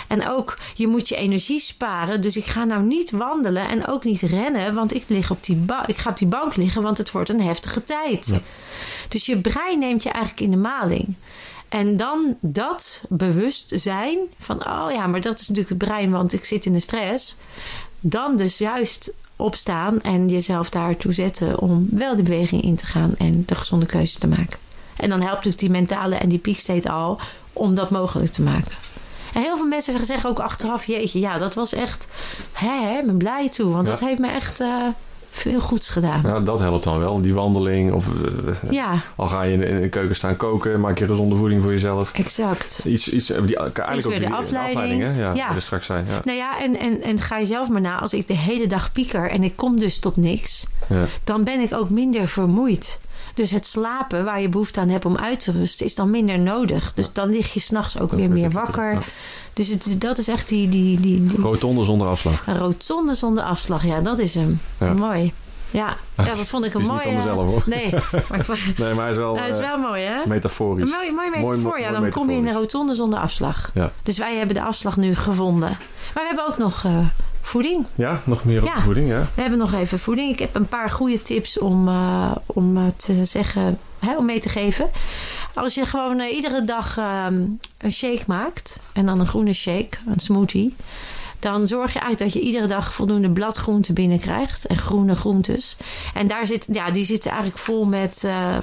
En 0.08 0.28
ook, 0.28 0.58
je 0.74 0.86
moet 0.86 1.08
je 1.08 1.16
energie 1.16 1.60
sparen. 1.60 2.20
Dus 2.20 2.36
ik 2.36 2.44
ga 2.44 2.64
nou 2.64 2.82
niet 2.82 3.10
wandelen 3.10 3.68
en 3.68 3.86
ook 3.86 4.04
niet 4.04 4.20
rennen. 4.20 4.74
Want 4.74 4.94
ik, 4.94 5.04
lig 5.06 5.30
op 5.30 5.44
die 5.44 5.64
ik 5.86 5.96
ga 5.96 6.10
op 6.10 6.18
die 6.18 6.28
bank 6.28 6.56
liggen, 6.56 6.82
want 6.82 6.98
het 6.98 7.10
wordt 7.10 7.28
een 7.28 7.40
heftige 7.40 7.84
tijd. 7.84 8.40
Dus 9.08 9.26
je 9.26 9.40
brein 9.40 9.78
neemt 9.78 10.02
je 10.02 10.10
eigenlijk 10.10 10.40
in 10.40 10.50
de 10.50 10.56
maling. 10.56 11.14
En 11.68 11.96
dan 11.96 12.36
dat 12.40 13.02
bewust 13.08 13.72
zijn 13.74 14.18
van, 14.38 14.66
oh 14.66 14.86
ja, 14.92 15.06
maar 15.06 15.20
dat 15.20 15.40
is 15.40 15.48
natuurlijk 15.48 15.68
het 15.68 15.88
brein, 15.88 16.10
want 16.10 16.32
ik 16.32 16.44
zit 16.44 16.66
in 16.66 16.72
de 16.72 16.80
stress. 16.80 17.36
Dan 18.00 18.36
dus 18.36 18.58
juist 18.58 19.14
opstaan 19.36 20.00
en 20.00 20.28
jezelf 20.28 20.70
daartoe 20.70 21.12
zetten 21.12 21.58
om 21.58 21.88
wel 21.90 22.16
de 22.16 22.22
beweging 22.22 22.62
in 22.62 22.76
te 22.76 22.86
gaan 22.86 23.14
en 23.18 23.42
de 23.46 23.54
gezonde 23.54 23.86
keuze 23.86 24.18
te 24.18 24.26
maken. 24.26 24.58
En 24.96 25.08
dan 25.08 25.20
helpt 25.20 25.34
natuurlijk 25.34 25.58
die 25.58 25.70
mentale 25.70 26.14
en 26.14 26.28
die 26.28 26.38
peak 26.38 26.86
al 26.86 27.20
om 27.52 27.74
dat 27.74 27.90
mogelijk 27.90 28.32
te 28.32 28.42
maken. 28.42 28.72
En 29.34 29.42
heel 29.42 29.56
veel 29.56 29.66
mensen 29.66 30.06
zeggen 30.06 30.30
ook 30.30 30.40
achteraf: 30.40 30.84
Jeetje, 30.84 31.20
ja, 31.20 31.38
dat 31.38 31.54
was 31.54 31.72
echt. 31.72 32.08
Hè, 32.52 32.80
hè 32.80 33.02
ben 33.04 33.16
blij 33.16 33.48
toe. 33.48 33.72
Want 33.72 33.86
dat 33.86 34.00
heeft 34.00 34.18
me 34.18 34.28
echt. 34.28 34.60
Uh, 34.60 34.86
veel 35.30 35.60
goeds 35.60 35.90
gedaan. 35.90 36.20
Ja, 36.24 36.40
dat 36.40 36.60
helpt 36.60 36.84
dan 36.84 36.98
wel. 36.98 37.22
Die 37.22 37.34
wandeling. 37.34 37.92
Of 37.92 38.06
uh, 38.06 38.70
ja. 38.70 39.00
al 39.16 39.26
ga 39.26 39.42
je 39.42 39.66
in 39.66 39.80
de 39.80 39.88
keuken 39.88 40.16
staan 40.16 40.36
koken, 40.36 40.80
maak 40.80 40.98
je 40.98 41.06
gezonde 41.06 41.36
voeding 41.36 41.62
voor 41.62 41.70
jezelf. 41.70 42.12
Exact. 42.12 42.82
Iets, 42.86 43.08
iets, 43.08 43.26
die, 43.26 43.56
eigenlijk 43.56 44.06
ook 44.06 44.12
weer 44.12 44.20
de 44.20 44.34
afleiding. 44.34 45.02
hè? 45.02 45.20
Ja, 45.20 45.34
ja. 45.34 45.60
straks 45.60 45.86
zijn. 45.86 46.06
Ja. 46.08 46.20
Nou 46.24 46.38
ja, 46.38 46.60
en, 46.60 46.78
en, 46.78 47.02
en 47.02 47.20
ga 47.20 47.38
je 47.38 47.46
zelf 47.46 47.68
maar 47.68 47.80
na. 47.80 48.00
Als 48.00 48.14
ik 48.14 48.26
de 48.26 48.36
hele 48.36 48.66
dag 48.66 48.92
pieker 48.92 49.30
en 49.30 49.42
ik 49.42 49.56
kom 49.56 49.80
dus 49.80 49.98
tot 49.98 50.16
niks, 50.16 50.66
ja. 50.88 51.04
dan 51.24 51.44
ben 51.44 51.60
ik 51.60 51.72
ook 51.72 51.90
minder 51.90 52.28
vermoeid. 52.28 53.00
Dus 53.34 53.50
het 53.50 53.66
slapen 53.66 54.24
waar 54.24 54.40
je 54.40 54.48
behoefte 54.48 54.80
aan 54.80 54.88
hebt 54.88 55.04
om 55.04 55.16
uit 55.16 55.40
te 55.40 55.52
rusten, 55.52 55.86
is 55.86 55.94
dan 55.94 56.10
minder 56.10 56.38
nodig. 56.38 56.94
Dus 56.94 57.12
dan 57.12 57.28
lig 57.28 57.54
je 57.54 57.60
s'nachts 57.60 57.98
ook 57.98 58.12
weer 58.12 58.30
meer 58.30 58.50
wakker. 58.50 59.04
Dus 59.52 59.68
het, 59.68 59.96
dat 59.98 60.18
is 60.18 60.28
echt 60.28 60.48
die, 60.48 60.68
die, 60.68 61.00
die, 61.00 61.26
die... 61.26 61.40
Rotonde 61.40 61.84
zonder 61.84 62.08
afslag. 62.08 62.46
Een 62.46 62.58
rotonde 62.58 63.14
zonder 63.14 63.44
afslag, 63.44 63.84
ja, 63.84 64.00
dat 64.00 64.18
is 64.18 64.34
hem. 64.34 64.60
Mooi. 64.96 65.32
Ja, 65.70 65.96
ja, 66.16 66.24
dat 66.24 66.36
vond 66.36 66.64
ik 66.64 66.74
een 66.74 66.82
mooie... 66.82 66.94
Niet 66.94 67.02
van 67.02 67.14
mezelf, 67.14 67.46
hoor. 67.46 67.62
Nee, 67.66 67.90
maar, 68.30 68.58
nee, 68.76 68.94
maar 68.94 69.02
hij 69.02 69.10
is 69.10 69.16
wel, 69.16 69.36
hij 69.36 69.48
is 69.48 69.58
wel 69.58 69.78
mooi, 69.78 70.02
hè? 70.02 70.26
Metaforisch. 70.26 70.84
Een 70.84 70.96
mooi, 70.96 71.12
mooi 71.12 71.30
metafoor, 71.30 71.80
ja. 71.80 71.92
Dan 71.92 72.10
kom 72.10 72.30
je 72.30 72.36
in 72.36 72.46
een 72.46 72.54
rotonde 72.54 72.94
zonder 72.94 73.18
afslag. 73.18 73.70
Ja. 73.74 73.92
Dus 74.02 74.18
wij 74.18 74.36
hebben 74.36 74.54
de 74.54 74.62
afslag 74.62 74.96
nu 74.96 75.14
gevonden. 75.14 75.68
Maar 76.14 76.22
we 76.22 76.26
hebben 76.26 76.46
ook 76.46 76.58
nog 76.58 76.84
uh, 76.84 77.06
voeding. 77.50 77.86
Ja, 77.94 78.20
nog 78.24 78.44
meer 78.44 78.62
op 78.62 78.72
voeding, 78.78 79.08
ja. 79.08 79.28
We 79.34 79.40
hebben 79.40 79.58
nog 79.58 79.72
even 79.74 79.98
voeding. 79.98 80.32
Ik 80.32 80.38
heb 80.38 80.54
een 80.54 80.66
paar 80.66 80.90
goede 80.90 81.22
tips 81.22 81.58
om, 81.58 81.88
uh, 81.88 82.34
om 82.46 82.76
uh, 82.76 82.82
te 82.96 83.24
zeggen, 83.24 83.78
hè, 83.98 84.16
om 84.16 84.24
mee 84.24 84.40
te 84.40 84.48
geven. 84.48 84.90
Als 85.54 85.74
je 85.74 85.86
gewoon 85.86 86.20
uh, 86.20 86.34
iedere 86.34 86.64
dag 86.64 86.96
um, 86.96 87.58
een 87.78 87.92
shake 87.92 88.22
maakt, 88.26 88.80
en 88.92 89.06
dan 89.06 89.20
een 89.20 89.26
groene 89.26 89.52
shake, 89.52 89.98
een 90.06 90.20
smoothie. 90.20 90.74
dan 91.38 91.68
zorg 91.68 91.92
je 91.92 91.98
eigenlijk 91.98 92.32
dat 92.32 92.42
je 92.42 92.48
iedere 92.48 92.66
dag 92.66 92.92
voldoende 92.92 93.30
bladgroenten 93.30 93.94
binnenkrijgt. 93.94 94.66
En 94.66 94.78
groene 94.78 95.14
groentes. 95.14 95.76
En 96.14 96.28
daar 96.28 96.46
zit, 96.46 96.66
ja, 96.72 96.90
die 96.90 97.04
zitten 97.04 97.30
eigenlijk 97.30 97.60
vol 97.60 97.84
met 97.84 98.22
uh, 98.26 98.56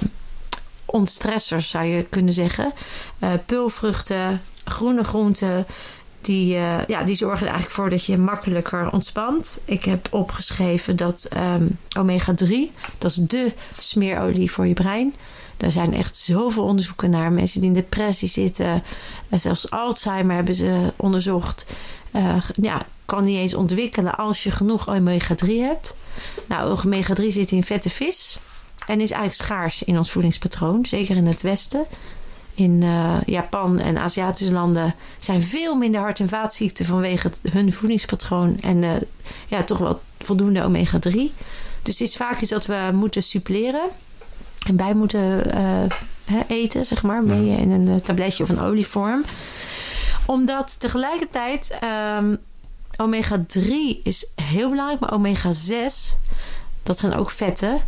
ontstressers, 0.84 1.70
zou 1.70 1.84
je 1.84 2.02
kunnen 2.02 2.34
zeggen. 2.34 2.72
Pulvruchten, 3.46 4.40
groene 4.64 5.04
groenten. 5.04 5.66
Die, 6.28 6.54
uh, 6.54 6.84
ja, 6.86 7.02
die 7.02 7.14
zorgen 7.14 7.46
er 7.46 7.52
eigenlijk 7.52 7.74
voor 7.74 7.90
dat 7.90 8.04
je 8.04 8.18
makkelijker 8.18 8.92
ontspant. 8.92 9.60
Ik 9.64 9.84
heb 9.84 10.08
opgeschreven 10.10 10.96
dat 10.96 11.28
um, 11.36 11.78
omega-3, 11.98 12.54
dat 12.98 13.10
is 13.10 13.16
de 13.16 13.52
smeerolie 13.80 14.50
voor 14.50 14.66
je 14.66 14.74
brein. 14.74 15.14
Daar 15.56 15.70
zijn 15.70 15.94
echt 15.94 16.16
zoveel 16.16 16.62
onderzoeken 16.62 17.10
naar. 17.10 17.32
Mensen 17.32 17.60
die 17.60 17.68
in 17.68 17.74
depressie 17.74 18.28
zitten, 18.28 18.82
zelfs 19.30 19.70
Alzheimer 19.70 20.34
hebben 20.34 20.54
ze 20.54 20.92
onderzocht. 20.96 21.66
Uh, 22.12 22.36
ja, 22.54 22.86
kan 23.04 23.24
niet 23.24 23.38
eens 23.38 23.54
ontwikkelen 23.54 24.16
als 24.16 24.42
je 24.42 24.50
genoeg 24.50 24.88
omega-3 24.88 25.46
hebt. 25.46 25.94
Nou, 26.46 26.78
omega-3 26.78 27.24
zit 27.26 27.50
in 27.50 27.64
vette 27.64 27.90
vis 27.90 28.38
en 28.86 29.00
is 29.00 29.10
eigenlijk 29.10 29.42
schaars 29.42 29.82
in 29.82 29.98
ons 29.98 30.10
voedingspatroon, 30.10 30.86
zeker 30.86 31.16
in 31.16 31.26
het 31.26 31.42
Westen. 31.42 31.84
In 32.58 32.82
uh, 32.82 33.16
Japan 33.26 33.78
en 33.78 33.98
Aziatische 33.98 34.52
landen 34.52 34.94
zijn 35.18 35.42
veel 35.42 35.76
minder 35.76 36.00
hart- 36.00 36.20
en 36.20 36.28
vaatziekten 36.28 36.84
vanwege 36.84 37.26
het, 37.26 37.40
hun 37.52 37.72
voedingspatroon 37.72 38.60
en 38.60 38.82
uh, 38.82 38.90
ja, 39.46 39.62
toch 39.62 39.78
wel 39.78 40.00
voldoende 40.18 40.62
omega-3. 40.62 41.12
Dus 41.82 41.98
het 41.98 42.08
is 42.08 42.16
vaak 42.16 42.40
iets 42.40 42.50
dat 42.50 42.66
we 42.66 42.90
moeten 42.92 43.22
suppleren 43.22 43.88
en 44.66 44.76
bij 44.76 44.94
moeten 44.94 45.56
uh, 45.56 46.40
eten, 46.48 46.86
zeg 46.86 47.02
maar, 47.02 47.22
mee 47.22 47.60
in 47.60 47.70
een 47.70 48.02
tabletje 48.02 48.42
of 48.42 48.48
een 48.48 48.60
olievorm. 48.60 49.24
Omdat 50.26 50.80
tegelijkertijd 50.80 51.78
um, 52.18 52.38
omega-3 52.96 54.02
is 54.02 54.30
heel 54.42 54.70
belangrijk, 54.70 55.00
maar 55.00 55.12
omega-6, 55.12 56.16
dat 56.82 56.98
zijn 56.98 57.14
ook 57.14 57.30
vetten. 57.30 57.80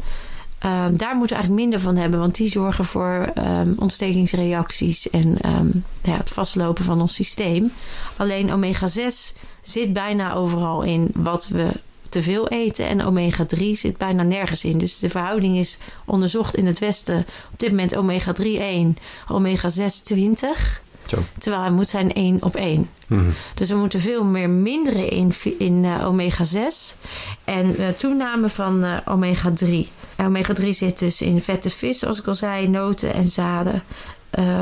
Um, 0.64 0.96
daar 0.96 1.16
moeten 1.16 1.36
we 1.36 1.42
eigenlijk 1.42 1.62
minder 1.62 1.80
van 1.80 1.96
hebben, 1.96 2.20
want 2.20 2.34
die 2.34 2.50
zorgen 2.50 2.84
voor 2.84 3.32
um, 3.38 3.74
ontstekingsreacties 3.78 5.10
en 5.10 5.36
um, 5.46 5.84
ja, 6.02 6.16
het 6.16 6.30
vastlopen 6.30 6.84
van 6.84 7.00
ons 7.00 7.14
systeem. 7.14 7.72
Alleen 8.16 8.52
omega-6 8.52 9.36
zit 9.62 9.92
bijna 9.92 10.34
overal 10.34 10.82
in 10.82 11.08
wat 11.14 11.48
we 11.48 11.70
te 12.08 12.22
veel 12.22 12.48
eten 12.48 12.88
en 12.88 13.04
omega-3 13.04 13.64
zit 13.72 13.96
bijna 13.96 14.22
nergens 14.22 14.64
in. 14.64 14.78
Dus 14.78 14.98
de 14.98 15.10
verhouding 15.10 15.56
is 15.56 15.78
onderzocht 16.04 16.54
in 16.54 16.66
het 16.66 16.78
Westen 16.78 17.26
op 17.52 17.58
dit 17.58 17.70
moment 17.70 17.96
omega-3 17.96 18.42
1, 18.42 18.96
omega-6 19.28 20.02
20. 20.04 20.82
Zo. 21.10 21.24
Terwijl 21.38 21.62
hij 21.62 21.72
moet 21.72 21.88
zijn 21.88 22.12
1 22.12 22.42
op 22.42 22.54
1. 22.54 22.88
Mm-hmm. 23.06 23.32
Dus 23.54 23.68
we 23.68 23.76
moeten 23.76 24.00
veel 24.00 24.24
meer 24.24 24.50
minderen 24.50 25.08
in, 25.08 25.32
in 25.58 25.84
uh, 25.84 26.06
omega-6 26.06 26.96
en 27.44 27.80
uh, 27.80 27.88
toename 27.88 28.48
van 28.48 28.84
uh, 28.84 28.96
omega-3. 29.04 29.68
Omega-3 30.16 30.68
zit 30.68 30.98
dus 30.98 31.22
in 31.22 31.40
vette 31.40 31.70
vis, 31.70 31.98
zoals 31.98 32.18
ik 32.18 32.26
al 32.26 32.34
zei, 32.34 32.68
noten 32.68 33.14
en 33.14 33.28
zaden. 33.28 33.82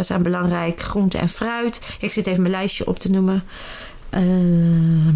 Zijn 0.01 0.23
belangrijk, 0.23 0.81
groente 0.81 1.19
en 1.19 1.29
fruit. 1.29 1.81
Ik 2.01 2.13
zit 2.13 2.27
even 2.27 2.41
mijn 2.41 2.55
lijstje 2.55 2.87
op 2.87 2.99
te 2.99 3.11
noemen. 3.11 3.43
Uh, 4.15 5.15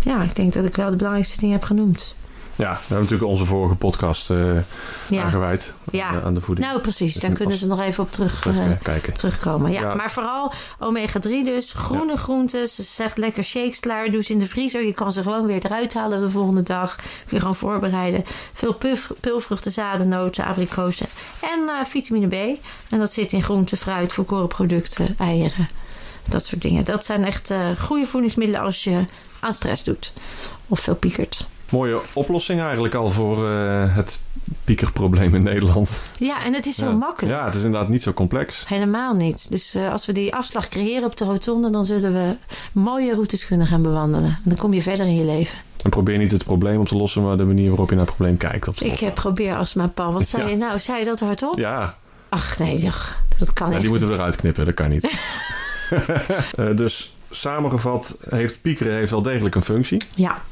ja, 0.00 0.22
ik 0.22 0.36
denk 0.36 0.52
dat 0.52 0.64
ik 0.64 0.76
wel 0.76 0.90
de 0.90 0.96
belangrijkste 0.96 1.40
dingen 1.40 1.56
heb 1.56 1.64
genoemd. 1.64 2.14
Ja, 2.56 2.70
we 2.70 2.76
hebben 2.78 2.98
natuurlijk 2.98 3.30
onze 3.30 3.44
vorige 3.44 3.74
podcast 3.74 4.30
uh, 4.30 4.56
ja. 5.08 5.22
aangeweid 5.22 5.72
ja. 5.90 6.22
aan 6.24 6.34
de 6.34 6.40
voeding. 6.40 6.66
Nou, 6.66 6.80
precies. 6.80 7.12
Dus 7.12 7.22
Dan 7.22 7.30
nu 7.30 7.36
kunnen 7.36 7.54
pas 7.54 7.62
ze 7.62 7.68
nog 7.74 7.80
even 7.80 8.04
op 8.04 8.12
terug, 8.12 8.40
terug, 8.40 8.56
uh, 8.56 8.96
eh, 8.96 9.02
terugkomen. 9.02 9.72
Ja, 9.72 9.80
Ja. 9.80 9.94
Maar 9.94 10.10
vooral 10.10 10.52
omega-3 10.78 11.44
dus. 11.44 11.72
Groene 11.72 12.16
groenten. 12.16 12.68
Ze 12.68 12.82
zegt 12.82 13.16
lekker 13.16 13.44
shakes 13.44 13.80
klaar. 13.80 14.10
Doe 14.10 14.22
ze 14.22 14.32
in 14.32 14.38
de 14.38 14.48
vriezer. 14.48 14.84
Je 14.84 14.92
kan 14.92 15.12
ze 15.12 15.22
gewoon 15.22 15.46
weer 15.46 15.64
eruit 15.64 15.94
halen 15.94 16.20
de 16.20 16.30
volgende 16.30 16.62
dag. 16.62 16.96
Kun 16.96 17.06
je 17.28 17.38
gewoon 17.38 17.56
voorbereiden. 17.56 18.24
Veel 18.52 18.74
puf, 18.74 19.10
pulvruchten, 19.20 19.72
zaden, 19.72 20.08
noten, 20.08 20.44
abrikozen. 20.44 21.06
En 21.40 21.86
vitamine 21.86 22.26
B. 22.26 22.58
En 22.90 22.98
dat 22.98 23.12
zit 23.12 23.32
in 23.32 23.42
groente, 23.42 23.76
fruit, 23.76 24.12
volkorenproducten, 24.12 25.14
eieren. 25.18 25.68
Dat 26.28 26.44
soort 26.44 26.62
dingen. 26.62 26.84
Dat 26.84 27.04
zijn 27.04 27.24
echt 27.24 27.52
goede 27.78 28.06
voedingsmiddelen 28.06 28.60
als 28.60 28.84
je 28.84 29.04
aan 29.40 29.52
stress 29.52 29.84
doet. 29.84 30.12
Of 30.68 30.80
veel 30.80 30.94
piekert. 30.94 31.46
Mooie 31.72 32.00
oplossing 32.14 32.60
eigenlijk 32.60 32.94
al 32.94 33.10
voor 33.10 33.48
uh, 33.48 33.96
het 33.96 34.20
piekerprobleem 34.64 35.34
in 35.34 35.42
Nederland. 35.42 36.02
Ja, 36.18 36.44
en 36.44 36.54
het 36.54 36.66
is 36.66 36.76
zo 36.76 36.84
ja. 36.84 36.92
makkelijk. 36.92 37.34
Ja, 37.34 37.44
het 37.44 37.54
is 37.54 37.62
inderdaad 37.62 37.88
niet 37.88 38.02
zo 38.02 38.12
complex. 38.12 38.64
Helemaal 38.68 39.14
niet. 39.14 39.50
Dus 39.50 39.74
uh, 39.74 39.92
als 39.92 40.06
we 40.06 40.12
die 40.12 40.34
afslag 40.34 40.68
creëren 40.68 41.04
op 41.04 41.16
de 41.16 41.24
rotonde, 41.24 41.70
dan 41.70 41.84
zullen 41.84 42.12
we 42.12 42.36
mooie 42.72 43.12
routes 43.14 43.46
kunnen 43.46 43.66
gaan 43.66 43.82
bewandelen. 43.82 44.28
En 44.28 44.40
dan 44.44 44.56
kom 44.56 44.72
je 44.72 44.82
verder 44.82 45.06
in 45.06 45.14
je 45.14 45.24
leven. 45.24 45.58
En 45.84 45.90
probeer 45.90 46.18
niet 46.18 46.30
het 46.30 46.44
probleem 46.44 46.80
op 46.80 46.88
te 46.88 46.96
lossen, 46.96 47.22
maar 47.22 47.36
de 47.36 47.44
manier 47.44 47.68
waarop 47.68 47.88
je 47.90 47.96
naar 47.96 48.04
het 48.06 48.14
probleem 48.14 48.36
kijkt 48.36 48.68
op 48.68 48.74
Ik 48.74 48.88
lossen. 48.88 49.06
uh, 49.08 49.12
probeer 49.14 49.54
astma, 49.56 49.86
Paul. 49.86 50.12
Wat 50.12 50.26
zei 50.28 50.42
Ja. 50.42 50.48
je 50.48 50.56
nou? 50.56 50.78
Zei 50.78 50.98
je 50.98 51.04
dat 51.04 51.20
hardop? 51.20 51.58
Ja, 51.58 51.96
Ach 52.28 52.58
nee, 52.58 52.78
toch. 52.80 53.18
dat 53.38 53.52
kan 53.52 53.66
ja, 53.66 53.72
echt 53.72 53.80
die 53.82 53.90
moeten 53.90 54.06
we 54.08 54.12
niet. 54.12 54.22
eruit 54.22 54.36
knippen, 54.36 54.64
dat 54.66 54.74
kan 54.74 54.88
niet. 54.88 55.10
Eh, 56.56 56.76
dus 56.76 57.14
samengevat, 57.30 58.16
heeft 58.28 58.60
piekeren 58.62 58.92
heeft 58.94 59.10
wel 59.10 59.22
degelijk 59.22 59.54
een 59.54 59.62
functie. 59.62 60.02
Ja. 60.14 60.42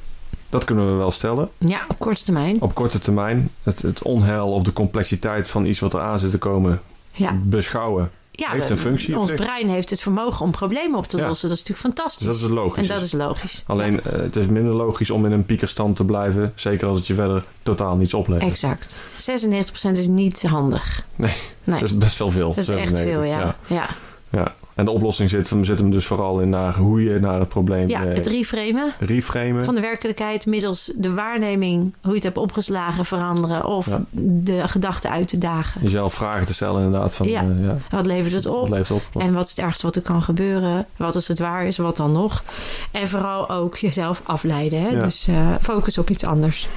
Dat 0.50 0.64
kunnen 0.64 0.86
we 0.90 0.92
wel 0.96 1.10
stellen. 1.10 1.48
ja, 1.58 1.80
op 1.88 1.98
korte 1.98 2.22
termijn. 2.24 2.60
Op 2.60 2.74
korte 2.74 2.98
termijn, 2.98 3.50
het, 3.62 3.82
het 3.82 4.02
onheil 4.02 4.52
of 4.52 4.62
de 4.62 4.72
complexiteit 4.72 5.48
van 5.48 5.64
iets 5.66 5.80
wat 5.80 5.94
er 5.94 6.00
aan 6.00 6.18
zit 6.18 6.30
te 6.30 6.38
komen 6.38 6.80
Ja. 7.12 7.32
beschouwen. 7.42 8.10
ja 8.30 8.50
heeft 8.50 8.70
een 8.70 8.78
functie 8.78 9.18
Ons 9.18 9.32
brein 9.32 9.68
heeft 9.68 9.90
het 9.90 10.00
vermogen 10.00 10.44
om 10.44 10.50
problemen 10.50 10.98
op 10.98 11.06
te 11.06 11.16
Ja. 11.16 11.26
lossen. 11.26 11.48
Dat 11.48 11.58
is 11.58 11.62
natuurlijk 11.68 11.94
fantastisch. 11.96 12.26
Dat 12.26 12.36
is 12.36 12.42
logisch. 12.54 12.88
en 12.88 12.94
dat 12.94 13.04
is 13.04 13.12
logisch. 13.12 13.62
Alleen, 13.66 14.02
eh, 14.04 14.12
het 14.12 14.36
is 14.36 14.46
minder 14.46 14.72
logisch 14.74 15.10
om 15.10 15.26
in 15.26 15.32
een 15.32 15.46
piekerstand 15.46 15.96
te 15.96 16.04
blijven. 16.04 16.52
Zeker 16.54 16.86
als 16.88 16.98
het 16.98 17.06
je 17.06 17.14
verder 17.14 17.44
totaal 17.62 17.96
niets 17.96 18.14
oplevert. 18.14 18.50
Exact. 18.50 19.00
96% 19.16 19.96
is 19.96 20.06
niet 20.06 20.42
handig. 20.42 21.04
Nee, 21.16 21.34
Nee. 21.64 21.80
Dat 21.80 21.88
is 21.90 21.96
best 21.98 22.18
wel 22.18 22.30
veel. 22.30 22.48
Dat 22.54 22.58
is 22.58 22.68
echt 22.68 22.96
97, 22.96 23.12
veel, 23.12 23.22
ja. 23.22 23.56
Ja, 23.66 23.86
ja. 24.30 24.54
En 24.80 24.86
de 24.86 24.92
oplossing 24.92 25.30
zit, 25.30 25.50
hem- 25.50 25.64
zit 25.64 25.78
hem 25.78 25.90
dus 25.90 26.06
vooral 26.06 26.40
in 26.40 26.48
naar 26.48 26.74
hoe 26.76 27.02
je 27.02 27.18
naar 27.20 27.38
het 27.38 27.48
probleem 27.48 27.88
ja 27.88 28.04
eh, 28.04 28.14
het 28.14 28.26
reframen 28.26 28.92
reframen. 28.98 29.64
van 29.64 29.74
de 29.74 29.80
werkelijkheid 29.80 30.46
middels 30.46 30.92
de 30.96 31.12
waarneming, 31.14 31.92
hoe 32.00 32.08
je 32.10 32.14
het 32.14 32.22
hebt 32.24 32.36
opgeslagen, 32.38 33.04
veranderen. 33.04 33.64
Of 33.66 33.86
Ja. 33.86 34.02
de 34.10 34.68
gedachten 34.68 35.10
uit 35.10 35.28
te 35.28 35.38
dagen. 35.38 35.80
Jezelf 35.82 36.14
vragen 36.14 36.46
te 36.46 36.54
stellen 36.54 36.82
inderdaad 36.84 37.14
van 37.14 37.28
Ja. 37.28 37.40
eh, 37.40 37.64
ja, 37.64 37.76
Wat 37.90 38.06
levert 38.06 38.32
het 38.34 38.44
wat 38.44 38.56
op? 38.60 38.68
leeft 38.68 38.90
op? 38.90 39.02
En 39.18 39.32
wat 39.32 39.44
is 39.44 39.50
het 39.50 39.58
ergste 39.58 39.86
wat 39.86 39.96
er 39.96 40.02
kan 40.02 40.22
gebeuren? 40.22 40.86
Wat 40.96 41.14
als 41.14 41.28
het 41.28 41.38
waar 41.38 41.64
is? 41.66 41.76
Wat 41.76 41.96
dan 41.96 42.12
nog? 42.12 42.42
En 42.90 43.08
vooral 43.08 43.50
ook 43.50 43.76
jezelf 43.76 44.20
afleiden. 44.24 44.82
Hè? 44.82 44.88
Ja. 44.88 44.98
Dus 45.00 45.26
eh, 45.28 45.48
focus 45.60 45.98
op 45.98 46.10
iets 46.10 46.24
anders. 46.24 46.68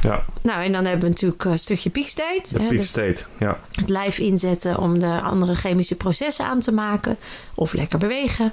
Ja, 0.00 0.24
Nou, 0.42 0.64
en 0.64 0.72
dan 0.72 0.84
hebben 0.84 1.02
we 1.02 1.08
natuurlijk 1.08 1.44
een 1.44 1.58
stukje 1.58 1.90
peakstate. 1.90 2.42
de 2.52 2.62
hè, 2.62 2.68
peak 2.68 2.78
dus 2.78 2.88
state. 2.88 3.24
Ja. 3.38 3.58
het 3.72 3.88
lijf 3.88 4.18
inzetten 4.18 4.78
om 4.78 4.98
de 4.98 5.20
andere 5.20 5.54
chemische 5.54 5.94
processen 5.94 6.44
aan 6.44 6.60
te 6.60 6.72
maken. 6.72 7.16
Of 7.54 7.72
lekker 7.72 7.98
bewegen. 7.98 8.52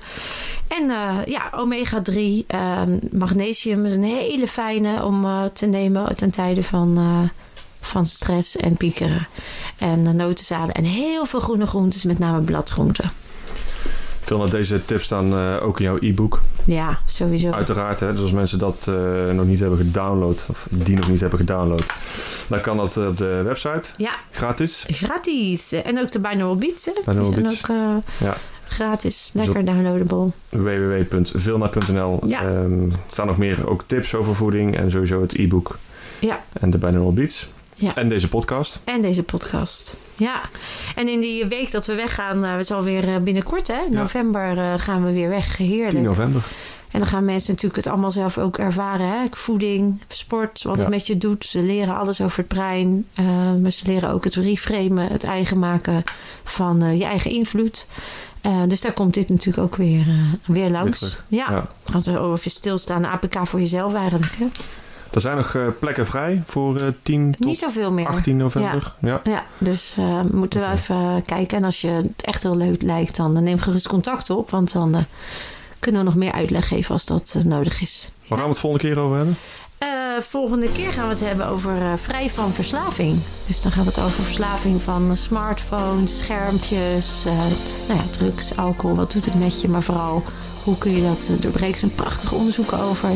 En 0.68 0.90
eh, 0.90 1.18
ja, 1.26 1.52
omega-3, 1.56 2.46
eh, 2.48 2.82
magnesium 3.12 3.86
is 3.86 3.94
een 3.94 4.04
hele 4.04 4.48
fijne 4.48 5.04
om 5.04 5.26
eh, 5.26 5.44
te 5.54 5.66
nemen 5.66 6.16
ten 6.16 6.32
tijde 6.32 6.64
van, 6.64 6.98
eh, 6.98 7.30
van 7.82 8.06
stress 8.06 8.58
en 8.58 8.78
piekeren. 8.78 9.28
En 9.78 10.16
notenzaden 10.16 10.74
en 10.74 10.84
heel 10.84 11.26
veel 11.26 11.40
groene 11.40 11.68
groentes, 11.68 12.04
met 12.04 12.20
name 12.20 12.42
bladgroenten. 12.42 13.12
Veel 14.26 14.38
van 14.40 14.50
deze 14.50 14.86
tips 14.86 15.04
staan 15.04 15.34
eh, 15.34 15.66
ook 15.66 15.80
in 15.80 15.86
jouw 15.86 15.98
e-book. 16.00 16.42
Ja, 16.64 17.00
sowieso. 17.06 17.52
Uiteraard, 17.52 18.00
hè, 18.00 18.12
dus 18.12 18.22
als 18.22 18.32
mensen 18.32 18.60
dat 18.60 18.86
eh, 18.88 18.96
nog 19.34 19.46
niet 19.46 19.60
hebben 19.60 19.78
gedownload, 19.78 20.46
of 20.50 20.68
die 20.70 20.96
nog 20.96 21.10
niet 21.10 21.20
hebben 21.20 21.40
gedownload, 21.40 21.84
dan 22.48 22.62
kan 22.62 22.78
dat 22.78 22.98
eh, 22.98 23.08
op 23.08 23.18
de 23.18 23.42
website. 23.46 23.84
Ja, 23.98 24.12
Gratis. 24.32 24.86
gratis. 24.88 25.72
En 25.72 26.00
ook 26.00 26.12
de 26.12 26.20
Binaural 26.20 26.56
Beats. 26.56 26.86
Hè? 26.86 26.92
Binaural 27.06 27.24
Die 27.34 27.34
zijn 27.34 27.46
Beats. 27.46 27.70
ook 27.70 28.28
Ja. 28.28 28.38
gratis. 28.68 29.32
Lekker 29.34 29.66
downloadable. 29.66 30.30
www.vilna.nl. 30.50 32.20
Ja. 32.28 32.42
Ehm, 32.42 32.84
er 32.92 32.98
staan 33.12 33.28
nog 33.28 33.38
meer 33.38 33.70
ook 33.70 33.84
tips 33.86 34.16
over 34.16 34.36
voeding 34.36 34.78
en 34.78 34.92
sowieso 34.92 35.22
het 35.22 35.34
e-book 35.38 35.78
Ja. 36.20 36.44
en 36.60 36.70
de 36.70 36.78
Binaural 36.78 37.14
Beats. 37.14 37.48
Ja. 37.76 37.96
En 37.96 38.10
deze 38.10 38.28
podcast. 38.28 38.82
En 38.84 39.02
deze 39.02 39.24
podcast. 39.24 39.96
Ja. 40.16 40.42
En 40.96 41.08
in 41.08 41.20
die 41.20 41.46
week 41.46 41.72
dat 41.72 41.86
we 41.86 41.94
weggaan, 41.96 42.44
uh, 42.44 42.52
het 42.52 42.60
is 42.60 42.72
alweer 42.72 43.08
uh, 43.08 43.18
binnenkort 43.18 43.68
hè. 43.68 43.82
In 43.86 43.92
Ja. 43.92 44.00
november 44.00 44.58
uh, 44.58 44.74
gaan 44.78 45.06
we 45.06 45.12
weer 45.12 45.30
weg. 45.30 45.58
Heerlijk. 45.58 45.90
10 45.90 46.02
november. 46.04 46.42
En 46.92 47.00
dan 47.02 47.10
gaan 47.10 47.26
mensen 47.26 47.50
natuurlijk 47.52 47.84
het 47.84 47.88
allemaal 47.94 48.12
zelf 48.12 48.38
ook 48.38 48.58
ervaren. 48.58 49.08
Hè? 49.10 49.26
Voeding, 49.32 50.02
sport, 50.08 50.64
wat 50.64 50.76
Ja. 50.76 50.82
het 50.82 50.90
met 50.90 51.08
je 51.08 51.18
doet. 51.18 51.46
Ze 51.46 51.62
leren 51.62 51.98
alles 51.98 52.22
over 52.22 52.38
het 52.38 52.48
brein. 52.48 53.06
Uh, 53.20 53.26
maar 53.62 53.72
ze 53.72 53.86
leren 53.86 54.10
ook 54.10 54.24
het 54.24 54.36
reframen, 54.36 55.08
het 55.08 55.24
eigen 55.24 55.60
maken 55.60 56.04
van 56.44 56.84
uh, 56.84 56.98
je 56.98 57.06
eigen 57.06 57.32
invloed. 57.32 57.88
Uh, 58.46 58.62
dus 58.68 58.82
daar 58.82 58.94
komt 58.94 59.14
dit 59.14 59.30
natuurlijk 59.30 59.58
ook 59.64 59.76
weer, 59.76 60.06
weer 60.46 60.70
langs. 60.70 61.00
Weer 61.00 61.40
ja. 61.40 61.52
Ja. 61.52 61.68
als 61.94 62.06
we 62.06 62.20
over 62.20 62.52
stilstaan, 62.52 63.06
APK 63.06 63.48
voor 63.48 63.60
jezelf 63.60 63.94
eigenlijk. 63.94 64.36
Hè? 64.38 64.46
Er 65.16 65.22
zijn 65.22 65.38
nog 65.38 65.54
uh, 65.54 65.68
plekken 65.80 66.06
vrij 66.06 66.44
voor 66.46 66.82
uh, 66.82 66.88
10 67.02 67.32
tot 67.32 67.46
Niet 67.46 67.58
zoveel 67.58 67.92
meer. 67.92 68.08
18 68.08 68.38
november. 68.38 68.94
Ja. 69.00 69.22
Ja, 69.24 69.46
dus 69.58 69.96
uh, 70.00 70.22
moeten 70.32 70.60
we 70.62 70.68
even 70.68 71.24
kijken. 71.26 71.58
En 71.58 71.64
als 71.64 71.82
je 71.82 71.88
het 71.88 72.22
echt 72.22 72.44
heel 72.44 72.58
leuk 72.58 72.82
lijkt, 72.82 73.16
dan 73.16 73.44
neem 73.44 73.60
gerust 73.60 73.88
contact 73.88 74.30
op. 74.30 74.50
Want 74.50 74.74
dan 74.74 74.96
uh, 74.96 75.02
kunnen 75.80 76.02
we 76.02 76.08
nog 76.08 76.16
meer 76.16 76.32
uitleg 76.32 76.68
geven 76.68 76.94
als 76.94 77.06
dat 77.06 77.38
nodig 77.46 77.82
is. 77.82 78.12
Waar 78.28 78.38
gaan 78.38 78.48
we 78.48 78.54
het 78.54 78.62
volgende 78.62 78.88
keer 78.88 79.00
over 79.00 79.18
hebben? 79.18 79.38
Uh, 79.84 80.22
volgende 80.22 80.72
keer 80.72 80.94
gaan 80.94 81.08
we 81.08 81.14
het 81.14 81.24
hebben 81.24 81.48
over 81.48 81.76
uh, 81.76 81.94
vrij 81.96 82.30
van 82.30 82.54
verslaving. 82.54 83.20
Dus 83.48 83.62
dan 83.62 83.72
gaat 83.72 83.86
het 83.86 84.00
over 84.00 84.24
verslaving 84.24 84.82
van 84.82 85.16
smartphones, 85.16 86.18
schermpjes, 86.18 87.24
uh, 87.28 87.34
nou 87.88 88.00
ja, 88.00 88.06
drugs, 88.12 88.58
alcohol. 88.58 88.96
Wat 88.96 89.12
doet 89.12 89.26
het 89.26 89.40
met 89.40 89.62
je? 89.62 89.68
Maar 89.68 89.84
vooral, 89.84 90.24
hoe 90.66 90.78
kun 90.78 90.92
je 90.92 91.02
dat 91.02 91.30
doorbreken? 91.42 91.74
Er 91.74 91.80
zijn 91.80 91.96
prachtige 91.96 92.36
onderzoeken 92.36 92.80
over. 92.80 93.10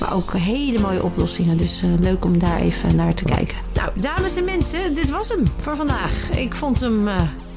Maar 0.00 0.14
ook 0.14 0.32
hele 0.32 0.80
mooie 0.80 1.02
oplossingen. 1.02 1.56
Dus 1.56 1.82
leuk 2.00 2.24
om 2.24 2.38
daar 2.38 2.60
even 2.60 2.96
naar 2.96 3.14
te 3.14 3.24
kijken. 3.24 3.56
Nou, 3.74 3.90
dames 3.94 4.36
en 4.36 4.44
mensen, 4.44 4.94
dit 4.94 5.10
was 5.10 5.28
hem 5.28 5.42
voor 5.56 5.76
vandaag. 5.76 6.30
Ik 6.30 6.54
vond 6.54 6.80
hem 6.80 7.08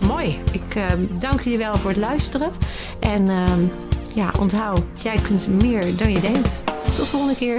mooi. 0.08 0.38
Ik 0.52 0.82
dank 1.20 1.42
jullie 1.42 1.58
wel 1.58 1.76
voor 1.76 1.90
het 1.90 2.00
luisteren. 2.00 2.52
En 3.00 3.30
ja, 4.14 4.32
onthoud, 4.40 4.82
jij 5.02 5.16
kunt 5.22 5.48
meer 5.62 5.98
dan 5.98 6.12
je 6.12 6.20
denkt. 6.20 6.64
Tot 6.86 6.96
de 6.96 7.06
volgende 7.06 7.36
keer. 7.36 7.56